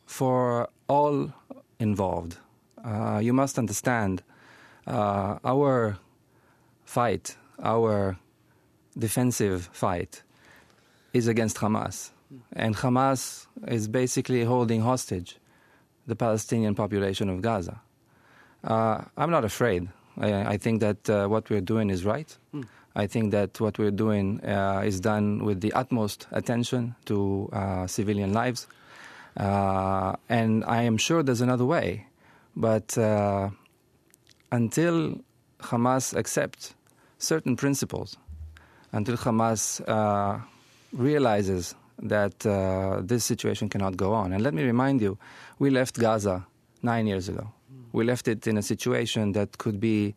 for 0.04 0.68
all 0.88 1.32
involved. 1.78 2.36
Uh, 2.84 3.18
you 3.22 3.32
must 3.32 3.58
understand 3.58 4.22
uh, 4.86 5.38
our 5.42 5.98
fight, 6.84 7.36
our 7.62 8.18
defensive 8.98 9.68
fight, 9.72 10.22
is 11.12 11.28
against 11.28 11.56
Hamas. 11.58 12.10
And 12.52 12.76
Hamas 12.76 13.46
is 13.68 13.88
basically 13.88 14.44
holding 14.44 14.80
hostage 14.82 15.36
the 16.06 16.16
Palestinian 16.16 16.74
population 16.74 17.28
of 17.28 17.40
Gaza. 17.40 17.80
Uh, 18.62 19.02
I'm 19.16 19.30
not 19.30 19.44
afraid. 19.44 19.88
I, 20.18 20.54
I 20.54 20.56
think 20.56 20.80
that 20.80 21.08
uh, 21.08 21.26
what 21.28 21.50
we're 21.50 21.60
doing 21.60 21.90
is 21.90 22.04
right. 22.04 22.36
Mm. 22.54 22.64
I 22.96 23.06
think 23.06 23.32
that 23.32 23.60
what 23.60 23.78
we're 23.78 23.90
doing 23.90 24.40
uh, 24.44 24.82
is 24.84 25.00
done 25.00 25.44
with 25.44 25.60
the 25.60 25.72
utmost 25.72 26.26
attention 26.30 26.94
to 27.06 27.48
uh, 27.52 27.86
civilian 27.86 28.32
lives. 28.32 28.66
Uh, 29.36 30.14
and 30.28 30.64
I 30.64 30.82
am 30.82 30.96
sure 30.96 31.22
there's 31.22 31.40
another 31.40 31.64
way. 31.64 32.06
But 32.54 32.96
uh, 32.96 33.50
until 34.52 35.20
Hamas 35.58 36.16
accepts 36.16 36.74
certain 37.18 37.56
principles, 37.56 38.16
until 38.94 39.16
Hamas 39.16 39.80
realizes 40.94 41.74
that 42.02 42.46
uh, 42.46 43.00
this 43.02 43.24
situation 43.24 43.68
cannot 43.68 43.96
go 43.96 44.12
on. 44.12 44.32
And 44.32 44.42
let 44.42 44.54
me 44.54 44.62
remind 44.62 45.00
you, 45.00 45.18
we 45.58 45.70
left 45.70 45.98
Gaza 45.98 46.46
nine 46.82 47.06
years 47.06 47.28
ago. 47.28 47.50
We 47.92 48.04
left 48.04 48.28
it 48.28 48.46
in 48.46 48.58
a 48.58 48.62
situation 48.62 49.32
that 49.32 49.58
could 49.58 49.78
be 49.80 50.14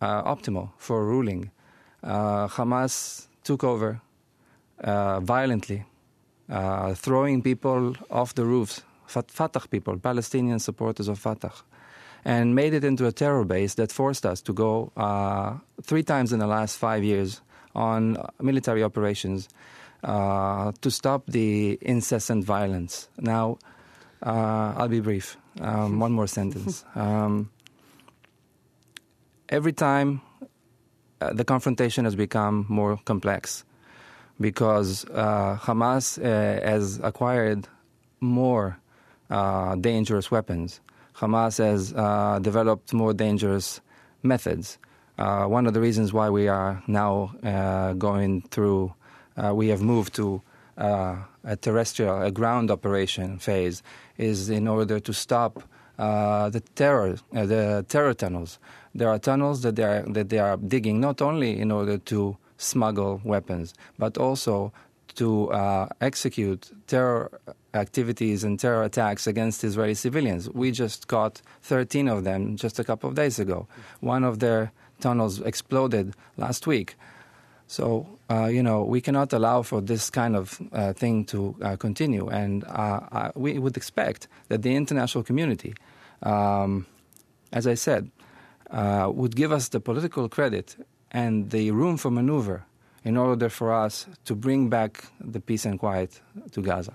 uh, 0.00 0.22
optimal 0.22 0.70
for 0.78 1.04
ruling. 1.04 1.50
Uh, 2.02 2.48
Hamas 2.48 3.26
took 3.44 3.64
over 3.64 4.00
uh, 4.80 5.20
violently, 5.20 5.84
uh, 6.50 6.94
throwing 6.94 7.42
people 7.42 7.94
off 8.10 8.34
the 8.34 8.44
roofs, 8.44 8.82
Fatah 9.06 9.68
people, 9.70 9.98
Palestinian 9.98 10.58
supporters 10.58 11.08
of 11.08 11.18
Fatah, 11.18 11.52
and 12.24 12.54
made 12.54 12.74
it 12.74 12.84
into 12.84 13.06
a 13.06 13.12
terror 13.12 13.44
base 13.44 13.74
that 13.74 13.92
forced 13.92 14.26
us 14.26 14.40
to 14.42 14.52
go 14.52 14.90
uh, 14.96 15.54
three 15.82 16.02
times 16.02 16.32
in 16.32 16.38
the 16.38 16.46
last 16.46 16.76
five 16.76 17.04
years 17.04 17.40
on 17.76 18.16
military 18.40 18.82
operations 18.82 19.48
uh, 20.02 20.72
to 20.80 20.90
stop 20.90 21.26
the 21.26 21.78
incessant 21.82 22.44
violence. 22.44 23.08
Now, 23.18 23.58
uh, 24.22 24.74
I'll 24.76 24.88
be 24.88 25.00
brief. 25.00 25.36
Um, 25.60 26.00
one 26.00 26.12
more 26.12 26.26
sentence. 26.26 26.84
Um, 26.96 27.50
every 29.48 29.72
time 29.72 30.20
uh, 31.20 31.32
the 31.32 31.44
confrontation 31.44 32.04
has 32.04 32.14
become 32.16 32.66
more 32.68 32.98
complex 33.04 33.64
because 34.40 35.04
uh, 35.06 35.56
Hamas 35.60 36.18
uh, 36.18 36.66
has 36.66 37.00
acquired 37.02 37.68
more 38.20 38.78
uh, 39.30 39.76
dangerous 39.76 40.30
weapons. 40.30 40.80
Hamas 41.14 41.58
has 41.58 41.92
developed 42.42 42.92
more 42.92 43.14
dangerous 43.14 43.80
methods. 44.22 44.78
One 45.16 45.66
of 45.66 45.74
the 45.74 45.80
reasons 45.80 46.12
why 46.12 46.30
we 46.30 46.48
are 46.48 46.82
now 46.86 47.32
going 47.98 48.42
through 48.42 48.94
uh, 49.36 49.54
we 49.54 49.68
have 49.68 49.82
moved 49.82 50.14
to 50.14 50.42
uh, 50.78 51.16
a 51.44 51.56
terrestrial, 51.56 52.22
a 52.22 52.30
ground 52.30 52.70
operation 52.70 53.38
phase, 53.38 53.82
is 54.18 54.50
in 54.50 54.66
order 54.66 54.98
to 55.00 55.12
stop 55.12 55.62
uh, 55.98 56.48
the 56.50 56.60
terror, 56.60 57.16
uh, 57.34 57.46
the 57.46 57.84
terror 57.88 58.14
tunnels. 58.14 58.58
There 58.94 59.08
are 59.08 59.18
tunnels 59.18 59.62
that 59.62 59.76
they 59.76 59.84
are 59.84 60.02
that 60.02 60.30
they 60.30 60.38
are 60.38 60.56
digging 60.56 61.00
not 61.00 61.20
only 61.20 61.58
in 61.60 61.70
order 61.70 61.98
to 61.98 62.36
smuggle 62.56 63.20
weapons, 63.24 63.74
but 63.98 64.16
also 64.16 64.72
to 65.16 65.50
uh, 65.50 65.88
execute 66.00 66.70
terror 66.86 67.30
activities 67.74 68.44
and 68.44 68.58
terror 68.58 68.82
attacks 68.82 69.26
against 69.26 69.64
Israeli 69.64 69.94
civilians. 69.94 70.48
We 70.50 70.70
just 70.70 71.08
caught 71.08 71.42
13 71.62 72.08
of 72.08 72.24
them 72.24 72.56
just 72.56 72.78
a 72.78 72.84
couple 72.84 73.08
of 73.08 73.14
days 73.14 73.38
ago. 73.38 73.66
One 74.00 74.24
of 74.24 74.38
their 74.38 74.72
tunnels 75.00 75.40
exploded 75.40 76.14
last 76.36 76.66
week. 76.66 76.96
So, 77.68 78.06
uh, 78.30 78.46
you 78.46 78.62
know, 78.62 78.84
we 78.84 79.00
cannot 79.00 79.32
allow 79.32 79.62
for 79.62 79.80
this 79.80 80.08
kind 80.10 80.36
of 80.36 80.60
uh, 80.72 80.92
thing 80.92 81.24
to 81.26 81.56
uh, 81.62 81.76
continue. 81.76 82.28
And 82.28 82.64
uh, 82.64 83.32
we 83.34 83.58
would 83.58 83.76
expect 83.76 84.28
that 84.48 84.62
the 84.62 84.74
international 84.74 85.24
community, 85.24 85.74
um, 86.22 86.86
as 87.52 87.66
I 87.66 87.74
said, 87.74 88.10
uh, 88.70 89.10
would 89.12 89.34
give 89.34 89.52
us 89.52 89.68
the 89.68 89.80
political 89.80 90.28
credit 90.28 90.76
and 91.10 91.50
the 91.50 91.70
room 91.70 91.96
for 91.96 92.10
maneuver 92.10 92.64
in 93.04 93.16
order 93.16 93.48
for 93.48 93.72
us 93.72 94.06
to 94.24 94.34
bring 94.34 94.68
back 94.68 95.06
the 95.20 95.40
peace 95.40 95.64
and 95.64 95.78
quiet 95.78 96.20
to 96.52 96.60
Gaza. 96.60 96.94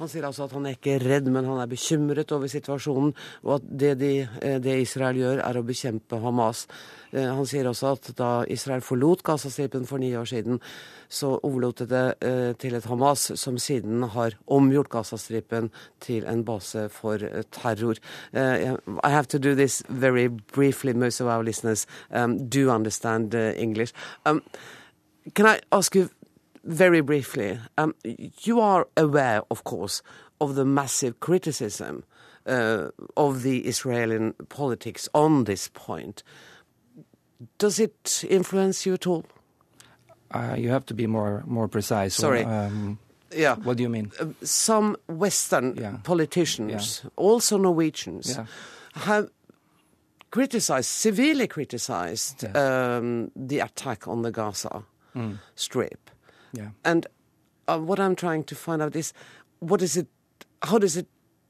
Han 0.00 0.10
sier 0.10 0.26
altså 0.26 0.48
at 0.48 0.54
han 0.56 0.66
er 0.66 0.74
ikke 0.74 0.96
redd, 1.02 1.28
men 1.30 1.46
han 1.46 1.60
er 1.62 1.70
bekymret 1.70 2.32
over 2.34 2.50
situasjonen, 2.50 3.12
og 3.44 3.52
at 3.58 3.68
det, 3.82 3.92
de, 4.00 4.12
eh, 4.42 4.58
det 4.62 4.80
Israel 4.82 5.20
gjør, 5.20 5.42
er 5.44 5.58
å 5.58 5.64
bekjempe 5.66 6.18
Hamas. 6.22 6.64
Eh, 7.12 7.28
han 7.28 7.46
sier 7.46 7.68
også 7.70 7.92
at 7.94 8.10
da 8.18 8.30
Israel 8.50 8.82
forlot 8.82 9.22
Gazastripen 9.26 9.86
for 9.86 10.02
ni 10.02 10.10
år 10.18 10.26
siden, 10.26 10.58
så 11.06 11.36
overlot 11.46 11.84
det 11.86 12.02
eh, 12.26 12.50
til 12.58 12.74
et 12.74 12.88
Hamas 12.90 13.28
som 13.38 13.58
siden 13.62 14.02
har 14.16 14.34
omgjort 14.50 14.90
Gazastripen 14.90 15.70
til 16.02 16.26
en 16.26 16.42
base 16.44 16.88
for 16.90 17.22
terror. 17.54 18.00
I 18.34 19.10
have 19.10 19.28
to 19.28 19.38
do 19.38 19.54
this 19.54 19.82
very 19.88 20.26
briefly. 20.28 20.92
Most 20.92 21.20
of 21.20 21.28
our 21.28 21.44
listeners 21.44 21.86
um, 22.10 22.48
do 22.48 22.70
understand 22.70 23.34
English. 23.34 23.92
Um, 24.26 24.42
can 25.34 25.46
I 25.46 25.60
ask 25.70 25.94
you 25.94 26.08
very 26.64 27.00
briefly, 27.00 27.58
um, 27.78 27.94
you 28.42 28.60
are 28.60 28.86
aware, 28.96 29.42
of 29.50 29.64
course, 29.64 30.02
of 30.40 30.54
the 30.54 30.64
massive 30.64 31.20
criticism 31.20 32.04
uh, 32.46 32.88
of 33.16 33.42
the 33.42 33.60
Israeli 33.60 34.32
politics 34.48 35.08
on 35.14 35.44
this 35.44 35.68
point. 35.68 36.22
Does 37.58 37.78
it 37.78 38.24
influence 38.28 38.86
you 38.86 38.94
at 38.94 39.06
all? 39.06 39.24
Uh, 40.30 40.54
you 40.58 40.70
have 40.70 40.84
to 40.86 40.94
be 40.94 41.06
more 41.06 41.42
more 41.46 41.68
precise. 41.68 42.14
Sorry. 42.14 42.44
Um, 42.44 42.98
yeah. 43.30 43.56
What 43.56 43.76
do 43.76 43.82
you 43.82 43.88
mean? 43.88 44.10
Uh, 44.20 44.26
some 44.42 44.96
Western 45.08 45.76
yeah. 45.76 45.98
politicians, 46.02 47.02
yeah. 47.04 47.10
also 47.16 47.58
Norwegians, 47.58 48.36
yeah. 48.36 48.46
have 48.94 49.30
criticized, 50.30 50.88
severely 50.88 51.46
criticized 51.46 52.44
um, 52.56 53.30
the 53.36 53.60
attack 53.60 54.08
on 54.08 54.22
the 54.22 54.30
Gaza 54.30 54.84
mm. 55.14 55.38
Strip. 55.54 56.10
Yeah. 56.54 56.70
And 56.84 57.06
uh, 57.68 57.78
what 57.78 57.98
I'm 57.98 58.16
trying 58.16 58.44
to 58.44 58.54
find 58.54 58.80
out 58.80 58.96
is 58.96 59.12
what 59.58 59.82
is 59.82 59.96
it? 59.96 60.06
How 60.62 60.78
does 60.78 60.96
it 60.96 61.06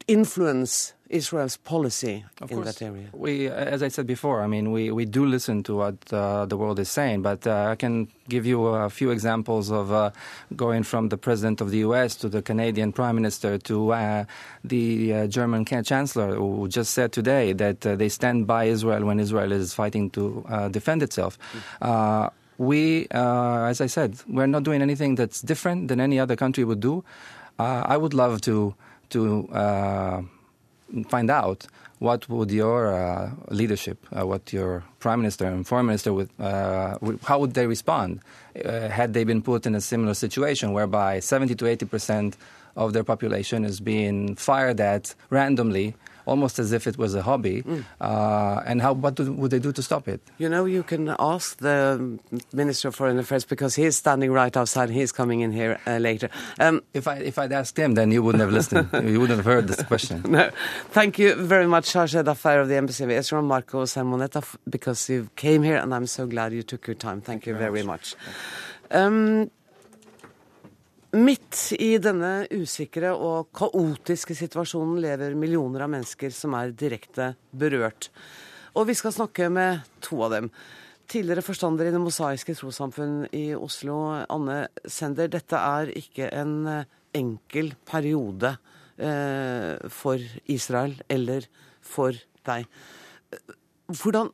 influence 0.06 0.92
Israel's 1.08 1.56
policy 1.56 2.24
of 2.40 2.50
in 2.50 2.58
course, 2.58 2.74
that 2.74 2.84
area? 2.84 3.08
We, 3.12 3.48
as 3.48 3.82
I 3.82 3.88
said 3.88 4.06
before, 4.06 4.42
I 4.42 4.46
mean, 4.46 4.72
we, 4.72 4.90
we 4.90 5.04
do 5.04 5.24
listen 5.24 5.62
to 5.64 5.76
what 5.76 6.12
uh, 6.12 6.46
the 6.46 6.56
world 6.56 6.78
is 6.78 6.90
saying, 6.90 7.22
but 7.22 7.46
uh, 7.46 7.68
I 7.70 7.76
can 7.76 8.08
give 8.28 8.44
you 8.44 8.66
a 8.66 8.90
few 8.90 9.10
examples 9.10 9.70
of 9.70 9.92
uh, 9.92 10.10
going 10.56 10.82
from 10.82 11.08
the 11.08 11.16
president 11.16 11.60
of 11.60 11.70
the 11.70 11.78
U.S. 11.78 12.16
to 12.16 12.28
the 12.28 12.42
Canadian 12.42 12.92
prime 12.92 13.14
minister 13.14 13.58
to 13.58 13.92
uh, 13.92 14.24
the 14.64 15.14
uh, 15.14 15.26
German 15.26 15.64
chancellor, 15.64 16.34
who 16.34 16.68
just 16.68 16.92
said 16.92 17.12
today 17.12 17.52
that 17.52 17.86
uh, 17.86 17.96
they 17.96 18.08
stand 18.08 18.46
by 18.46 18.64
Israel 18.64 19.04
when 19.04 19.20
Israel 19.20 19.52
is 19.52 19.74
fighting 19.74 20.10
to 20.10 20.44
defend 20.70 21.02
itself. 21.02 21.38
Mm 21.80 22.30
we, 22.58 23.08
uh, 23.08 23.64
as 23.64 23.80
I 23.80 23.86
said, 23.86 24.16
we're 24.28 24.46
not 24.46 24.62
doing 24.62 24.82
anything 24.82 25.14
that's 25.14 25.40
different 25.40 25.88
than 25.88 26.00
any 26.00 26.18
other 26.18 26.36
country 26.36 26.64
would 26.64 26.80
do. 26.80 27.04
Uh, 27.58 27.82
I 27.84 27.96
would 27.96 28.14
love 28.14 28.40
to 28.42 28.74
to 29.10 29.48
uh, 29.48 30.22
find 31.08 31.30
out 31.30 31.66
what 31.98 32.28
would 32.28 32.50
your 32.50 32.92
uh, 32.92 33.30
leadership, 33.50 34.04
uh, 34.16 34.26
what 34.26 34.52
your 34.52 34.82
prime 34.98 35.20
minister 35.20 35.46
and 35.46 35.66
foreign 35.66 35.86
minister 35.86 36.12
would, 36.12 36.28
uh, 36.40 36.98
how 37.24 37.38
would 37.38 37.54
they 37.54 37.66
respond 37.66 38.20
had 38.64 39.14
they 39.14 39.24
been 39.24 39.42
put 39.42 39.66
in 39.66 39.74
a 39.74 39.80
similar 39.80 40.14
situation 40.14 40.72
whereby 40.72 41.20
70 41.20 41.54
to 41.56 41.66
80 41.66 41.86
percent 41.86 42.36
of 42.76 42.92
their 42.92 43.04
population 43.04 43.64
is 43.64 43.80
being 43.80 44.34
fired 44.36 44.80
at 44.80 45.14
randomly 45.30 45.94
almost 46.26 46.58
as 46.58 46.72
if 46.72 46.86
it 46.86 46.98
was 46.98 47.14
a 47.14 47.22
hobby. 47.22 47.62
Mm. 47.62 47.84
Uh, 48.00 48.62
and 48.66 48.80
how 48.80 48.92
what 48.92 49.14
do, 49.14 49.32
would 49.32 49.50
they 49.50 49.58
do 49.58 49.72
to 49.72 49.82
stop 49.82 50.08
it? 50.08 50.20
You 50.38 50.48
know, 50.48 50.64
you 50.64 50.82
can 50.82 51.14
ask 51.18 51.58
the 51.58 52.18
Minister 52.52 52.88
of 52.88 52.94
Foreign 52.94 53.18
Affairs 53.18 53.44
because 53.44 53.74
he's 53.74 53.96
standing 53.96 54.32
right 54.32 54.56
outside. 54.56 54.90
He's 54.90 55.12
coming 55.12 55.40
in 55.40 55.52
here 55.52 55.78
uh, 55.86 55.98
later. 55.98 56.30
Um, 56.58 56.82
if 56.92 57.06
I 57.08 57.16
if 57.16 57.38
I'd 57.38 57.52
asked 57.52 57.78
him, 57.78 57.94
then 57.94 58.10
you 58.10 58.22
wouldn't 58.22 58.40
have 58.40 58.52
listened. 58.52 58.88
you 59.10 59.20
wouldn't 59.20 59.38
have 59.38 59.46
heard 59.46 59.68
this 59.68 59.82
question. 59.82 60.22
no. 60.28 60.50
Thank 60.90 61.18
you 61.18 61.34
very 61.34 61.66
much, 61.66 61.92
Chargé 61.92 62.24
d'Affaires 62.24 62.62
of 62.62 62.68
the 62.68 62.76
Embassy 62.76 63.04
of 63.04 63.10
Israel, 63.10 63.42
Marco 63.42 63.84
Sermoneta, 63.84 64.42
because 64.68 65.08
you 65.08 65.28
came 65.36 65.62
here, 65.62 65.76
and 65.76 65.94
I'm 65.94 66.06
so 66.06 66.26
glad 66.26 66.52
you 66.52 66.62
took 66.62 66.86
your 66.86 66.94
time. 66.94 67.20
Thank, 67.20 67.44
Thank 67.44 67.46
you 67.46 67.54
very 67.54 67.82
much. 67.82 68.14
much. 68.14 68.16
Um, 68.90 69.50
Midt 71.14 71.68
i 71.78 71.92
denne 72.02 72.48
usikre 72.50 73.12
og 73.14 73.52
kaotiske 73.54 74.34
situasjonen 74.34 74.96
lever 74.98 75.36
millioner 75.38 75.84
av 75.84 75.92
mennesker 75.92 76.32
som 76.34 76.56
er 76.58 76.72
direkte 76.74 77.28
berørt. 77.54 78.08
Og 78.74 78.88
vi 78.88 78.96
skal 78.98 79.14
snakke 79.14 79.46
med 79.52 79.84
to 80.02 80.18
av 80.26 80.34
dem. 80.34 80.48
Tidligere 81.06 81.44
forstander 81.46 81.86
i 81.86 81.92
Det 81.94 82.00
mosaiske 82.02 82.56
trossamfunn 82.58 83.28
i 83.30 83.52
Oslo, 83.54 84.00
Anne 84.26 84.64
Sender. 84.90 85.30
Dette 85.30 85.60
er 85.60 85.92
ikke 85.94 86.32
en 86.34 86.66
eh, 86.66 86.90
enkel 87.14 87.74
periode 87.86 88.56
eh, 88.98 89.78
for 89.94 90.18
Israel 90.50 90.96
eller 91.06 91.46
for 91.84 92.16
deg. 92.48 92.66
Hvordan, 93.86 94.32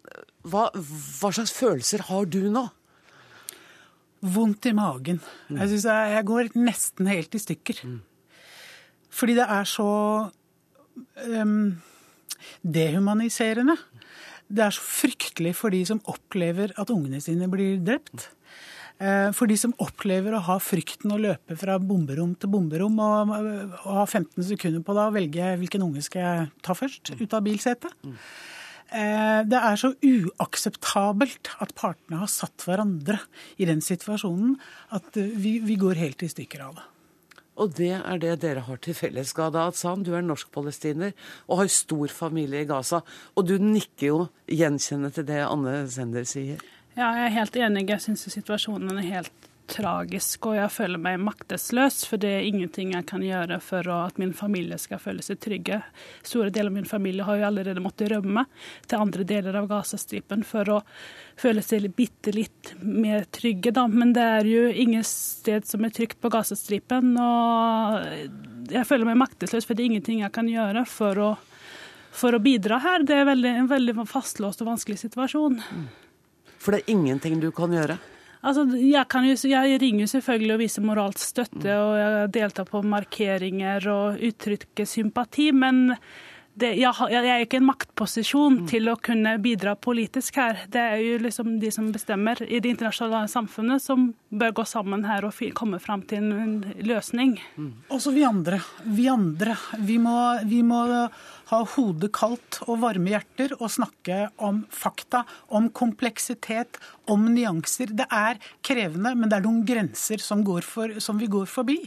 hva, 0.49 0.70
hva, 0.72 1.33
slags 1.35 1.53
følelser 1.53 2.07
har 2.09 2.24
du 2.31 2.47
nå? 2.49 2.68
Vondt 4.21 4.68
i 4.68 4.75
magen. 4.77 5.21
Jeg 5.49 5.71
syns 5.71 5.87
jeg, 5.89 6.25
går 6.29 6.51
nesten 6.59 7.09
helt 7.09 7.35
i 7.35 7.41
stykker. 7.41 7.85
Fordi 9.11 9.37
det 9.39 9.47
er 9.49 9.68
så 9.68 9.87
um, 11.25 11.81
dehumaniserende. 12.61 13.79
Det 14.51 14.66
er 14.66 14.75
så 14.77 14.85
fryktelig 14.85 15.55
for 15.57 15.73
de 15.73 15.81
som 15.89 16.03
opplever 16.11 16.75
at 16.81 16.93
ungene 16.93 17.23
sine 17.23 17.49
blir 17.51 17.81
drept. 17.87 18.29
Eh, 19.01 19.31
for 19.33 19.49
de 19.49 19.57
som 19.57 19.73
opplever 19.81 20.35
å 20.37 20.43
ha 20.45 20.59
frykten 20.61 21.14
å 21.14 21.21
løpe 21.21 21.57
fra 21.57 21.79
bomberom 21.81 22.35
til 22.37 22.51
bomberom 22.53 22.99
og, 23.01 23.31
og 23.33 23.95
ha 23.97 24.05
15 24.05 24.45
sekunder 24.51 24.85
på 24.85 24.97
det 24.97 25.07
å 25.07 25.14
velge 25.14 25.53
hvilken 25.62 25.87
unge 25.87 26.05
skal 26.05 26.27
jeg 26.27 26.51
ta 26.66 26.77
først 26.77 27.14
ut 27.16 27.37
av 27.37 27.47
bilsetet. 27.47 27.95
Eh, 28.91 29.41
det 29.47 29.59
er 29.59 29.76
så 29.78 29.93
uakseptabelt 29.95 31.53
at 31.62 31.74
partene 31.78 32.22
har 32.24 32.30
satt 32.30 32.64
hverandre 32.66 33.20
i 33.62 33.68
den 33.68 33.82
situasjonen 33.84 34.57
at 34.97 35.14
vi, 35.14 35.61
vi 35.62 35.76
går 35.78 36.01
helt 36.01 36.24
i 36.26 36.30
stykker 36.32 36.64
av 36.66 36.78
det. 36.78 36.86
Og 37.61 37.74
det 37.76 37.93
er 37.99 38.20
det 38.22 38.38
dere 38.43 38.64
har 38.64 38.80
til 38.80 38.97
felles. 38.97 39.34
Gada 39.36 39.66
Atsan, 39.68 40.03
du 40.07 40.14
er 40.16 40.24
norsk-palestiner 40.24 41.12
og 41.47 41.61
har 41.61 41.72
stor 41.72 42.12
familie 42.14 42.64
i 42.64 42.68
Gaza. 42.68 43.03
Og 43.36 43.47
du 43.51 43.59
nikker 43.61 44.07
jo 44.07 44.20
gjenkjennende 44.49 45.12
til 45.18 45.28
det 45.28 45.43
Anne 45.45 45.82
Sender 45.93 46.24
sier. 46.28 46.62
Ja, 46.97 47.12
jeg 47.18 47.26
er 47.28 47.36
helt 47.36 47.61
enig. 47.61 47.86
Jeg 47.93 48.05
syns 48.07 48.26
situasjonen 48.32 48.97
er 48.97 49.11
helt 49.18 49.49
tragisk, 49.71 50.49
og 50.51 50.57
jeg 50.59 50.73
føler 50.75 51.01
meg 51.01 51.21
maktesløs, 51.23 52.03
for 52.09 52.21
det 52.21 52.31
er 52.37 52.47
ingenting 52.49 52.93
jeg 52.95 53.07
kan 53.09 53.23
gjøre 53.25 53.61
for 53.62 53.87
at 53.95 54.18
min 54.21 54.33
familie 54.37 54.79
skal 54.81 55.01
føle 55.03 55.23
seg 55.25 55.39
trygge. 55.43 55.81
Store 56.27 56.51
deler 56.51 56.73
av 56.73 56.77
min 56.77 56.89
familie 56.89 57.27
har 57.27 57.39
jo 57.39 57.47
allerede 57.49 57.83
måttet 57.83 58.11
rømme 58.12 58.45
til 58.91 59.01
andre 59.01 59.27
deler 59.29 59.61
av 59.61 59.71
Gazastripen 59.71 60.45
for 60.47 60.73
å 60.75 60.81
føle 61.41 61.62
seg 61.64 61.89
bitte 61.97 62.35
litt 62.35 62.75
mer 62.83 63.27
trygge, 63.33 63.73
da. 63.77 63.87
Men 63.91 64.14
det 64.16 64.27
er 64.41 64.51
jo 64.51 64.66
ingen 64.71 65.07
sted 65.07 65.68
som 65.68 65.87
er 65.87 65.95
trygt 65.95 66.21
på 66.21 66.33
Gazastripen, 66.33 67.14
og 67.21 68.71
jeg 68.75 68.87
føler 68.89 69.09
meg 69.09 69.21
maktesløs, 69.23 69.66
for 69.66 69.79
det 69.79 69.87
er 69.87 69.93
ingenting 69.95 70.25
jeg 70.25 70.35
kan 70.35 70.51
gjøre 70.51 70.85
for 70.91 71.25
å, 71.25 71.33
for 72.11 72.37
å 72.37 72.43
bidra 72.43 72.83
her. 72.83 73.07
Det 73.07 73.23
er 73.23 73.29
veldig, 73.31 73.57
en 73.64 73.71
veldig 73.71 73.99
fastlåst 74.11 74.64
og 74.64 74.75
vanskelig 74.75 75.01
situasjon. 75.07 75.61
For 76.61 76.75
det 76.75 76.83
er 76.83 76.97
ingenting 76.99 77.39
du 77.41 77.49
kan 77.57 77.73
gjøre? 77.73 77.97
Altså, 78.41 78.64
jeg, 78.72 79.05
jo, 79.05 79.36
jeg, 79.51 79.78
ringer 79.82 80.09
selvfølgelig 80.09 80.55
og 80.55 80.61
viser 80.62 80.84
moralsk 80.86 81.22
støtte, 81.34 81.74
og 81.76 81.95
jeg 81.99 82.32
deltar 82.38 82.68
på 82.70 82.80
markeringer 82.88 83.88
og 83.93 84.22
uttrykker 84.30 84.88
sympati. 84.88 85.51
Men 85.53 85.91
det, 86.61 86.72
jeg, 86.80 86.93
jeg, 87.12 87.26
er 87.28 87.45
ikke 87.45 87.59
i 87.59 87.61
en 87.61 87.68
maktposisjon 87.68 88.57
mm. 88.62 88.64
til 88.70 88.88
å 88.91 88.97
kunne 89.01 89.36
bidra 89.43 89.74
politisk 89.78 90.41
her. 90.41 90.64
Det 90.72 90.80
er 90.80 91.03
jo 91.05 91.18
liksom 91.22 91.59
de 91.62 91.70
som 91.74 91.91
bestemmer 91.93 92.41
i 92.47 92.62
det 92.62 92.72
internasjonale 92.74 93.28
samfunnet, 93.30 93.84
som 93.84 94.11
bør 94.32 94.57
gå 94.61 94.66
sammen 94.68 95.05
her 95.09 95.28
og 95.28 95.36
komme 95.57 95.80
fram 95.82 96.03
til 96.09 96.32
en 96.32 96.57
løsning. 96.84 97.36
Mm. 97.61 97.70
Også 97.93 98.12
vi 98.16 98.24
andre. 98.26 98.61
Vi 98.84 99.07
andre. 99.12 99.57
Vi 99.78 100.01
må, 100.03 100.16
vi 100.49 100.62
må 100.66 100.82
ha 101.51 101.61
hodet 101.74 102.12
kaldt 102.14 102.61
og 102.68 102.80
varme 102.84 103.12
hjerter 103.12 103.55
og 103.59 103.72
snakke 103.74 104.20
om 104.42 104.62
fakta, 104.70 105.24
om 105.51 105.68
kompleksitet, 105.74 106.78
om 107.11 107.26
nyanser. 107.34 107.94
Det 107.96 108.07
er 108.14 108.38
krevende, 108.66 109.14
men 109.18 109.30
det 109.30 109.40
er 109.40 109.46
noen 109.46 109.64
grenser 109.66 110.22
som, 110.22 110.44
for, 110.66 110.96
som 111.03 111.18
vi 111.20 111.30
går 111.30 111.51
forbi 111.51 111.78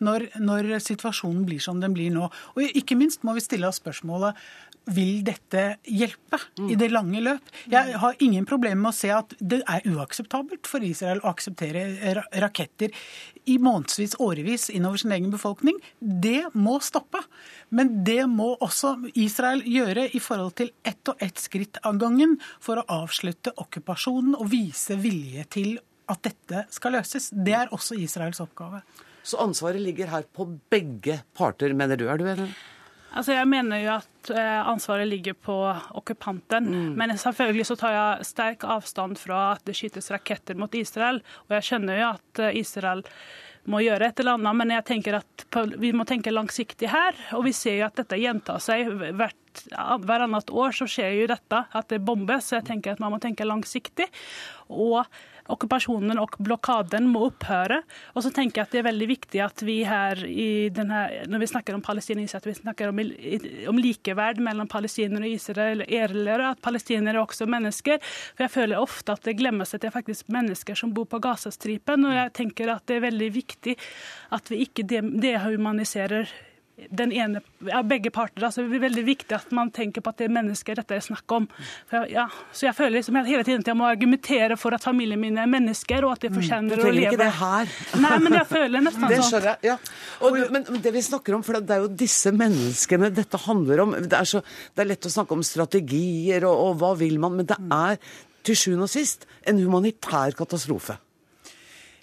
når, 0.00 0.30
når 0.40 0.72
situasjonen 0.84 1.44
blir 1.48 1.60
som 1.62 1.82
den 1.82 1.96
blir 1.96 2.12
nå. 2.14 2.30
Og 2.56 2.80
ikke 2.80 2.98
minst 2.98 3.26
må 3.26 3.36
vi 3.36 3.44
stille 3.44 3.68
oss 3.68 3.80
spørsmålet 3.82 4.38
vil 4.90 5.20
dette 5.26 5.64
hjelpe 5.84 6.38
i 6.70 6.76
det 6.78 6.88
lange 6.92 7.20
løp? 7.22 7.50
Jeg 7.70 7.98
har 8.02 8.22
ingen 8.24 8.46
problemer 8.48 8.80
med 8.80 8.92
å 8.92 8.96
se 8.96 9.10
at 9.14 9.34
det 9.38 9.60
er 9.68 9.86
uakseptabelt 9.90 10.68
for 10.70 10.84
Israel 10.86 11.20
å 11.22 11.30
akseptere 11.32 11.84
raketter 12.42 12.94
i 13.50 13.56
månedsvis, 13.62 14.16
årevis 14.22 14.68
innover 14.72 15.02
sin 15.02 15.14
egen 15.16 15.30
befolkning. 15.32 15.78
Det 16.00 16.50
må 16.54 16.78
stoppe. 16.84 17.22
Men 17.70 18.00
det 18.06 18.24
må 18.30 18.52
også 18.62 18.96
Israel 19.14 19.62
gjøre 19.66 20.08
i 20.16 20.22
forhold 20.22 20.56
til 20.60 20.72
ett 20.86 21.12
og 21.12 21.22
ett 21.22 21.38
skritt 21.38 21.80
av 21.86 22.00
gangen 22.00 22.38
for 22.62 22.80
å 22.80 22.88
avslutte 23.02 23.54
okkupasjonen 23.60 24.34
og 24.38 24.50
vise 24.52 24.98
vilje 25.00 25.46
til 25.54 25.78
at 26.10 26.24
dette 26.26 26.66
skal 26.74 26.98
løses. 26.98 27.30
Det 27.30 27.54
er 27.56 27.72
også 27.74 27.98
Israels 28.00 28.42
oppgave. 28.42 28.82
Så 29.22 29.38
ansvaret 29.42 29.82
ligger 29.82 30.10
her 30.10 30.24
på 30.34 30.48
begge 30.72 31.20
parter, 31.36 31.74
mener 31.76 31.98
du? 32.00 32.08
Er 32.08 32.18
du 32.18 32.26
enig? 32.30 32.50
Altså 33.10 33.34
Jeg 33.34 33.48
mener 33.50 33.82
jo 33.82 33.92
at 33.96 34.30
eh, 34.30 34.68
ansvaret 34.70 35.08
ligger 35.08 35.34
på 35.34 35.56
okkupanten. 35.98 36.66
Mm. 36.70 36.88
Men 37.00 37.16
selvfølgelig 37.18 37.66
så 37.70 37.76
tar 37.80 37.96
jeg 37.96 38.30
sterk 38.30 38.66
avstand 38.68 39.18
fra 39.18 39.42
at 39.56 39.64
det 39.66 39.76
skytes 39.78 40.10
raketter 40.14 40.58
mot 40.58 40.74
Israel. 40.78 41.22
Og 41.48 41.56
jeg 41.58 41.70
skjønner 41.70 42.00
jo 42.00 42.10
at 42.14 42.42
eh, 42.44 42.60
Israel 42.62 43.04
må 43.70 43.82
gjøre 43.84 44.08
et 44.08 44.20
eller 44.22 44.38
annet, 44.38 44.56
men 44.56 44.72
jeg 44.72 44.86
tenker 44.88 45.18
at 45.18 45.44
vi 45.78 45.90
må 45.92 46.06
tenke 46.08 46.32
langsiktig 46.32 46.88
her. 46.90 47.18
Og 47.36 47.44
vi 47.48 47.52
ser 47.56 47.80
jo 47.80 47.88
at 47.90 47.98
dette 48.00 48.18
gjentar 48.18 48.62
seg 48.62 48.88
hvert 48.88 49.36
annet 49.74 50.52
år 50.54 50.74
så 50.76 50.86
skjer 50.88 51.18
jo 51.18 51.26
dette, 51.30 51.64
at 51.66 51.90
det 51.90 52.00
bombes. 52.06 52.48
Så 52.48 52.60
jeg 52.60 52.68
tenker 52.70 52.94
at 52.94 53.02
man 53.02 53.12
må 53.14 53.20
tenke 53.22 53.46
langsiktig. 53.48 54.06
Og 54.70 55.02
okkupasjonen 55.54 56.20
og 56.20 56.36
blokaden 56.42 57.08
må 57.10 57.26
opphøre. 57.28 57.80
Og 58.14 58.24
så 58.24 58.32
tenker 58.34 58.60
jeg 58.60 58.68
at 58.68 58.74
det 58.74 58.80
er 58.82 58.88
veldig 58.88 59.08
viktig 59.10 59.42
at 59.44 59.64
vi 59.66 59.78
her 59.88 60.20
denne, 60.76 61.00
når 61.30 61.44
vi 61.44 61.50
snakker 61.52 61.76
om 61.76 61.84
palestinere, 61.84 62.28
at 62.36 62.48
vi 62.48 62.56
snakker 62.56 62.92
om, 62.92 63.00
om 63.72 63.80
likeverd 63.80 64.42
mellom 64.44 64.68
palestinere 64.70 65.26
og 65.26 65.36
israelere, 65.36 66.52
at 66.52 66.62
palestinere 66.64 67.16
er 67.18 67.22
også 67.22 67.48
mennesker. 67.50 68.02
For 68.34 68.46
jeg 68.46 68.54
føler 68.56 68.82
ofte 68.82 69.16
at 69.16 69.26
det 69.26 69.38
glemmes 69.40 69.74
at 69.74 69.82
det 69.82 69.90
er 69.90 69.98
faktisk 69.98 70.30
mennesker 70.32 70.78
som 70.78 70.94
bor 70.94 71.08
på 71.10 71.22
Gazastripen. 71.22 72.06
Og 72.08 72.16
jeg 72.16 72.36
tenker 72.42 72.74
at 72.74 72.86
det 72.88 72.98
er 72.98 73.08
veldig 73.08 73.32
viktig 73.34 73.76
at 74.36 74.52
vi 74.52 74.62
ikke 74.66 74.86
dehumaniserer 74.86 76.30
den 76.88 77.12
ene, 77.12 77.42
ja, 77.68 77.82
begge 77.86 78.10
parter. 78.14 78.44
Altså, 78.46 78.64
det 78.66 78.78
er 78.78 78.84
veldig 78.86 79.04
viktig 79.06 79.36
at 79.36 79.52
man 79.56 79.72
tenker 79.74 80.04
på 80.04 80.12
at 80.12 80.20
det 80.20 80.28
er 80.28 80.34
mennesker 80.34 80.78
dette 80.78 80.96
er 80.96 81.04
snakk 81.04 81.34
om. 81.36 81.48
For, 81.90 82.06
ja, 82.10 82.26
så 82.56 82.68
jeg 82.68 82.76
føler 82.78 82.96
liksom 82.98 83.18
hele 83.26 83.44
tiden 83.46 83.64
at 83.64 83.70
jeg 83.72 83.78
må 83.78 83.88
argumentere 83.88 84.56
for 84.60 84.76
at 84.76 84.86
familien 84.86 85.20
min 85.20 85.38
er 85.40 85.50
mennesker, 85.50 86.06
og 86.06 86.16
at 86.16 86.24
de 86.24 86.30
mm. 86.32 86.38
fortjener 86.38 86.78
å 86.78 86.78
leve. 86.78 86.80
Du 86.80 86.86
trenger 86.86 87.10
ikke 87.10 87.22
det 87.22 87.34
her. 87.40 87.74
Nei, 88.06 88.14
men 88.24 88.38
jeg 88.38 88.48
føler 88.52 88.86
nesten 88.86 89.04
sånn. 89.06 89.14
Det 89.14 89.28
skjønner 89.28 89.50
jeg, 89.50 89.70
ja. 89.70 89.76
Og, 90.26 90.40
men 90.56 90.82
det 90.86 90.94
vi 90.96 91.04
snakker 91.10 91.36
om, 91.36 91.44
for 91.46 91.60
det 91.60 91.76
er 91.76 91.84
jo 91.84 91.92
disse 92.06 92.32
menneskene 92.36 93.12
dette 93.14 93.44
handler 93.44 93.84
om. 93.84 93.94
Det 94.00 94.16
er, 94.16 94.32
så, 94.32 94.42
det 94.74 94.84
er 94.84 94.92
lett 94.94 95.10
å 95.10 95.14
snakke 95.18 95.36
om 95.36 95.44
strategier 95.46 96.48
og, 96.48 96.64
og 96.66 96.80
hva 96.80 96.94
vil 97.00 97.20
man, 97.22 97.38
men 97.38 97.48
det 97.50 97.58
er 97.60 98.00
til 98.46 98.56
sjuende 98.56 98.88
og 98.88 98.92
sist 98.92 99.26
en 99.48 99.60
humanitær 99.60 100.36
katastrofe. 100.38 100.96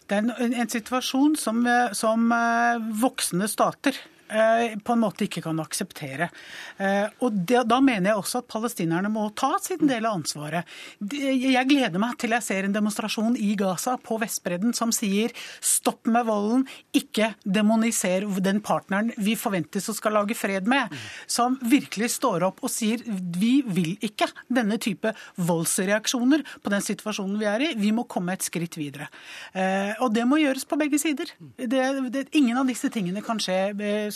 Det 0.07 0.15
er 0.15 0.23
en, 0.23 0.53
en 0.55 0.69
situasjon 0.71 1.33
som, 1.39 1.65
eh, 1.67 1.95
som 1.97 2.29
eh, 2.31 2.85
voksne 3.01 3.49
stater 3.51 3.97
på 4.27 4.93
en 4.93 5.01
måte 5.01 5.25
ikke 5.27 5.41
kan 5.45 5.59
akseptere. 5.63 6.29
Eh, 6.77 7.07
og 7.23 7.33
Da 7.47 7.79
mener 7.81 8.11
jeg 8.11 8.19
også 8.19 8.41
at 8.41 8.49
palestinerne 8.51 9.09
må 9.11 9.29
ta 9.35 9.55
sin 9.61 9.87
del 9.87 10.05
av 10.05 10.17
ansvaret. 10.19 10.67
Jeg 10.99 11.67
gleder 11.69 11.99
meg 12.01 12.17
til 12.19 12.35
jeg 12.35 12.43
ser 12.43 12.67
en 12.67 12.75
demonstrasjon 12.75 13.37
i 13.39 13.55
Gaza, 13.59 13.97
på 13.97 14.17
Vestbredden, 14.21 14.73
som 14.75 14.91
sier 14.91 15.33
stopp 15.61 16.07
med 16.07 16.27
volden, 16.27 16.65
ikke 16.95 17.33
demoniser 17.43 18.27
den 18.43 18.61
partneren 18.61 19.11
vi 19.17 19.35
forventes 19.39 19.89
å 19.89 19.95
skal 19.95 20.17
lage 20.17 20.37
fred 20.37 20.67
med. 20.69 20.93
Som 21.27 21.57
virkelig 21.61 22.11
står 22.17 22.45
opp 22.49 22.63
og 22.63 22.71
sier 22.71 23.03
vi 23.07 23.61
vil 23.65 23.95
ikke 24.03 24.29
denne 24.51 24.77
type 24.81 25.13
voldsreaksjoner 25.37 26.43
på 26.63 26.73
den 26.73 26.83
situasjonen 26.83 27.37
vi 27.39 27.49
er 27.49 27.65
i. 27.69 27.71
Vi 27.79 27.93
må 27.95 28.07
komme 28.09 28.35
et 28.35 28.45
skritt 28.45 28.77
videre. 28.79 29.09
Eh, 29.53 29.93
og 30.03 30.13
det 30.15 30.25
må 30.29 30.39
gjøres 30.41 30.67
på 30.67 30.79
begge 30.79 30.99
sider. 31.01 31.31
Det, 31.57 31.83
det, 32.13 32.27
ingen 32.37 32.59
av 32.59 32.69
disse 32.69 32.91
tingene 32.93 33.23
kan 33.25 33.41
skje 33.41 33.59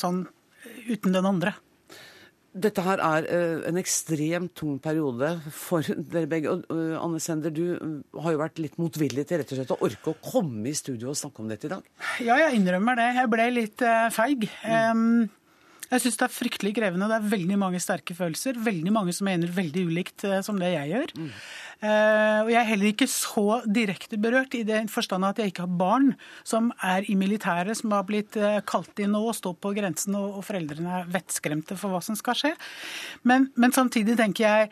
sånn 0.01 0.25
uten 0.89 1.15
den 1.15 1.27
andre. 1.27 1.55
Dette 2.51 2.83
her 2.83 2.99
er 2.99 3.25
uh, 3.31 3.59
en 3.69 3.77
ekstremt 3.79 4.51
tung 4.59 4.75
periode 4.83 5.29
for 5.55 5.87
dere 6.13 6.27
begge. 6.27 6.51
Og 6.51 6.65
uh, 6.67 6.97
Anne 6.99 7.21
Sender, 7.23 7.53
du 7.55 7.77
uh, 7.77 8.23
har 8.25 8.35
jo 8.35 8.41
vært 8.41 8.59
litt 8.59 8.75
motvillig 8.81 9.23
til 9.27 9.39
rett 9.39 9.53
og 9.53 9.61
slett 9.61 9.75
å 9.77 9.79
orke 9.87 10.11
å 10.11 10.19
komme 10.19 10.67
i 10.67 10.75
studio 10.75 11.13
og 11.13 11.19
snakke 11.19 11.43
om 11.43 11.51
dette 11.51 11.69
i 11.69 11.71
dag. 11.71 11.87
Ja, 12.19 12.35
jeg 12.43 12.59
innrømmer 12.59 12.99
det. 12.99 13.07
Jeg 13.21 13.31
ble 13.31 13.47
litt 13.55 13.85
feig. 14.17 14.49
Um, 14.67 15.29
jeg 15.91 16.05
syns 16.05 16.21
det 16.21 16.27
er 16.27 16.35
fryktelig 16.35 16.75
krevende. 16.77 17.09
Det 17.11 17.17
er 17.17 17.31
veldig 17.33 17.57
mange 17.59 17.81
sterke 17.83 18.15
følelser. 18.15 18.59
Veldig 18.63 18.93
mange 18.95 19.15
som 19.15 19.27
mener 19.27 19.51
veldig 19.51 19.83
ulikt 19.89 20.25
som 20.45 20.59
det 20.61 20.71
jeg 20.73 20.93
gjør. 20.93 21.13
Mm. 21.19 21.33
Eh, 21.81 22.39
og 22.43 22.49
jeg 22.51 22.59
er 22.59 22.67
heller 22.67 22.91
ikke 22.91 23.07
så 23.09 23.45
direkte 23.65 24.19
berørt, 24.21 24.53
i 24.53 24.61
den 24.67 24.89
forstand 24.91 25.25
at 25.25 25.39
jeg 25.41 25.49
ikke 25.49 25.65
har 25.65 25.79
barn 25.79 26.11
som 26.45 26.69
er 26.85 27.07
i 27.09 27.15
militæret, 27.17 27.73
som 27.79 27.95
har 27.95 28.05
blitt 28.05 28.37
eh, 28.37 28.59
kalt 28.69 29.01
inn 29.01 29.17
og 29.17 29.31
står 29.33 29.55
på 29.57 29.73
grensen, 29.77 30.17
og 30.17 30.43
foreldrene 30.45 30.99
er 30.99 31.09
vettskremte 31.09 31.77
for 31.79 31.93
hva 31.93 32.03
som 32.05 32.17
skal 32.19 32.37
skje. 32.37 32.53
Men, 33.25 33.49
men 33.57 33.73
samtidig 33.73 34.19
tenker 34.19 34.45
jeg 34.45 34.69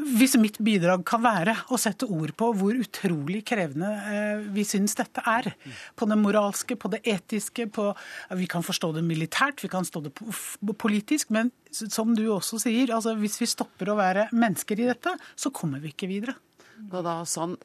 hvis 0.00 0.36
mitt 0.40 0.58
bidrag 0.64 1.02
kan 1.08 1.22
være 1.24 1.54
å 1.72 1.78
sette 1.80 2.08
ord 2.10 2.32
på 2.38 2.50
hvor 2.56 2.78
utrolig 2.78 3.42
krevende 3.48 3.90
eh, 4.10 4.42
vi 4.54 4.64
syns 4.66 4.96
dette 4.98 5.24
er. 5.28 5.50
På 5.98 6.08
det 6.10 6.18
moralske, 6.20 6.76
på 6.80 6.90
det 6.92 7.02
etiske, 7.08 7.68
på 7.72 7.90
Vi 8.38 8.46
kan 8.50 8.64
forstå 8.64 8.92
det 8.96 9.04
militært, 9.06 9.62
vi 9.62 9.70
kan 9.72 9.86
forstå 9.86 10.02
det 10.06 10.74
politisk, 10.78 11.30
men 11.34 11.52
som 11.70 12.14
du 12.16 12.24
også 12.32 12.60
sier, 12.62 12.92
altså 12.94 13.14
hvis 13.18 13.40
vi 13.40 13.48
stopper 13.50 13.92
å 13.92 13.98
være 13.98 14.28
mennesker 14.32 14.80
i 14.80 14.88
dette, 14.90 15.14
så 15.36 15.52
kommer 15.54 15.82
vi 15.82 15.94
ikke 15.94 16.10
videre. 16.10 16.36
Da, 16.80 17.02
da, 17.04 17.20
sånn, 17.28 17.56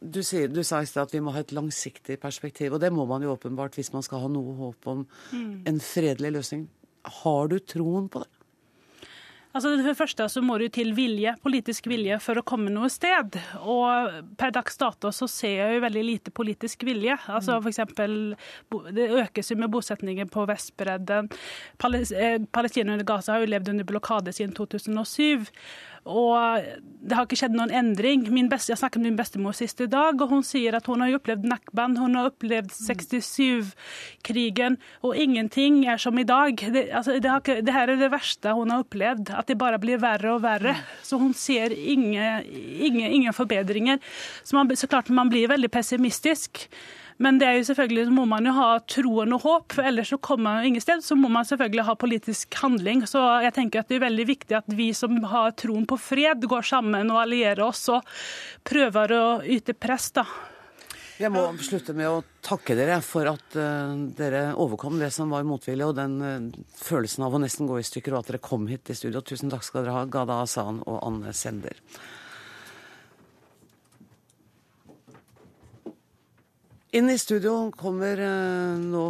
du, 0.00 0.22
sier, 0.26 0.48
du 0.52 0.62
sa 0.66 0.82
i 0.82 0.88
sted 0.88 1.02
at 1.02 1.14
vi 1.14 1.22
må 1.24 1.34
ha 1.34 1.42
et 1.42 1.54
langsiktig 1.56 2.18
perspektiv, 2.22 2.76
og 2.76 2.82
det 2.84 2.92
må 2.94 3.06
man 3.08 3.24
jo 3.24 3.34
åpenbart 3.34 3.78
hvis 3.78 3.92
man 3.94 4.04
skal 4.06 4.24
ha 4.24 4.30
noe 4.32 4.54
håp 4.60 4.90
om 4.92 5.04
mm. 5.32 5.66
en 5.68 5.82
fredelig 5.82 6.34
løsning. 6.38 6.66
Har 7.22 7.50
du 7.50 7.58
troen 7.62 8.10
på 8.12 8.22
det? 8.22 8.35
Altså, 9.56 9.70
for 9.72 9.88
det 9.88 9.96
første 9.96 10.24
så 10.28 10.42
må 10.44 10.58
det 10.60 10.74
til 10.76 10.90
vilje, 10.96 11.32
politisk 11.40 11.86
vilje 11.88 12.18
for 12.20 12.36
å 12.36 12.44
komme 12.44 12.68
noe 12.72 12.90
sted. 12.92 13.38
Og 13.62 14.18
per 14.36 14.52
dags 14.52 14.76
dato 14.76 15.08
så 15.16 15.28
ser 15.30 15.54
jeg 15.62 15.78
jo 15.78 15.84
veldig 15.86 16.02
lite 16.04 16.34
politisk 16.36 16.84
vilje. 16.84 17.16
Altså 17.24 17.56
for 17.62 17.72
eksempel, 17.72 18.36
Det 18.96 19.08
økes 19.22 19.50
jo 19.50 19.56
med 19.56 19.72
bosetningen 19.72 20.28
på 20.28 20.44
Vestbredden. 20.48 21.30
Palestina 21.80 22.44
Palestinerne 22.52 23.00
i 23.00 23.06
Gaza 23.06 23.32
har 23.32 23.44
jo 23.44 23.50
levd 23.50 23.68
under 23.72 23.84
blokade 23.88 24.32
siden 24.34 24.52
2007. 24.54 25.46
Og 26.06 26.62
det 27.06 27.14
har 27.14 27.26
ikke 27.26 27.38
skjedd 27.38 27.54
noen 27.54 27.72
endring. 27.74 28.24
Beste, 28.50 28.72
jeg 28.72 28.80
snakket 28.80 29.02
med 29.02 29.10
min 29.10 29.18
bestemor 29.18 29.54
sist 29.56 29.80
i 29.82 29.88
dag, 29.90 30.18
og 30.22 30.30
hun 30.30 30.44
sier 30.46 30.76
at 30.78 30.86
hun 30.90 31.02
har 31.02 31.14
opplevd 31.18 31.46
Nakban, 31.50 31.96
hun 32.00 32.16
har 32.18 32.30
opplevd 32.30 32.70
67-krigen, 32.74 34.78
og 35.06 35.18
ingenting 35.18 35.84
er 35.90 35.98
som 36.02 36.18
i 36.18 36.26
dag. 36.26 36.58
Det, 36.58 36.86
altså, 36.90 37.18
det, 37.22 37.30
ikke, 37.30 37.60
det, 37.66 37.74
her 37.74 37.92
er 37.92 38.00
det 38.00 38.12
verste 38.14 38.54
hun 38.56 38.72
har 38.74 38.86
opplevd, 38.86 39.34
at 39.34 39.50
det 39.50 39.58
bare 39.60 39.82
blir 39.82 40.02
verre 40.02 40.36
og 40.36 40.44
verre. 40.46 40.76
Så 41.06 41.20
hun 41.22 41.34
ser 41.36 41.74
ingen, 41.74 42.46
ingen, 42.50 43.06
ingen 43.06 43.36
forbedringer. 43.36 44.02
Så, 44.42 44.58
man, 44.58 44.76
så 44.76 44.90
klart 44.90 45.14
man 45.14 45.32
blir 45.32 45.50
veldig 45.52 45.70
pessimistisk. 45.74 46.66
Men 47.22 47.38
det 47.40 47.46
er 47.48 47.54
jo 47.56 47.68
selvfølgelig, 47.70 48.08
så 48.08 48.12
må 48.12 48.24
man 48.28 48.44
jo 48.44 48.52
ha 48.56 48.66
troen 48.92 49.32
og 49.32 49.44
håp, 49.46 49.76
for 49.78 49.88
ellers 49.88 50.10
så 50.12 50.18
kommer 50.20 50.58
man 50.58 50.66
ingen 50.68 50.84
sted. 50.84 51.04
Så 51.04 51.16
må 51.16 51.30
man 51.32 51.48
selvfølgelig 51.48 51.86
ha 51.88 51.94
politisk 51.96 52.58
handling. 52.60 53.06
Så 53.08 53.22
jeg 53.44 53.54
tenker 53.56 53.80
at 53.80 53.88
det 53.88 53.96
er 53.96 54.04
veldig 54.04 54.26
viktig 54.28 54.58
at 54.58 54.68
vi 54.68 54.90
som 54.96 55.16
har 55.32 55.54
troen 55.56 55.86
på 55.88 55.96
fred, 56.00 56.44
går 56.44 56.68
sammen 56.68 57.14
og 57.14 57.22
allierer 57.22 57.64
oss 57.64 57.86
og 57.94 58.04
prøver 58.68 59.16
å 59.16 59.24
yte 59.56 59.72
press. 59.72 60.10
da. 60.18 60.26
Jeg 61.16 61.32
må 61.32 61.46
slutte 61.64 61.94
med 61.96 62.10
å 62.12 62.20
takke 62.44 62.74
dere 62.76 62.98
for 63.00 63.24
at 63.30 63.56
uh, 63.56 63.96
dere 64.18 64.50
overkom 64.60 64.98
det 65.00 65.08
som 65.14 65.32
var 65.32 65.46
motvilje, 65.48 65.88
og 65.88 65.96
den 65.96 66.18
uh, 66.20 66.66
følelsen 66.76 67.24
av 67.24 67.32
å 67.32 67.40
nesten 67.40 67.70
gå 67.70 67.78
i 67.80 67.86
stykker, 67.88 68.12
og 68.12 68.20
at 68.20 68.34
dere 68.34 68.44
kom 68.44 68.68
hit 68.68 68.92
i 68.92 68.98
studio. 68.98 69.24
Tusen 69.24 69.48
takk 69.52 69.64
skal 69.64 69.86
dere 69.86 69.96
ha, 69.96 70.04
Gada 70.04 70.42
Asan 70.44 70.82
og 70.84 71.00
Anne 71.00 71.32
Sender. 71.32 71.80
Inn 76.94 77.10
i 77.10 77.16
studio 77.18 77.72
kommer 77.74 78.20
uh, 78.22 78.78
nå 78.78 79.06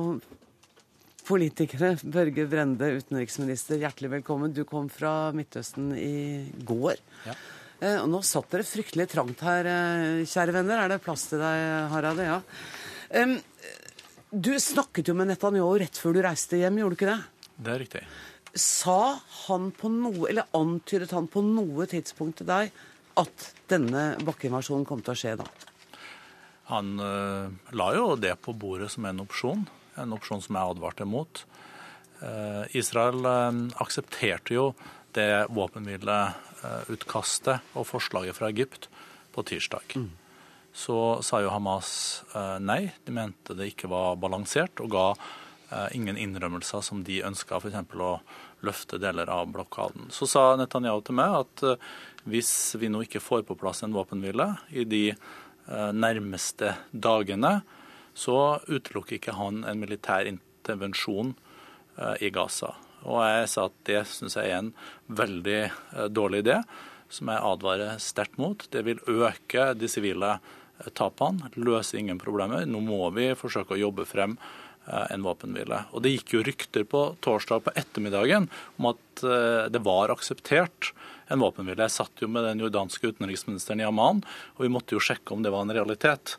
politikere. 1.28 1.92
Børge 2.16 2.46
Brende, 2.48 2.88
utenriksminister, 3.02 3.76
hjertelig 3.82 4.14
velkommen. 4.14 4.54
Du 4.56 4.62
kom 4.68 4.88
fra 4.92 5.30
Midtøsten 5.36 5.90
i 6.00 6.46
går. 6.64 6.96
Ja. 7.26 7.36
Uh, 7.82 7.98
og 8.06 8.08
nå 8.14 8.22
satt 8.24 8.48
dere 8.54 8.64
fryktelig 8.64 9.10
trangt 9.12 9.44
her, 9.44 9.68
uh, 9.68 10.24
kjære 10.24 10.56
venner. 10.56 10.80
Er 10.80 10.94
det 10.94 11.02
plass 11.04 11.28
til 11.28 11.44
deg, 11.44 11.66
Harald? 11.92 12.24
Ja. 12.24 12.40
Du 14.32 14.50
snakket 14.60 15.12
jo 15.12 15.14
med 15.18 15.28
Netanyahu 15.30 15.76
rett 15.84 16.00
før 16.00 16.16
du 16.16 16.24
reiste 16.24 16.58
hjem, 16.58 16.80
gjorde 16.80 16.96
du 16.96 16.98
ikke 16.98 17.12
det? 17.12 17.20
Det 17.60 17.74
er 17.74 17.80
riktig. 17.84 18.04
Sa 18.56 19.00
han 19.44 19.68
på 19.76 19.92
noe, 19.92 20.30
eller 20.32 20.48
antydet 20.56 21.12
han 21.12 21.28
på 21.28 21.44
noe 21.44 21.84
tidspunkt 21.92 22.40
til 22.40 22.48
deg 22.48 22.72
at 23.20 23.48
denne 23.68 24.14
bakkeinvasjonen 24.24 24.88
kom 24.88 25.04
til 25.04 25.12
å 25.12 25.20
skje 25.20 25.38
da? 25.44 25.46
Han 26.66 27.00
uh, 27.00 27.50
la 27.70 27.94
jo 27.94 28.16
det 28.18 28.34
på 28.42 28.52
bordet 28.52 28.90
som 28.90 29.04
en 29.06 29.20
opsjon, 29.22 29.66
en 29.94 30.12
opsjon 30.16 30.42
som 30.42 30.56
jeg 30.58 30.70
advarte 30.74 31.04
mot. 31.06 31.46
Uh, 32.18 32.66
Israel 32.74 33.22
uh, 33.22 33.70
aksepterte 33.82 34.54
jo 34.56 34.74
det 35.14 35.46
våpenhvileutkastet 35.54 37.58
og 37.78 37.86
forslaget 37.88 38.36
fra 38.36 38.48
Egypt 38.50 38.88
på 39.32 39.42
tirsdag. 39.46 39.82
Mm. 39.94 40.10
Så 40.76 41.22
sa 41.24 41.40
jo 41.40 41.50
Hamas 41.54 42.20
nei, 42.60 42.92
de 43.06 43.12
mente 43.16 43.54
det 43.56 43.66
ikke 43.70 43.88
var 43.88 44.16
balansert, 44.20 44.80
og 44.84 44.90
ga 44.92 45.16
ingen 45.96 46.20
innrømmelser 46.20 46.84
som 46.84 47.00
de 47.06 47.24
ønska, 47.24 47.56
f.eks. 47.56 47.96
å 47.96 48.20
løfte 48.60 49.00
deler 49.00 49.24
av 49.32 49.48
blokaden. 49.54 50.12
Så 50.12 50.26
sa 50.28 50.52
Netanyahu 50.60 51.00
til 51.06 51.16
meg 51.16 51.32
at 51.38 51.64
hvis 52.28 52.76
vi 52.76 52.92
nå 52.92 53.00
ikke 53.06 53.24
får 53.24 53.48
på 53.48 53.56
plass 53.56 53.80
en 53.86 53.96
våpenhvile 53.96 54.60
i 54.76 54.84
de 54.84 55.14
Eh, 55.14 55.16
nærmeste 55.66 56.74
dagene, 56.92 57.60
så 58.16 58.58
utelukker 58.66 59.18
ikke 59.18 59.36
han 59.36 59.62
en 59.68 59.80
militær 59.80 60.28
intervensjon 60.28 61.34
eh, 61.98 62.26
i 62.26 62.32
Gaza. 62.32 62.72
Og 63.06 63.20
jeg 63.22 63.48
sa 63.52 63.66
at 63.68 63.80
det 63.86 64.02
syns 64.10 64.38
jeg 64.38 64.50
er 64.50 64.62
en 64.62 64.72
veldig 65.20 65.58
eh, 65.66 66.06
dårlig 66.08 66.44
idé, 66.46 66.60
som 67.12 67.30
jeg 67.30 67.44
advarer 67.50 68.00
sterkt 68.02 68.38
mot. 68.40 68.64
Det 68.72 68.82
vil 68.86 69.02
øke 69.06 69.72
de 69.78 69.90
sivile 69.90 70.38
tapene, 70.96 71.50
løse 71.56 71.96
ingen 72.00 72.18
problemer. 72.20 72.66
Nå 72.68 72.80
må 72.84 73.10
vi 73.16 73.30
forsøke 73.38 73.76
å 73.76 73.82
jobbe 73.86 74.08
frem 74.08 74.34
en 74.86 75.24
våpenhvile. 75.26 75.82
Og 75.92 76.02
Det 76.04 76.12
gikk 76.14 76.36
jo 76.36 76.44
rykter 76.46 76.84
på 76.88 77.02
torsdag 77.24 77.64
på 77.66 77.74
ettermiddagen 77.78 78.48
om 78.78 78.90
at 78.92 79.24
det 79.72 79.80
var 79.82 80.12
akseptert 80.12 80.92
en 81.32 81.42
våpenhvile. 81.42 81.86
Jeg 81.86 81.96
satt 81.96 82.22
jo 82.22 82.28
med 82.30 82.46
den 82.46 82.62
jordanske 82.62 83.10
utenriksministeren 83.10 83.82
i 83.82 83.88
Amman, 83.88 84.22
og 84.56 84.62
vi 84.66 84.70
måtte 84.72 84.94
jo 84.94 85.02
sjekke 85.02 85.34
om 85.34 85.42
det 85.42 85.52
var 85.54 85.66
en 85.66 85.74
realitet. 85.74 86.36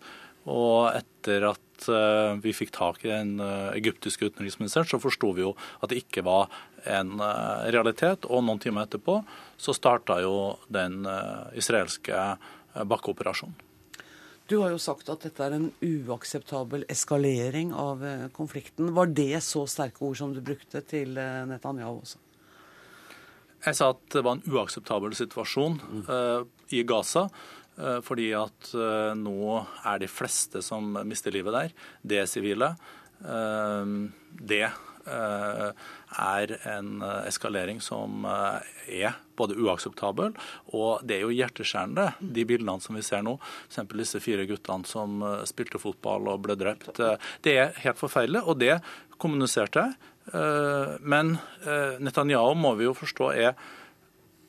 Og 0.48 0.94
etter 0.94 1.50
at 1.50 1.90
uh, 1.92 2.40
vi 2.40 2.56
fikk 2.56 2.72
tak 2.78 3.04
i 3.04 3.12
den 3.12 3.36
egyptiske 3.76 4.32
utenriksministeren, 4.32 4.88
så 4.88 5.02
forsto 5.04 5.34
vi 5.36 5.44
jo 5.44 5.54
at 5.82 5.92
det 5.92 6.06
ikke 6.06 6.24
var 6.28 6.48
en 6.88 7.18
realitet. 7.74 8.30
Og 8.32 8.46
noen 8.48 8.64
timer 8.64 8.88
etterpå 8.88 9.20
så 9.60 9.76
starta 9.76 10.22
jo 10.24 10.56
den 10.72 11.02
israelske 11.58 12.38
bakkeoperasjonen. 12.88 13.67
Du 14.48 14.62
har 14.62 14.72
jo 14.72 14.80
sagt 14.80 15.10
at 15.12 15.26
dette 15.28 15.44
er 15.44 15.58
en 15.58 15.72
uakseptabel 15.84 16.86
eskalering 16.92 17.74
av 17.76 18.06
konflikten. 18.36 18.94
Var 18.96 19.12
det 19.12 19.42
så 19.44 19.66
sterke 19.68 20.06
ord 20.08 20.16
som 20.20 20.32
du 20.32 20.40
brukte 20.40 20.80
til 20.88 21.18
Netanyahu 21.18 21.98
også? 22.00 22.22
Jeg 23.66 23.76
sa 23.76 23.90
at 23.92 24.04
det 24.14 24.24
var 24.24 24.38
en 24.38 24.46
uakseptabel 24.54 25.16
situasjon 25.18 25.80
uh, 26.08 26.44
i 26.72 26.84
Gaza. 26.88 27.28
Uh, 27.78 28.00
fordi 28.06 28.32
at 28.38 28.72
uh, 28.78 29.14
nå 29.18 29.60
er 29.86 30.02
de 30.02 30.10
fleste 30.10 30.64
som 30.66 30.96
mister 31.08 31.34
livet 31.36 31.56
der, 31.56 31.76
det 32.02 32.24
er 32.24 32.32
sivile. 32.32 32.76
det 34.48 34.68
er 36.16 36.54
en 36.72 37.02
eskalering 37.28 37.82
som 37.84 38.26
er 38.26 39.18
både 39.38 39.58
uakseptabel 39.60 40.32
og 40.72 41.04
det 41.06 41.18
er 41.18 41.26
jo 41.26 41.36
hjerteskjærende, 41.36 42.08
de 42.22 42.46
bildene 42.48 42.82
som 42.82 42.98
vi 42.98 43.04
ser 43.06 43.26
nå. 43.28 43.36
F.eks. 43.68 43.92
disse 43.92 44.22
fire 44.24 44.48
guttene 44.50 44.88
som 44.88 45.20
spilte 45.50 45.82
fotball 45.82 46.32
og 46.32 46.46
ble 46.48 46.56
drept. 46.60 47.02
Det 47.44 47.58
er 47.60 47.76
helt 47.84 48.00
forferdelig, 48.00 48.46
og 48.48 48.62
det 48.64 48.78
kommuniserte 49.22 49.84
jeg. 49.84 50.14
Eh, 50.34 50.96
men 51.00 51.38
eh, 51.64 52.00
Netanyahu 52.04 52.56
må 52.60 52.74
vi 52.80 52.88
jo 52.88 52.96
forstå 52.98 53.30
er 53.36 53.54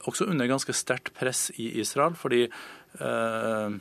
også 0.08 0.28
under 0.30 0.48
ganske 0.50 0.74
sterkt 0.74 1.12
press 1.14 1.48
i 1.56 1.70
Israel. 1.80 2.14
fordi 2.14 2.46
eh, 2.48 3.78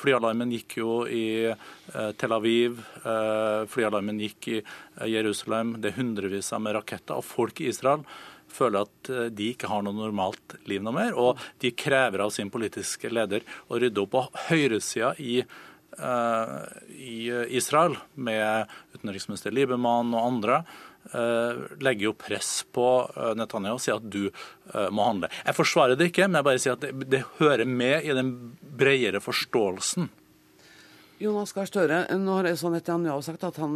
Flyalarmen 0.00 0.52
gikk 0.54 0.78
jo 0.80 1.04
i 1.04 1.52
Tel 2.16 2.32
Aviv, 2.32 2.78
flyalarmen 3.68 4.20
gikk 4.22 4.48
i 4.48 4.58
Jerusalem. 5.12 5.74
Det 5.82 5.90
er 5.90 5.98
hundrevis 5.98 6.48
av 6.56 6.62
med 6.64 6.78
raketter. 6.78 7.18
Og 7.20 7.26
folk 7.26 7.60
i 7.60 7.68
Israel 7.68 8.06
føler 8.50 8.86
at 8.86 9.10
de 9.36 9.50
ikke 9.52 9.68
har 9.70 9.84
noe 9.84 9.98
normalt 9.98 10.56
liv 10.70 10.80
noe 10.82 10.96
mer. 10.96 11.12
Og 11.20 11.40
de 11.60 11.74
krever 11.76 12.24
av 12.24 12.32
sin 12.32 12.48
politiske 12.52 13.12
leder 13.12 13.44
å 13.68 13.80
rydde 13.82 14.00
opp. 14.00 14.16
Og 14.22 14.40
høyresida 14.48 15.12
i, 15.20 15.42
i 16.96 17.18
Israel, 17.60 17.98
med 18.16 18.72
utenriksminister 18.96 19.52
Liebermann 19.52 20.16
og 20.16 20.24
andre, 20.24 20.62
Eh, 20.64 20.89
legger 21.80 22.10
jo 22.10 22.14
press 22.14 22.52
på 22.72 22.86
eh, 23.16 23.32
Netanyahu 23.38 23.78
og 23.78 23.82
sier 23.82 23.98
at 23.98 24.08
du 24.12 24.28
eh, 24.28 24.88
må 24.94 25.06
handle. 25.08 25.30
Jeg 25.46 25.56
forsvarer 25.58 25.98
det 25.98 26.10
ikke, 26.10 26.28
men 26.28 26.40
jeg 26.40 26.48
bare 26.50 26.62
sier 26.62 26.78
at 26.78 26.86
det, 26.86 27.10
det 27.10 27.22
hører 27.40 27.66
med 27.66 28.06
i 28.06 28.16
den 28.16 28.32
bredere 28.60 29.22
forståelsen. 29.24 30.10
Jonas 31.20 31.52
Gahr 31.52 31.68
Støre, 31.68 32.04
nå 32.16 32.36
har 32.38 32.46
Netanyahu 32.48 33.20
sagt 33.24 33.42
at 33.44 33.58
han 33.60 33.74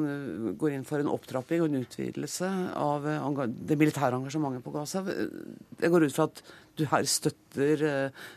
går 0.57 0.79
inn 0.79 0.87
for 0.89 1.03
en 1.03 1.11
opptrapping 1.13 1.61
og 1.61 1.69
en 1.69 1.83
utvidelse 1.83 2.49
av 2.81 3.05
det 3.45 3.77
militære 3.77 4.17
engasjementet 4.17 4.65
på 4.65 4.73
Gaza. 4.73 5.03
Jeg 5.05 5.93
går 5.93 6.07
ut 6.07 6.15
fra 6.17 6.31
at 6.31 6.41
du 6.79 6.85
her 6.91 7.07
støtter 7.09 7.85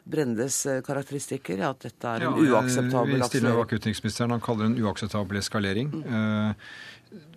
Brendes 0.05 0.59
karakteristikker, 0.85 1.63
at 1.69 1.88
dette 1.88 2.11
er 2.11 2.27
en 2.27 2.38
ja, 2.38 2.57
uakseptabel 2.57 3.17
Vi 3.17 3.29
stiller 3.31 3.57
bak 3.57 3.73
utenriksministeren. 3.73 4.35
Han 4.35 4.43
kaller 4.43 4.67
det 4.67 4.75
en 4.75 4.85
uakseptabel 4.85 5.41
eskalering. 5.41 5.91
Mm. 5.93 6.53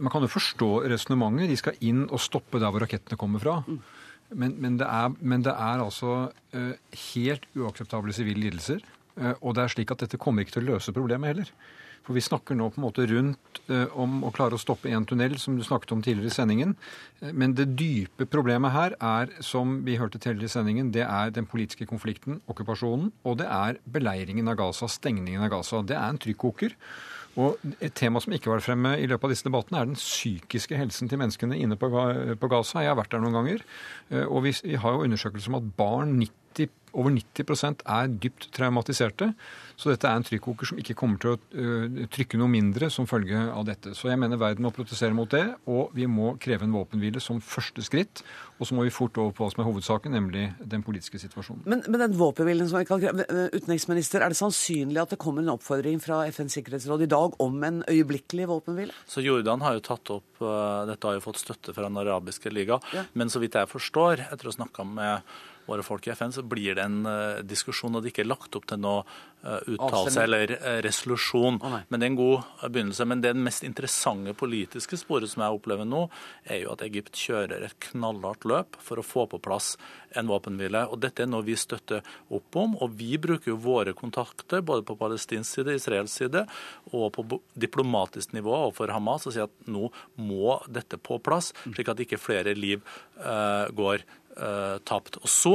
Man 0.03 0.12
kan 0.12 0.26
jo 0.26 0.30
forstå 0.30 0.70
resonnementet. 0.92 1.51
De 1.51 1.59
skal 1.61 1.80
inn 1.86 2.05
og 2.09 2.20
stoppe 2.22 2.61
der 2.61 2.72
hvor 2.72 2.84
rakettene 2.84 3.18
kommer 3.20 3.42
fra. 3.42 3.59
Men, 4.30 4.55
men, 4.62 4.78
det, 4.78 4.86
er, 4.86 5.12
men 5.20 5.42
det, 5.46 5.53
er, 5.53 5.82
altså 5.82 6.30
helt 7.14 7.46
uakseptable 7.59 8.14
sivile 8.14 8.44
lidelser. 8.46 8.82
Og 9.40 9.55
det 9.57 9.64
er 9.64 9.72
slik 9.74 9.92
at 9.94 10.05
dette 10.05 10.20
kommer 10.20 10.44
ikke 10.44 10.59
til 10.59 10.66
å 10.68 10.74
løse 10.74 10.94
problemet 10.96 11.32
heller. 11.32 11.55
For 12.07 12.16
vi 12.16 12.24
snakker 12.24 12.57
nå 12.57 12.70
på 12.72 12.80
en 12.80 12.86
måte 12.86 13.07
rundt 13.11 13.61
uh, 13.68 13.86
om 13.98 14.24
å 14.26 14.32
klare 14.34 14.57
å 14.57 14.62
stoppe 14.62 14.90
én 14.90 15.07
tunnel, 15.09 15.36
som 15.42 15.59
du 15.59 15.64
snakket 15.66 15.94
om 15.96 16.03
tidligere 16.05 16.32
i 16.32 16.36
sendingen. 16.36 16.74
Men 17.36 17.55
det 17.59 17.70
dype 17.78 18.26
problemet 18.30 18.74
her 18.74 18.96
er, 18.96 19.34
som 19.44 19.80
vi 19.86 19.98
hørte 20.01 20.18
tidligere 20.18 20.48
i 20.51 20.55
sendingen, 20.57 20.90
det 20.94 21.05
er 21.07 21.32
den 21.36 21.48
politiske 21.51 21.86
konflikten, 21.90 22.40
okkupasjonen, 22.51 23.12
og 23.24 23.40
det 23.42 23.48
er 23.53 23.80
beleiringen 23.84 24.48
av 24.51 24.59
Gaza, 24.62 24.88
stengningen 24.90 25.44
av 25.46 25.53
Gaza. 25.53 25.84
Det 25.86 25.98
er 25.98 26.09
en 26.09 26.20
trykkoker. 26.20 26.76
Og 27.38 27.59
Et 27.80 27.94
tema 27.94 28.20
som 28.20 28.32
ikke 28.34 28.51
var 28.51 28.62
fremme 28.64 28.96
i 28.98 29.07
løpet 29.07 29.28
av 29.28 29.32
disse 29.32 29.46
debattene, 29.46 29.78
er 29.78 29.90
den 29.90 29.98
psykiske 29.98 30.76
helsen 30.76 31.09
til 31.09 31.20
menneskene 31.20 31.59
inne 31.59 31.78
på, 31.78 31.90
Gaza. 31.90 32.82
Jeg 32.82 32.90
har 32.90 32.98
vært 32.98 33.12
der 33.14 33.22
noen 33.22 33.38
ganger. 33.38 33.62
Eh, 34.11 34.26
og 34.26 34.44
vi, 34.44 34.55
har 34.74 34.96
jo 34.96 35.05
undersøkelser 35.07 35.53
om 35.53 35.61
at 35.61 35.70
barn 35.78 36.16
90, 36.18 36.72
over 36.93 37.12
90% 37.14 37.84
er 37.86 38.11
dypt 38.22 38.49
traumatiserte. 38.57 39.32
Så 39.80 39.88
dette 39.93 40.09
er 40.09 40.18
en 40.18 40.26
trykkoker 40.26 40.68
som 40.68 40.80
ikke 40.80 40.97
kommer 40.99 41.20
til 41.22 41.32
å 41.32 41.38
uh, 41.38 42.03
trykke 42.12 42.41
noe 42.41 42.51
mindre 42.53 42.91
som 42.93 43.09
følge 43.09 43.38
av 43.49 43.64
dette. 43.68 43.95
Så 43.97 44.11
jeg 44.11 44.20
mener 44.20 44.41
verden 44.41 44.66
må 44.66 44.72
protestere 44.76 45.16
mot 45.16 45.30
det, 45.32 45.45
og 45.70 45.95
vi 45.97 46.09
må 46.11 46.34
kreve 46.43 46.66
en 46.66 46.74
våpenhvile 46.76 47.22
som 47.22 47.41
første 47.41 47.84
skritt. 47.86 48.24
Og 48.61 48.68
så 48.68 48.76
må 48.76 48.84
vi 48.84 48.93
fort 48.93 49.16
over 49.20 49.32
på 49.32 49.47
hva 49.47 49.55
som 49.55 49.62
er 49.62 49.68
hovedsaken, 49.70 50.12
nemlig 50.12 50.51
den 50.61 50.84
politiske 50.84 51.20
situasjonen. 51.22 51.64
Men, 51.64 51.84
men 51.88 52.05
den 52.05 52.18
våpenhvilen 52.20 52.68
som 52.68 52.82
vi 52.82 52.88
kan 52.88 53.01
kreve, 53.01 53.24
utenriksminister, 53.55 54.20
er 54.20 54.34
det 54.34 54.41
sannsynlig 54.41 55.01
at 55.01 55.14
det 55.14 55.20
kommer 55.22 55.45
en 55.45 55.55
oppfordring 55.55 56.03
fra 56.05 56.22
FNs 56.28 56.59
sikkerhetsråd 56.59 57.07
i 57.07 57.11
dag 57.11 57.38
om 57.41 57.57
en 57.64 57.80
øyeblikkelig 57.88 58.51
våpenhvile? 58.51 58.97
Så 59.09 59.24
Jordan 59.24 59.64
har 59.64 59.78
jo 59.78 59.86
tatt 59.86 60.12
opp 60.12 60.45
uh, 60.45 60.84
Dette 60.91 61.09
har 61.09 61.16
jo 61.16 61.24
fått 61.24 61.41
støtte 61.41 61.72
fra 61.76 61.88
Den 61.88 61.97
arabiske 62.03 62.53
liga. 62.53 62.80
Ja. 62.93 63.07
Men 63.16 63.32
så 63.32 63.41
vidt 63.41 63.57
jeg 63.57 63.70
forstår, 63.70 64.26
etter 64.28 64.49
å 64.49 64.53
ha 64.53 64.59
snakka 64.61 64.86
med 64.88 65.32
våre 65.71 65.85
folk 65.87 66.07
i 66.09 66.12
FN, 66.14 66.33
så 66.35 66.43
blir 66.43 66.75
det 66.79 66.85
en 66.85 67.05
uh, 67.07 67.41
diskusjon, 67.47 67.95
og 67.95 68.03
det 68.03 68.12
ikke 68.12 68.25
er 68.25 68.31
lagt 68.31 68.57
opp 68.59 68.66
til 68.71 68.81
noe 68.83 69.05
uh, 69.45 69.61
uttalelse 69.71 70.25
eller 70.25 70.55
uh, 70.57 70.79
resolusjon. 70.85 71.61
Oh, 71.62 71.77
men 71.89 72.03
det 72.03 72.09
er 72.09 72.12
en 72.12 72.18
god 72.18 72.51
begynnelse. 72.66 73.07
Men 73.09 73.25
det 73.25 73.35
mest 73.39 73.66
interessante 73.66 74.35
politiske 74.39 74.99
sporet 75.01 75.31
som 75.31 75.45
jeg 75.45 75.61
opplever 75.61 75.89
nå, 75.89 76.07
er 76.51 76.64
jo 76.64 76.75
at 76.75 76.85
Egypt 76.87 77.18
kjører 77.21 77.66
et 77.68 77.79
knallhardt 77.91 78.47
løp 78.51 78.79
for 78.83 79.01
å 79.01 79.07
få 79.07 79.27
på 79.31 79.41
plass 79.43 79.77
en 80.18 80.31
våpenhvile. 80.31 80.87
Og 80.91 81.01
dette 81.03 81.25
er 81.25 81.31
noe 81.31 81.47
vi 81.47 81.57
støtter 81.59 82.05
opp 82.35 82.59
om. 82.59 82.77
Og 82.83 82.97
vi 82.99 83.14
bruker 83.23 83.53
jo 83.53 83.59
våre 83.62 83.95
kontakter 83.97 84.64
både 84.66 84.87
på 84.87 84.99
palestinsk 84.99 85.61
side, 85.61 85.79
israelsk 85.79 86.25
side 86.25 86.45
og 86.91 87.11
på 87.14 87.41
diplomatisk 87.61 88.35
nivå 88.35 88.53
overfor 88.57 88.91
Hamas 88.95 89.29
og 89.29 89.35
sier 89.37 89.47
at 89.47 89.71
nå 89.71 89.91
må 90.18 90.59
dette 90.66 90.99
på 90.99 91.21
plass, 91.23 91.53
slik 91.68 91.91
at 91.93 92.03
ikke 92.03 92.18
flere 92.21 92.55
liv 92.59 92.83
går 93.77 94.03
tapt. 94.87 95.18
Og 95.20 95.28
så 95.28 95.55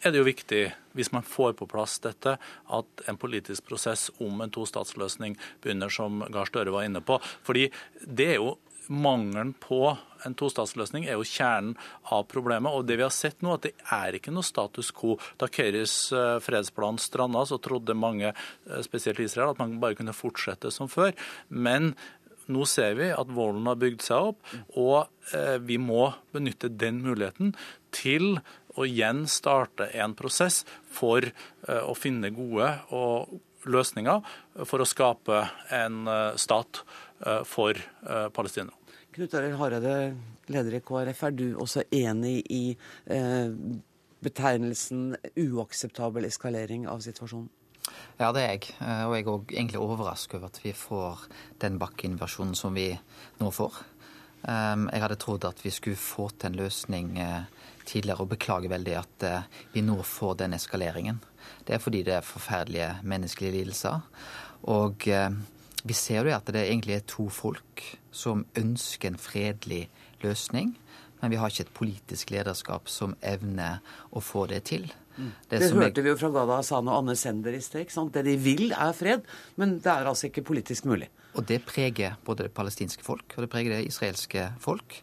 er 0.00 0.12
det 0.12 0.20
jo 0.20 0.26
viktig, 0.26 0.62
hvis 0.96 1.12
man 1.12 1.26
får 1.26 1.54
på 1.58 1.68
plass 1.70 1.98
dette, 2.04 2.36
at 2.40 3.04
en 3.08 3.20
politisk 3.20 3.68
prosess 3.68 4.08
om 4.18 4.40
en 4.40 4.52
tostatsløsning 4.52 5.36
begynner, 5.62 5.92
som 5.92 6.24
Gahr 6.32 6.48
Støre 6.48 6.74
var 6.74 6.88
inne 6.88 7.02
på. 7.04 7.20
Fordi 7.46 7.68
det 8.00 8.32
er 8.34 8.38
jo 8.40 8.56
mangelen 8.90 9.52
på 9.60 9.96
en 10.26 10.34
tostatsløsning 10.36 11.06
er 11.06 11.14
jo 11.16 11.26
kjernen 11.26 11.76
av 12.12 12.24
problemet. 12.30 12.74
Og 12.74 12.86
det 12.88 12.98
vi 12.98 13.06
har 13.06 13.14
sett 13.14 13.40
nå, 13.44 13.54
at 13.54 13.68
det 13.68 13.72
er 13.94 14.16
ikke 14.18 14.34
noe 14.34 14.46
status 14.46 14.90
quo. 14.96 15.16
Da 15.40 15.48
Keris 15.52 15.94
eh, 16.16 16.38
fredsplan 16.42 16.98
stranda, 17.00 17.44
så 17.46 17.60
trodde 17.62 17.96
mange, 17.96 18.32
eh, 18.34 18.82
spesielt 18.86 19.22
Israel, 19.22 19.54
at 19.54 19.62
man 19.62 19.78
bare 19.82 19.96
kunne 20.00 20.16
fortsette 20.16 20.72
som 20.74 20.90
før. 20.90 21.14
Men 21.48 21.94
nå 22.50 22.66
ser 22.68 22.96
vi 22.98 23.10
at 23.14 23.30
volden 23.32 23.68
har 23.70 23.78
bygd 23.80 24.02
seg 24.04 24.30
opp, 24.32 24.54
og 24.74 25.06
vi 25.62 25.76
må 25.78 26.08
benytte 26.34 26.72
den 26.74 26.98
muligheten 27.04 27.52
til 27.94 28.40
å 28.78 28.86
igjen 28.86 29.24
starte 29.30 29.88
en 29.98 30.14
prosess 30.18 30.62
for 30.90 31.24
eh, 31.26 31.82
å 31.82 31.94
finne 31.98 32.32
gode 32.34 32.70
løsninger 33.70 34.34
for 34.68 34.82
å 34.82 34.88
skape 34.88 35.42
en 35.74 36.02
eh, 36.08 36.34
stat 36.40 36.82
eh, 37.26 37.42
for 37.48 37.78
Palestina. 38.36 38.74
Knut 39.10 39.34
Arild 39.34 39.58
Hareide, 39.58 39.94
leder 40.50 40.78
i 40.78 40.82
KrF, 40.86 41.24
er 41.26 41.32
du 41.34 41.46
også 41.58 41.82
enig 41.90 42.36
i 42.46 42.76
betegnelsen 44.22 45.16
uakseptabel 45.34 46.28
eskalering 46.28 46.86
av 46.88 47.02
situasjonen? 47.02 47.50
Ja, 48.20 48.32
det 48.36 48.42
er 48.42 48.50
jeg. 48.52 48.66
Og 48.80 49.14
jeg 49.16 49.24
er 49.24 49.32
òg 49.32 49.54
egentlig 49.54 49.80
overrasket 49.80 50.36
over 50.38 50.50
at 50.50 50.60
vi 50.62 50.74
får 50.76 51.24
den 51.62 51.78
bakkeinversjonen 51.80 52.54
som 52.58 52.76
vi 52.76 52.90
nå 53.40 53.48
får. 53.54 53.78
Jeg 54.44 55.02
hadde 55.02 55.18
trodd 55.20 55.44
at 55.48 55.64
vi 55.64 55.72
skulle 55.72 56.00
få 56.00 56.28
til 56.36 56.50
en 56.50 56.60
løsning 56.60 57.16
tidligere 57.90 58.24
og 58.24 58.32
beklager 58.34 58.72
veldig 58.72 58.96
at 58.98 59.26
eh, 59.26 59.48
vi 59.74 59.84
nå 59.84 59.98
får 60.06 60.36
den 60.44 60.56
eskaleringen. 60.56 61.20
Det 61.66 61.76
er 61.76 61.82
fordi 61.82 62.02
det 62.06 62.18
er 62.18 62.26
forferdelige 62.26 62.90
menneskelige 63.02 63.56
lidelser. 63.58 64.00
Og 64.70 65.08
eh, 65.08 65.30
vi 65.84 65.96
ser 65.96 66.26
jo 66.26 66.36
at 66.36 66.52
det 66.52 66.66
egentlig 66.66 66.98
er 66.98 67.08
to 67.08 67.28
folk 67.32 67.84
som 68.12 68.44
ønsker 68.58 69.10
en 69.10 69.20
fredelig 69.20 69.88
løsning. 70.22 70.74
Men 71.20 71.32
vi 71.32 71.40
har 71.40 71.52
ikke 71.52 71.66
et 71.68 71.76
politisk 71.76 72.30
lederskap 72.32 72.88
som 72.88 73.16
evner 73.20 73.80
å 74.12 74.22
få 74.24 74.46
det 74.50 74.64
til. 74.70 74.88
Det, 75.50 75.60
det 75.62 75.70
hørte 75.72 76.00
jeg... 76.00 76.06
vi 76.06 76.12
jo 76.12 76.18
fra 76.20 76.32
Gada 76.34 76.60
Hassan 76.60 76.90
og 76.90 77.00
Anne 77.02 77.16
Sender 77.18 77.56
i 77.56 77.62
sted. 77.64 77.90
Det 78.14 78.24
de 78.26 78.36
vil, 78.40 78.70
er 78.72 78.92
fred, 78.96 79.26
men 79.60 79.78
det 79.82 79.92
er 79.92 80.10
altså 80.10 80.30
ikke 80.30 80.46
politisk 80.52 80.88
mulig. 80.90 81.10
Og 81.38 81.46
det 81.46 81.60
preger 81.66 82.16
både 82.26 82.48
det 82.48 82.54
palestinske 82.56 83.04
folk 83.06 83.36
og 83.36 83.44
det 83.44 83.50
preger 83.52 83.76
det 83.76 83.84
israelske 83.86 84.48
folk. 84.62 84.96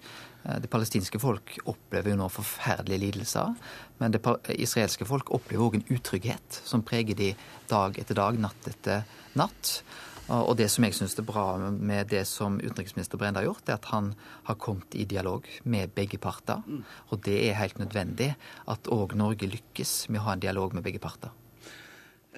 Eh, 0.44 0.58
det 0.64 0.72
palestinske 0.72 1.20
folk 1.22 1.56
opplever 1.66 2.14
jo 2.14 2.20
nå 2.22 2.28
forferdelige 2.32 3.06
lidelser. 3.06 3.56
Men 4.02 4.16
det 4.16 4.22
israelske 4.58 5.08
folk 5.08 5.32
opplever 5.36 5.70
òg 5.70 5.80
en 5.80 5.88
utrygghet 5.96 6.62
som 6.68 6.84
preger 6.86 7.18
de 7.18 7.32
dag 7.72 7.98
etter 8.00 8.20
dag, 8.20 8.38
natt 8.40 8.70
etter 8.70 9.08
natt. 9.38 9.80
Og 10.28 10.58
det 10.60 10.68
som 10.72 10.84
jeg 10.84 10.96
syns 10.98 11.16
er 11.16 11.24
bra 11.28 11.46
med 11.72 12.10
det 12.12 12.26
som 12.28 12.58
utenriksminister 12.60 13.20
Brende 13.20 13.40
har 13.40 13.48
gjort, 13.48 13.70
er 13.70 13.78
at 13.78 13.90
han 13.94 14.10
har 14.50 14.60
kommet 14.60 14.96
i 15.00 15.06
dialog 15.08 15.48
med 15.64 15.94
begge 15.96 16.20
parter. 16.20 16.60
Mm. 16.68 16.82
Og 17.12 17.22
det 17.24 17.38
er 17.48 17.60
helt 17.62 17.80
nødvendig 17.80 18.34
at 18.68 18.92
òg 18.92 19.16
Norge 19.16 19.48
lykkes 19.48 20.10
med 20.12 20.20
å 20.20 20.28
ha 20.28 20.36
en 20.36 20.44
dialog 20.44 20.76
med 20.76 20.84
begge 20.84 21.00
parter. 21.04 21.32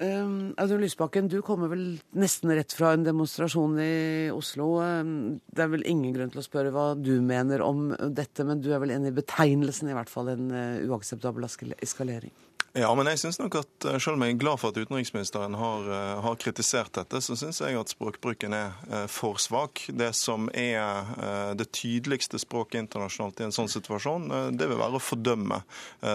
Um, 0.00 0.54
Audun 0.56 0.80
Lysbakken, 0.80 1.26
du 1.28 1.42
kommer 1.44 1.68
vel 1.68 1.98
nesten 2.16 2.48
rett 2.56 2.72
fra 2.72 2.94
en 2.96 3.02
demonstrasjon 3.04 3.74
i 3.84 4.30
Oslo. 4.32 4.78
Um, 4.80 5.42
det 5.52 5.66
er 5.66 5.72
vel 5.74 5.84
ingen 5.84 6.14
grunn 6.14 6.30
til 6.32 6.40
å 6.40 6.46
spørre 6.46 6.72
hva 6.72 6.86
du 6.96 7.18
mener 7.20 7.60
om 7.60 7.90
dette, 8.08 8.46
men 8.48 8.62
du 8.64 8.70
er 8.72 8.80
vel 8.80 8.94
enig 8.94 9.12
i 9.12 9.18
betegnelsen, 9.18 9.90
i 9.90 9.98
hvert 9.98 10.08
fall 10.08 10.32
en 10.32 10.46
uh, 10.54 10.80
uakseptabel 10.88 11.44
eskalering? 11.44 12.32
Ja, 12.72 12.92
men 12.94 13.08
jeg 13.10 13.18
synes 13.18 13.40
nok 13.40 13.56
at 13.58 13.84
eh, 13.88 13.96
selv 13.98 14.14
om 14.14 14.22
jeg 14.22 14.36
er 14.36 14.38
glad 14.38 14.60
for 14.62 14.70
at 14.70 14.76
utenriksministeren 14.78 15.56
har, 15.58 15.88
eh, 15.90 16.20
har 16.22 16.36
kritisert 16.38 16.92
dette, 16.94 17.18
så 17.18 17.34
syns 17.34 17.58
jeg 17.64 17.74
at 17.74 17.90
språkbruken 17.90 18.54
er 18.54 18.76
eh, 18.86 19.06
for 19.10 19.40
svak. 19.42 19.82
Det 19.90 20.12
som 20.14 20.46
er 20.54 21.10
det 21.58 21.66
tydeligste 21.74 22.38
språket 22.38 22.84
internasjonalt 22.84 23.40
i 23.40 23.48
en 23.48 23.54
sånn 23.54 23.70
situasjon, 23.70 24.28
det 24.54 24.68
vil 24.70 24.78
være 24.78 24.98
å 24.98 25.02
fordømme 25.02 25.60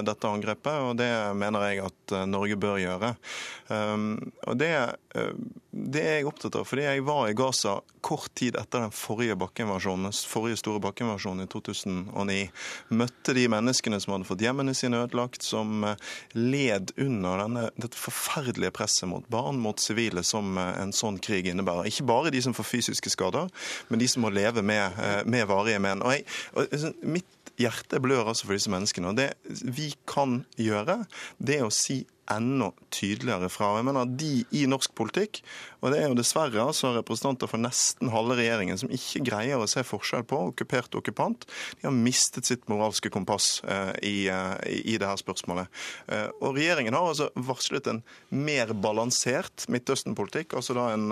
dette 0.07 0.29
angrepet, 0.29 0.77
og 0.87 0.95
det 0.99 1.09
mener 1.37 1.65
jeg 1.67 1.83
at 1.85 2.13
Norge 2.29 2.57
bør 2.59 2.79
gjøre. 2.81 3.11
Og 4.47 4.57
det, 4.59 4.71
det 5.75 6.01
er 6.01 6.17
jeg 6.19 6.27
opptatt 6.29 6.55
av, 6.59 6.65
fordi 6.67 6.85
jeg 6.85 7.03
var 7.07 7.29
i 7.29 7.35
Gaza 7.37 7.77
kort 8.05 8.29
tid 8.37 8.55
etter 8.59 8.85
den 8.85 8.93
forrige 8.95 9.35
bakkeinvasjonen, 9.39 10.13
forrige 10.29 10.59
store 10.61 10.81
bakkeinvasjonen 10.83 11.45
i 11.45 11.49
2009. 11.51 12.37
Møtte 12.95 13.35
de 13.35 13.45
menneskene 13.51 13.99
som 14.03 14.15
hadde 14.15 14.29
fått 14.29 14.43
hjemmene 14.45 14.75
sine 14.77 15.01
ødelagt, 15.03 15.43
som 15.43 15.83
led 16.37 16.93
under 17.01 17.43
denne, 17.43 17.67
dette 17.81 17.99
forferdelige 17.99 18.73
presset 18.75 19.09
mot 19.11 19.27
barn, 19.31 19.59
mot 19.63 19.81
sivile, 19.81 20.23
som 20.23 20.57
eh, 20.61 20.73
en 20.83 20.93
sånn 20.95 21.19
krig 21.23 21.49
innebærer. 21.51 21.89
Ikke 21.89 22.07
bare 22.07 22.33
de 22.35 22.43
som 22.45 22.55
får 22.55 22.69
fysiske 22.71 23.13
skader, 23.13 23.49
men 23.89 24.01
de 24.01 24.09
som 24.11 24.25
må 24.25 24.33
leve 24.33 24.63
med, 24.65 24.99
eh, 25.01 25.21
med 25.27 25.47
varige 25.51 25.81
men. 25.83 26.05
Og 26.05 26.15
jeg, 26.15 26.27
og, 26.53 26.77
sånn, 26.85 26.99
mitt 27.17 27.31
hjerte 27.59 28.01
blør 28.03 28.31
altså 28.31 28.47
for 28.47 28.57
disse 28.57 28.71
menneskene. 28.71 29.11
og 29.11 29.19
Det 29.19 29.31
vi 29.75 29.93
kan 30.09 30.43
gjøre, 30.59 31.03
det 31.39 31.59
er 31.59 31.67
å 31.67 31.73
si 31.73 32.03
enda 32.31 32.71
tydeligere 32.93 33.49
fra. 33.53 33.73
Jeg 33.77 33.87
mener 33.87 34.09
De 34.09 34.31
i 34.55 34.65
norsk 34.69 34.93
politikk, 34.97 35.41
og 35.81 35.93
det 35.93 36.01
er 36.01 36.09
jo 36.09 36.17
dessverre 36.17 36.63
altså 36.63 36.93
representanter 36.95 37.49
for 37.49 37.61
nesten 37.61 38.11
halve 38.13 38.37
regjeringen 38.39 38.79
som 38.81 38.93
ikke 38.93 39.23
greier 39.27 39.61
å 39.61 39.69
se 39.69 39.83
forskjell 39.85 40.25
på 40.29 40.39
okkupert 40.51 40.93
og 40.93 41.03
okkupant, 41.03 41.45
de 41.79 41.87
har 41.87 41.95
mistet 41.95 42.49
sitt 42.49 42.65
moralske 42.71 43.11
kompass 43.13 43.59
eh, 43.67 43.93
i, 44.05 44.15
eh, 44.31 44.55
i 44.93 44.97
det 45.01 45.09
her 45.09 45.21
spørsmålet. 45.21 45.71
Eh, 46.09 46.27
og 46.41 46.57
Regjeringen 46.57 46.97
har 46.97 47.11
altså 47.11 47.29
varslet 47.35 47.87
en 47.91 48.01
mer 48.33 48.73
balansert 48.73 49.67
Midtøsten-politikk, 49.71 50.55
altså 50.57 50.77
da 50.77 50.89
en 50.95 51.09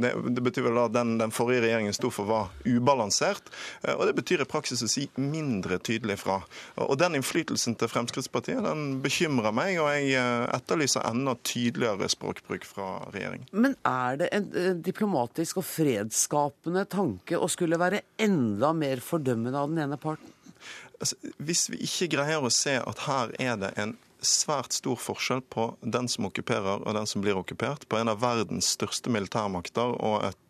det, 0.00 0.10
det, 0.34 0.42
betyr 0.42 0.68
vel 0.68 0.82
at 0.84 0.94
den, 0.96 1.16
den 1.20 1.34
forrige 1.34 1.66
regjeringen 1.66 1.94
sto 1.96 2.10
for, 2.14 2.28
var 2.28 2.50
ubalansert. 2.66 3.52
Og 3.94 4.06
Det 4.08 4.16
betyr 4.18 4.42
i 4.42 4.48
praksis 4.48 4.82
å 4.82 4.90
si 4.90 5.06
mindre 5.20 5.78
tydelig 5.78 6.18
fra. 6.24 6.40
Og 6.82 6.96
Den 6.98 7.18
innflytelsen 7.18 7.78
til 7.78 7.92
Fremskrittspartiet 7.92 8.64
den 8.64 8.98
bekymrer 9.04 9.54
meg, 9.54 9.78
og 9.78 9.92
jeg 9.94 10.24
Eh, 10.24 10.56
etterlyser 10.56 11.04
enda 11.08 11.34
tydeligere 11.42 12.08
språkbruk 12.08 12.64
fra 12.64 12.88
regjeringen. 13.12 13.46
Men 13.52 13.76
er 13.88 14.18
det 14.20 14.28
en 14.36 14.48
eh, 14.58 14.70
diplomatisk 14.86 15.60
og 15.60 15.66
fredsskapende 15.68 16.84
tanke 16.90 17.38
å 17.38 17.48
skulle 17.50 17.80
være 17.80 18.04
enda 18.20 18.72
mer 18.76 19.02
fordømmende 19.04 19.60
av 19.60 19.72
den 19.72 19.84
ene 19.86 20.00
parten? 20.00 20.30
altså, 21.00 21.16
hvis 21.42 21.68
vi 21.72 21.82
ikke 21.84 22.14
greier 22.16 22.44
å 22.44 22.52
se 22.52 22.78
at 22.80 23.04
her 23.08 23.34
er 23.42 23.58
det 23.60 23.74
en 23.80 23.96
svært 24.28 24.76
stor 24.76 24.98
forskjell 25.00 25.42
på 25.52 25.70
den 25.80 26.08
som 26.10 26.28
okkuperer 26.28 26.84
og 26.84 26.96
den 26.96 27.08
som 27.08 27.24
blir 27.24 27.38
okkupert, 27.38 27.88
på 27.88 28.00
en 28.00 28.12
av 28.12 28.22
verdens 28.24 28.72
største 28.76 29.12
militærmakter 29.12 29.96
og 29.98 30.24
et 30.30 30.40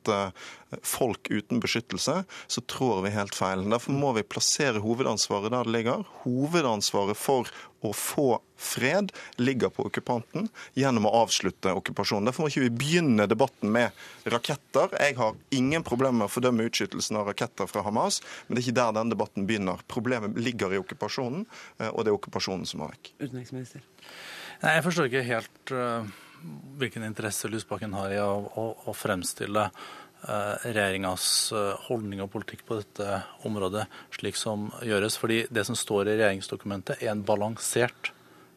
folk 0.83 1.31
uten 1.31 1.61
beskyttelse, 1.61 2.25
så 2.47 2.61
trår 2.61 3.03
vi 3.05 3.13
helt 3.15 3.35
feil. 3.35 3.63
Derfor 3.71 3.95
må 3.95 4.13
vi 4.17 4.25
plassere 4.27 4.83
hovedansvaret 4.83 5.53
der 5.53 5.67
det 5.67 5.75
ligger. 5.75 6.05
Hovedansvaret 6.25 7.19
for 7.19 7.51
å 7.85 7.93
få 7.93 8.29
fred 8.57 9.13
ligger 9.37 9.69
på 9.75 9.85
okkupanten 9.89 10.49
gjennom 10.79 11.09
å 11.09 11.13
avslutte 11.21 11.75
okkupasjonen. 11.77 12.31
Derfor 12.31 12.45
må 12.45 12.51
ikke 12.53 12.65
vi 12.65 12.73
begynne 12.81 13.29
debatten 13.29 13.73
med 13.75 14.05
raketter. 14.33 14.95
Jeg 15.01 15.19
har 15.21 15.37
ingen 15.55 15.85
problemer 15.87 16.23
med 16.23 16.31
å 16.31 16.33
fordømme 16.33 16.67
utskytelsen 16.71 17.21
av 17.21 17.29
raketter 17.29 17.69
fra 17.71 17.85
Hamas, 17.87 18.23
men 18.47 18.57
det 18.57 18.63
er 18.63 18.69
ikke 18.69 18.81
der 18.81 18.99
den 19.01 19.13
debatten 19.13 19.49
begynner. 19.49 19.85
Problemet 19.91 20.39
ligger 20.41 20.73
i 20.73 20.81
okkupasjonen, 20.81 21.45
eh, 21.81 21.91
og 21.91 22.05
det 22.05 22.13
er 22.13 22.19
okkupasjonen 22.19 22.65
som 22.69 22.83
må 22.83 22.91
vekk. 22.93 23.15
Utenriksminister. 23.21 23.85
Nei, 24.63 24.79
Jeg 24.79 24.87
forstår 24.87 25.11
ikke 25.11 25.27
helt 25.29 25.75
uh, 25.75 26.15
hvilken 26.79 27.05
interesse 27.07 27.49
Lysbakken 27.49 27.95
har 27.97 28.13
i 28.15 28.21
å, 28.23 28.33
å, 28.61 28.65
å 28.91 28.95
fremstille 28.97 29.67
uh, 29.71 30.55
regjeringas 30.65 31.27
uh, 31.55 31.73
holdning 31.89 32.23
og 32.25 32.33
politikk 32.35 32.65
på 32.69 32.81
dette 32.81 33.21
området 33.49 33.87
slik 34.17 34.39
som 34.41 34.71
gjøres. 34.85 35.19
Fordi 35.21 35.45
det 35.51 35.67
som 35.69 35.79
står 35.79 36.09
i 36.09 36.19
regjeringsdokumentet, 36.19 37.03
er 37.03 37.15
en 37.15 37.25
balansert 37.27 38.13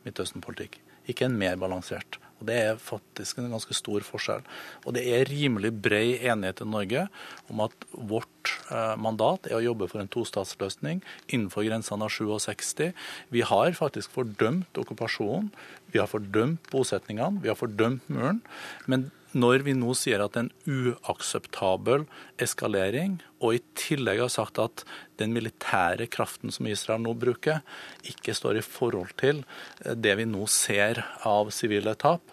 Midtøsten-politikk, 0.07 0.79
ikke 1.11 1.27
en 1.27 1.35
mer 1.35 1.57
balansert. 1.59 2.19
Og 2.37 2.47
Det 2.49 2.57
er 2.57 2.81
faktisk 2.81 3.39
en 3.39 3.51
ganske 3.51 3.73
stor 3.73 4.05
forskjell. 4.05 4.43
Og 4.85 4.93
det 4.93 5.03
er 5.09 5.29
rimelig 5.29 5.71
brei 5.81 6.17
enighet 6.17 6.61
i 6.61 6.69
Norge 6.69 7.07
om 7.49 7.63
at 7.65 7.73
vårt 7.91 8.53
eh, 8.69 8.95
mandat 8.99 9.49
er 9.49 9.57
å 9.57 9.65
jobbe 9.65 9.89
for 9.89 10.03
en 10.03 10.11
tostatsløsning 10.11 11.01
innenfor 11.27 11.65
grensene 11.67 12.05
av 12.05 12.13
67. 12.13 12.93
Vi 13.33 13.41
har 13.41 13.77
faktisk 13.77 14.13
fordømt 14.13 14.77
okkupasjonen, 14.77 15.49
vi 15.93 16.01
har 16.01 16.09
fordømt 16.11 16.69
bosetningene, 16.71 17.41
vi 17.41 17.49
har 17.49 17.57
fordømt 17.57 18.05
muren. 18.11 18.43
Men 18.85 19.09
når 19.35 19.65
vi 19.65 19.73
nå 19.75 19.93
sier 19.97 20.21
at 20.23 20.35
det 20.35 20.43
er 20.43 20.47
en 20.47 20.91
uakseptabel 20.91 22.05
eskalering, 22.41 23.17
og 23.43 23.57
i 23.57 23.63
tillegg 23.77 24.21
har 24.23 24.31
sagt 24.33 24.61
at 24.61 24.85
den 25.19 25.33
militære 25.35 26.07
kraften 26.13 26.53
som 26.53 26.69
Israel 26.69 27.03
nå 27.03 27.15
bruker, 27.19 27.59
ikke 28.07 28.35
står 28.37 28.61
i 28.61 28.65
forhold 28.65 29.11
til 29.19 29.43
eh, 29.83 29.97
det 29.97 30.15
vi 30.21 30.29
nå 30.29 30.47
ser 30.51 31.03
av 31.27 31.51
sivile 31.55 31.97
tap, 31.99 32.23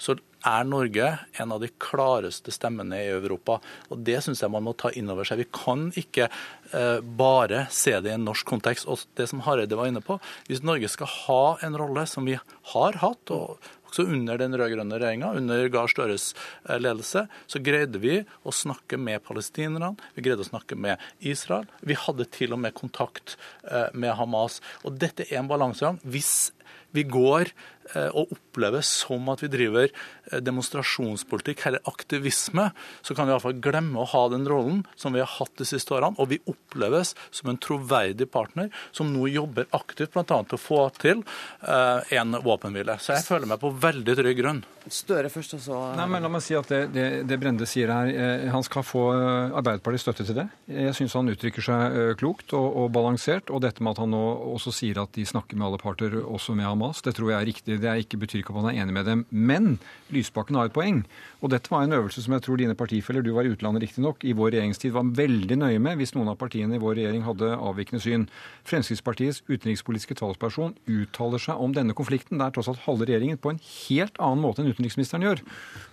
så 0.00 0.16
er 0.46 0.64
Norge 0.64 1.08
en 1.42 1.52
av 1.52 1.60
de 1.60 1.68
klareste 1.82 2.52
stemmene 2.54 2.98
i 3.02 3.10
Europa. 3.12 3.58
Og 3.92 4.00
Det 4.06 4.18
syns 4.24 4.40
jeg 4.42 4.52
man 4.52 4.64
må 4.64 4.72
ta 4.78 4.92
inn 4.96 5.10
over 5.12 5.28
seg. 5.28 5.42
Vi 5.42 5.50
kan 5.52 5.90
ikke 5.98 6.28
eh, 6.30 7.00
bare 7.00 7.66
se 7.74 7.98
det 8.00 8.12
i 8.12 8.16
en 8.16 8.24
norsk 8.28 8.48
kontekst. 8.48 8.88
Og 8.88 9.04
det 9.20 9.28
som 9.30 9.42
Hareide 9.44 9.76
var 9.78 9.90
inne 9.90 10.00
på, 10.04 10.18
Hvis 10.48 10.64
Norge 10.64 10.88
skal 10.88 11.10
ha 11.26 11.58
en 11.66 11.76
rolle 11.76 12.06
som 12.08 12.24
vi 12.24 12.38
har 12.72 13.00
hatt, 13.04 13.30
og 13.30 13.60
også 13.90 14.06
under 14.06 14.38
den 14.40 14.56
rød-grønne 14.56 15.00
regjeringa, 15.00 15.32
under 15.36 15.68
Gahr 15.72 15.90
Støres 15.90 16.30
eh, 16.68 16.78
ledelse, 16.80 17.26
så 17.50 17.62
greide 17.64 18.00
vi 18.02 18.20
å 18.46 18.54
snakke 18.54 18.98
med 19.00 19.24
palestinerne, 19.26 19.92
vi 20.16 20.24
greide 20.26 20.46
å 20.46 20.50
snakke 20.50 20.78
med 20.78 21.02
Israel. 21.20 21.68
Vi 21.86 21.98
hadde 21.98 22.28
til 22.30 22.54
og 22.56 22.62
med 22.64 22.76
kontakt 22.78 23.36
eh, 23.66 23.90
med 23.92 24.14
Hamas. 24.18 24.60
Og 24.84 24.98
dette 25.00 25.26
er 25.28 25.42
en 25.42 25.50
balansegang. 25.50 26.00
Hvis 26.06 26.50
vi 26.96 27.06
går 27.06 27.52
Eh, 27.94 28.10
og 28.14 28.30
oppleves 28.34 28.88
som 29.02 29.28
at 29.32 29.42
vi 29.42 29.50
driver 29.50 29.88
eh, 29.88 30.40
demonstrasjonspolitikk 30.44 31.64
eller 31.66 31.90
aktivisme, 31.90 32.68
så 33.02 33.16
kan 33.16 33.26
vi 33.26 33.34
iallfall 33.34 33.58
glemme 33.62 34.02
å 34.02 34.08
ha 34.12 34.24
den 34.30 34.46
rollen 34.48 34.84
som 35.00 35.14
vi 35.16 35.22
har 35.22 35.30
hatt 35.38 35.56
de 35.58 35.66
siste 35.66 35.94
årene. 35.96 36.18
Og 36.22 36.30
vi 36.30 36.40
oppleves 36.50 37.14
som 37.34 37.50
en 37.50 37.58
troverdig 37.60 38.28
partner 38.30 38.70
som 38.96 39.10
nå 39.10 39.26
jobber 39.32 39.66
aktivt 39.76 40.14
bl.a. 40.14 40.24
til 40.26 40.58
å 40.58 40.60
få 40.60 40.82
til 41.00 41.24
eh, 41.66 42.14
en 42.20 42.38
våpenhvile. 42.44 42.98
Så 43.02 43.16
jeg 43.16 43.26
føler 43.26 43.50
meg 43.50 43.62
på 43.62 43.72
veldig 43.82 44.18
trygg 44.20 44.38
grunn. 44.38 44.62
Støre 44.90 45.30
først, 45.32 45.58
og 45.58 45.64
så 45.64 45.80
Nei, 45.98 46.06
men 46.08 46.24
La 46.24 46.30
meg 46.32 46.44
si 46.44 46.54
at 46.56 46.70
det, 46.70 46.80
det, 46.94 47.06
det 47.28 47.36
Brende 47.40 47.66
sier 47.68 47.90
her, 47.92 48.08
han 48.52 48.64
skal 48.64 48.84
få 48.86 49.02
Arbeiderpartiets 49.12 50.06
støtte 50.06 50.24
til 50.28 50.38
det. 50.38 50.46
Jeg 50.72 50.94
syns 50.96 51.14
han 51.18 51.28
uttrykker 51.32 51.64
seg 51.64 51.98
klokt 52.20 52.54
og, 52.56 52.66
og 52.80 52.88
balansert. 52.94 53.52
Og 53.52 53.62
dette 53.64 53.84
med 53.84 53.96
at 53.96 54.02
han 54.04 54.12
nå 54.14 54.22
også 54.54 54.72
sier 54.74 55.02
at 55.02 55.12
de 55.16 55.26
snakker 55.28 55.58
med 55.58 55.68
alle 55.68 55.80
parter, 55.82 56.16
også 56.20 56.56
med 56.56 56.59
Hamas, 56.66 57.02
det 57.06 57.14
tror 57.16 57.32
jeg 57.32 57.40
er 57.40 57.48
riktig 57.48 57.80
det 57.80 57.88
er 57.90 58.00
ikke 58.02 58.20
betyr 58.20 58.42
ikke 58.42 58.54
at 58.54 58.60
man 58.60 58.70
er 58.70 58.80
enig 58.82 58.94
med 58.94 59.08
dem. 59.08 59.24
Men 59.30 59.78
Lysbakken 60.14 60.58
har 60.58 60.68
et 60.68 60.74
poeng. 60.74 61.02
Og 61.40 61.52
dette 61.52 61.70
var 61.72 61.84
en 61.86 61.96
øvelse 61.96 62.22
som 62.24 62.34
jeg 62.34 62.44
tror 62.44 62.60
dine 62.60 62.76
partifeller, 62.78 63.24
du 63.24 63.32
var 63.36 63.46
i 63.46 63.52
utlandet 63.54 63.84
riktignok, 63.84 64.24
i 64.24 64.34
vår 64.36 64.52
regjeringstid 64.54 64.92
var 64.94 65.08
veldig 65.16 65.56
nøye 65.60 65.80
med 65.82 66.00
hvis 66.00 66.12
noen 66.16 66.32
av 66.32 66.38
partiene 66.40 66.76
i 66.76 66.82
vår 66.82 66.98
regjering 66.98 67.24
hadde 67.24 67.52
avvikende 67.56 68.02
syn. 68.04 68.26
Fremskrittspartiets 68.68 69.42
utenrikspolitiske 69.48 70.16
talsperson 70.20 70.74
uttaler 70.90 71.42
seg 71.42 71.60
om 71.62 71.74
denne 71.76 71.96
konflikten. 71.96 72.40
Det 72.40 72.48
er 72.48 72.56
tross 72.56 72.70
alt 72.72 72.82
halve 72.86 73.08
regjeringen 73.08 73.40
på 73.40 73.54
en 73.54 73.62
helt 73.62 74.20
annen 74.20 74.44
måte 74.44 74.64
enn 74.64 74.72
utenriksministeren 74.72 75.24
gjør. 75.26 75.44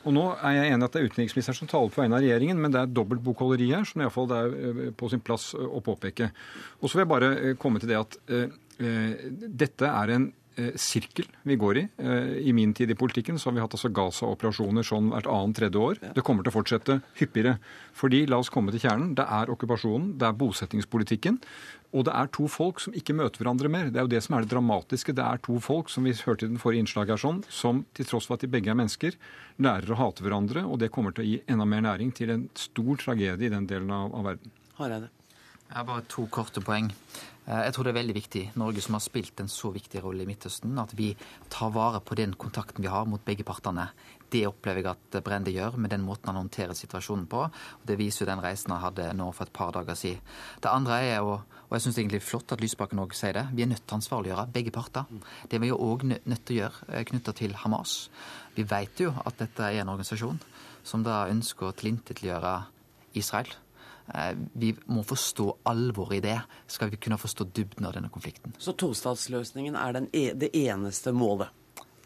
Og 0.08 0.18
nå 0.18 0.26
er 0.42 0.58
jeg 0.58 0.74
enig 0.74 0.90
at 0.90 0.98
det 0.98 1.04
er 1.04 1.12
utenriksministeren 1.12 1.62
som 1.62 1.72
taler 1.72 1.94
på 1.94 2.04
vegne 2.04 2.20
av 2.20 2.26
regjeringen, 2.26 2.60
men 2.64 2.74
det 2.74 2.82
er 2.82 2.96
dobbelt 2.98 3.24
bokholderi 3.24 3.70
her, 3.72 3.88
som 3.88 4.04
iallfall 4.04 4.32
det 4.32 4.42
er 4.42 4.58
eh, 4.58 4.82
på 4.98 5.12
sin 5.12 5.24
plass 5.24 5.54
å 5.56 5.84
påpeke. 5.84 6.32
Og 6.82 6.90
så 6.90 6.98
vil 6.98 7.06
jeg 7.06 7.14
bare 7.14 7.32
eh, 7.38 7.56
komme 7.60 7.80
til 7.84 7.92
det 7.92 8.02
at 8.02 8.20
uh, 8.32 8.48
dette 8.78 9.88
er 9.90 10.12
en 10.14 10.28
Eh, 10.28 10.47
sirkel 10.80 11.28
vi 11.48 11.56
går 11.60 11.78
i. 11.78 11.84
Eh, 11.98 12.32
I 12.50 12.54
min 12.54 12.74
tid 12.74 12.92
i 12.92 12.98
politikken 12.98 13.38
så 13.40 13.50
har 13.50 13.58
vi 13.58 13.62
hatt 13.62 13.76
altså 13.78 13.92
Gaza-operasjoner 13.94 14.86
sånn 14.86 15.12
hvert 15.14 15.30
annet 15.30 15.60
tredje 15.60 15.82
år. 15.82 16.00
Det 16.16 16.24
kommer 16.26 16.46
til 16.46 16.54
å 16.54 16.58
fortsette 16.58 17.00
hyppigere. 17.20 17.58
Fordi, 17.98 18.26
la 18.30 18.40
oss 18.42 18.50
komme 18.54 18.74
til 18.74 18.82
kjernen, 18.86 19.14
det 19.18 19.26
er 19.26 19.52
okkupasjonen, 19.54 20.16
det 20.18 20.28
er 20.28 20.40
bosettingspolitikken. 20.40 21.40
Og 21.96 22.04
det 22.08 22.16
er 22.20 22.32
to 22.36 22.50
folk 22.52 22.82
som 22.84 22.96
ikke 22.98 23.16
møter 23.16 23.42
hverandre 23.42 23.72
mer. 23.72 23.92
Det 23.94 24.02
er 24.02 24.08
jo 24.08 24.12
det 24.12 24.24
som 24.26 24.36
er 24.36 24.44
det 24.44 24.52
dramatiske. 24.52 25.16
Det 25.16 25.24
er 25.24 25.40
to 25.46 25.60
folk, 25.64 25.92
som 25.94 26.04
vi 26.04 26.16
hørte 26.18 26.46
i 26.46 26.52
den 26.52 26.60
forrige 26.62 26.84
innslaget 26.84 27.16
her, 27.16 27.22
sånn, 27.22 27.44
som 27.48 27.86
til 27.96 28.10
tross 28.10 28.28
for 28.28 28.36
at 28.36 28.44
de 28.44 28.52
begge 28.52 28.74
er 28.74 28.80
mennesker, 28.80 29.16
lærer 29.64 29.94
å 29.94 30.00
hate 30.02 30.26
hverandre. 30.26 30.66
Og 30.68 30.82
det 30.84 30.92
kommer 30.94 31.16
til 31.16 31.24
å 31.24 31.30
gi 31.30 31.40
enda 31.48 31.70
mer 31.70 31.86
næring 31.88 32.12
til 32.18 32.34
en 32.34 32.50
stor 32.60 33.00
tragedie 33.06 33.48
i 33.48 33.54
den 33.54 33.70
delen 33.70 33.94
av, 33.94 34.12
av 34.12 34.34
verden. 34.34 34.54
Hareide. 34.82 35.14
Jeg 35.68 35.76
har 35.76 35.88
bare 35.88 36.06
to 36.08 36.28
korte 36.32 36.64
poeng. 36.64 36.92
Eh, 37.48 37.64
jeg 37.68 37.76
tror 37.76 37.88
det 37.88 37.94
er 37.94 38.00
veldig 38.02 38.16
viktig, 38.18 38.44
Norge 38.60 38.84
som 38.84 38.98
har 38.98 39.04
spilt 39.04 39.40
en 39.40 39.52
så 39.52 39.72
viktig 39.72 40.02
rolle 40.04 40.26
i 40.26 40.28
Midtøsten, 40.28 40.76
at 40.82 40.92
vi 40.98 41.14
tar 41.54 41.72
vare 41.76 42.02
på 42.04 42.18
den 42.20 42.36
kontakten 42.36 42.84
vi 42.84 42.92
har 42.92 43.08
mot 43.08 43.24
begge 43.24 43.46
partene. 43.48 43.88
Det 44.28 44.44
opplever 44.50 44.84
jeg 44.84 44.92
at 44.92 45.18
Brende 45.24 45.54
gjør 45.56 45.78
med 45.80 45.94
den 45.94 46.04
måten 46.04 46.28
han 46.28 46.42
håndterer 46.42 46.76
situasjonen 46.76 47.30
på. 47.32 47.46
Det 47.88 47.96
viser 48.00 48.26
jo 48.26 48.30
den 48.34 48.44
reisen 48.44 48.74
han 48.76 48.84
hadde 48.84 49.14
nå 49.16 49.30
for 49.32 49.48
et 49.48 49.56
par 49.56 49.72
dager 49.72 49.96
siden. 49.96 50.20
Det 50.60 50.72
andre 50.72 51.00
er 51.06 51.22
jo, 51.22 51.38
og 51.40 51.76
jeg 51.78 51.86
syns 51.86 52.00
egentlig 52.02 52.26
flott 52.26 52.52
at 52.52 52.64
Lysbakken 52.64 53.00
òg 53.00 53.16
sier 53.16 53.38
det, 53.40 53.46
vi 53.56 53.64
er 53.64 53.72
nødt 53.72 53.86
til 53.86 53.96
å 53.96 54.00
ansvarliggjøre 54.02 54.48
begge 54.52 54.74
parter. 54.76 55.08
Det 55.48 55.56
er 55.56 55.64
vi 55.64 55.72
jo 55.72 55.80
òg 55.80 56.04
nødt 56.12 56.44
til 56.44 56.58
å 56.58 56.60
gjøre 56.66 56.90
eh, 56.92 57.06
knytta 57.08 57.36
til 57.40 57.56
Hamas. 57.64 57.96
Vi 58.58 58.68
vet 58.68 59.00
jo 59.00 59.14
at 59.24 59.40
dette 59.40 59.64
er 59.64 59.86
en 59.86 59.94
organisasjon 59.96 60.42
som 60.88 61.08
da 61.08 61.24
ønsker 61.32 61.70
å 61.70 61.76
tilintetgjøre 61.80 62.58
Israel. 63.20 63.56
Eh, 64.14 64.34
vi 64.54 64.72
må 64.88 65.04
forstå 65.08 65.50
alvoret 65.68 66.20
i 66.20 66.24
det, 66.30 66.40
skal 66.68 66.92
vi 66.94 67.00
kunne 67.02 67.20
forstå 67.20 67.50
dybden 67.56 67.88
av 67.88 67.98
denne 67.98 68.12
konflikten. 68.14 68.56
Så 68.62 68.76
tostatsløsningen 68.78 69.76
er 69.76 70.02
e 70.12 70.32
det 70.34 70.54
eneste 70.56 71.12
målet? 71.12 71.50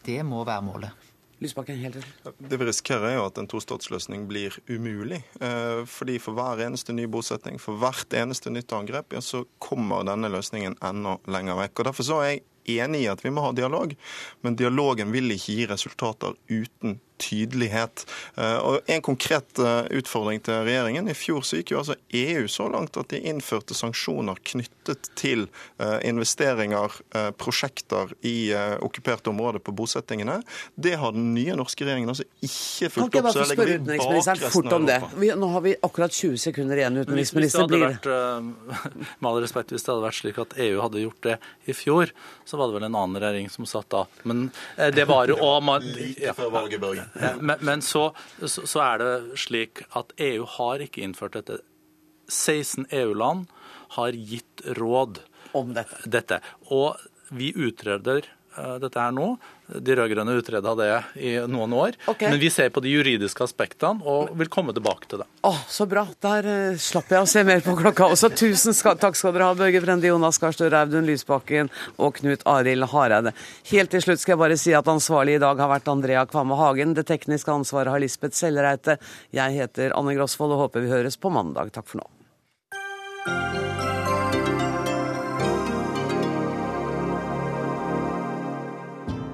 Det 0.02 0.22
må 0.26 0.42
være 0.44 0.66
målet. 0.66 1.08
Lysbakken, 1.42 1.76
helt 1.76 1.96
Det 2.38 2.56
vi 2.56 2.66
risikerer, 2.68 3.08
er 3.08 3.16
jo 3.16 3.24
at 3.26 3.38
en 3.38 3.48
tostatsløsning 3.50 4.28
blir 4.30 4.54
umulig. 4.70 5.24
Eh, 5.42 5.82
fordi 5.90 6.20
for 6.22 6.38
hver 6.38 6.62
eneste 6.62 6.94
ny 6.94 7.08
bosetning, 7.10 7.58
for 7.58 7.80
hvert 7.82 8.14
eneste 8.14 8.50
nytt 8.50 8.72
angrep, 8.72 9.16
ja, 9.16 9.20
så 9.20 9.42
kommer 9.58 10.06
denne 10.06 10.30
løsningen 10.30 10.78
enda 10.78 11.16
lenger 11.26 11.58
vekk. 11.58 11.80
Og 11.80 11.88
Derfor 11.90 12.06
så 12.06 12.20
er 12.22 12.30
jeg 12.30 12.44
enig 12.78 13.02
i 13.02 13.10
at 13.10 13.24
vi 13.24 13.32
må 13.34 13.42
ha 13.42 13.50
dialog, 13.56 13.96
men 14.46 14.58
dialogen 14.58 15.10
vil 15.10 15.34
ikke 15.34 15.56
gi 15.58 15.66
resultater 15.66 16.38
uten 16.46 17.00
tydelighet. 17.22 18.06
Eh, 18.36 18.58
og 18.58 18.80
En 18.90 19.02
konkret 19.02 19.58
eh, 19.58 19.86
utfordring 19.98 20.42
til 20.44 20.64
regjeringen. 20.66 21.08
I 21.08 21.16
fjor 21.16 21.44
så 21.46 21.60
gikk 21.60 21.74
jo 21.74 21.80
altså 21.82 21.96
EU 22.08 22.46
så 22.50 22.68
langt 22.72 22.98
at 23.00 23.12
de 23.12 23.20
innførte 23.30 23.76
sanksjoner 23.76 24.40
knyttet 24.52 25.10
til 25.18 25.46
eh, 25.78 25.98
investeringer, 26.08 26.98
prosjekter 27.38 28.10
i 28.26 28.52
okkuperte 28.82 29.30
områder 29.30 29.62
på 29.62 29.74
bosettingene. 29.76 30.38
Det 30.74 30.94
har 30.98 31.14
den 31.14 31.32
nye 31.34 31.54
norske 31.58 31.84
regjeringen 31.84 32.10
altså 32.12 32.24
ikke 32.42 32.90
fulgt 32.92 33.18
opp. 33.20 33.28
Så 33.32 33.46
legger 33.50 33.68
vi 33.68 33.76
utenriksministeren 33.80 34.52
fort 34.54 34.76
om 34.76 34.86
det. 34.88 34.98
Vi, 35.20 35.30
nå 35.38 35.50
har 35.54 35.64
vi 35.64 35.74
akkurat 35.78 36.14
20 36.14 36.40
sekunder 36.40 36.80
igjen, 36.80 36.98
utenriksminister. 37.02 37.42
Hvis 37.42 37.54
det 37.54 37.62
hadde 37.62 37.82
vært, 37.84 38.98
med 39.18 39.30
all 39.30 39.40
respekt, 39.44 39.74
hvis 39.74 39.86
det 39.86 39.92
hadde 39.92 40.06
vært 40.06 40.18
slik 40.18 40.40
at 40.42 40.56
EU 40.66 40.80
hadde 40.82 41.04
gjort 41.04 41.28
det 41.28 41.36
i 41.70 41.76
fjor, 41.76 42.14
så 42.48 42.60
var 42.60 42.70
det 42.70 42.78
vel 42.78 42.88
en 42.88 42.98
annen 43.04 43.22
regjering 43.22 43.52
som 43.52 43.68
satt 43.68 43.90
da. 43.92 44.04
Men 44.28 44.48
det 44.96 45.06
var 45.08 45.30
jo 45.30 45.38
Like 45.82 46.34
før 46.34 46.50
valget, 46.50 46.82
ja, 46.96 47.04
men, 47.40 47.58
men 47.60 47.82
så, 47.84 48.10
så, 48.46 48.78
er 48.80 49.02
det 49.02 49.40
slik 49.40 49.84
at 49.98 50.14
EU 50.22 50.46
har 50.58 50.84
ikke 50.84 51.04
innført 51.04 51.36
dette. 51.38 51.60
16 52.32 52.86
EU-land 52.90 53.48
har 53.98 54.16
gitt 54.16 54.62
råd 54.78 55.20
om 55.58 55.74
dette. 55.76 55.98
dette. 56.08 56.40
Og 56.72 56.96
vi 57.32 57.52
utreder 57.52 58.28
dette 58.82 59.00
her 59.00 59.12
nå. 59.14 59.34
De 59.72 59.94
rød-grønne 59.96 60.34
utreda 60.36 60.74
det 60.76 60.88
i 61.22 61.32
noen 61.48 61.72
år. 61.72 61.96
Okay. 62.10 62.28
Men 62.28 62.40
vi 62.42 62.50
ser 62.52 62.68
på 62.74 62.82
de 62.84 62.92
juridiske 62.92 63.44
aspektene 63.44 64.04
og 64.08 64.32
vil 64.38 64.50
komme 64.52 64.74
tilbake 64.76 65.08
til 65.08 65.22
det. 65.22 65.28
Åh, 65.48 65.60
Så 65.68 65.86
bra. 65.88 66.04
Der 66.22 66.48
uh, 66.48 66.80
slapp 66.80 67.12
jeg 67.12 67.24
å 67.24 67.30
se 67.30 67.44
mer 67.46 67.62
på 67.64 67.76
klokka 67.78 68.10
også. 68.12 68.32
Tusen 68.36 68.76
skal, 68.76 68.98
takk 69.00 69.16
skal 69.18 69.34
dere 69.36 69.50
ha, 69.50 69.58
Børge 69.58 69.82
Brende, 69.84 70.10
Jonas 70.10 70.40
Gahr 70.42 70.54
Støre, 70.56 70.84
Audun 70.84 71.08
Lysbakken 71.08 71.72
og 71.96 72.18
Knut 72.20 72.44
Arild 72.48 72.90
Hareide. 72.92 73.34
Helt 73.72 73.94
til 73.94 74.04
slutt 74.04 74.22
skal 74.22 74.36
jeg 74.36 74.42
bare 74.44 74.60
si 74.60 74.76
at 74.76 74.90
ansvarlig 74.92 75.38
i 75.38 75.42
dag 75.42 75.60
har 75.62 75.72
vært 75.72 75.92
Andrea 75.92 76.26
Kvamme 76.28 76.58
Hagen. 76.60 76.96
Det 76.98 77.06
tekniske 77.08 77.54
ansvaret 77.54 77.94
har 77.94 78.02
Lisbeth 78.02 78.36
Sellereite. 78.36 78.98
Jeg 79.32 79.56
heter 79.56 79.96
Anne 79.96 80.16
Grosvold 80.18 80.58
og 80.58 80.66
håper 80.66 80.84
vi 80.84 80.92
høres 80.92 81.16
på 81.20 81.32
mandag. 81.32 81.72
Takk 81.72 81.88
for 81.88 82.02
nå. 82.02 82.10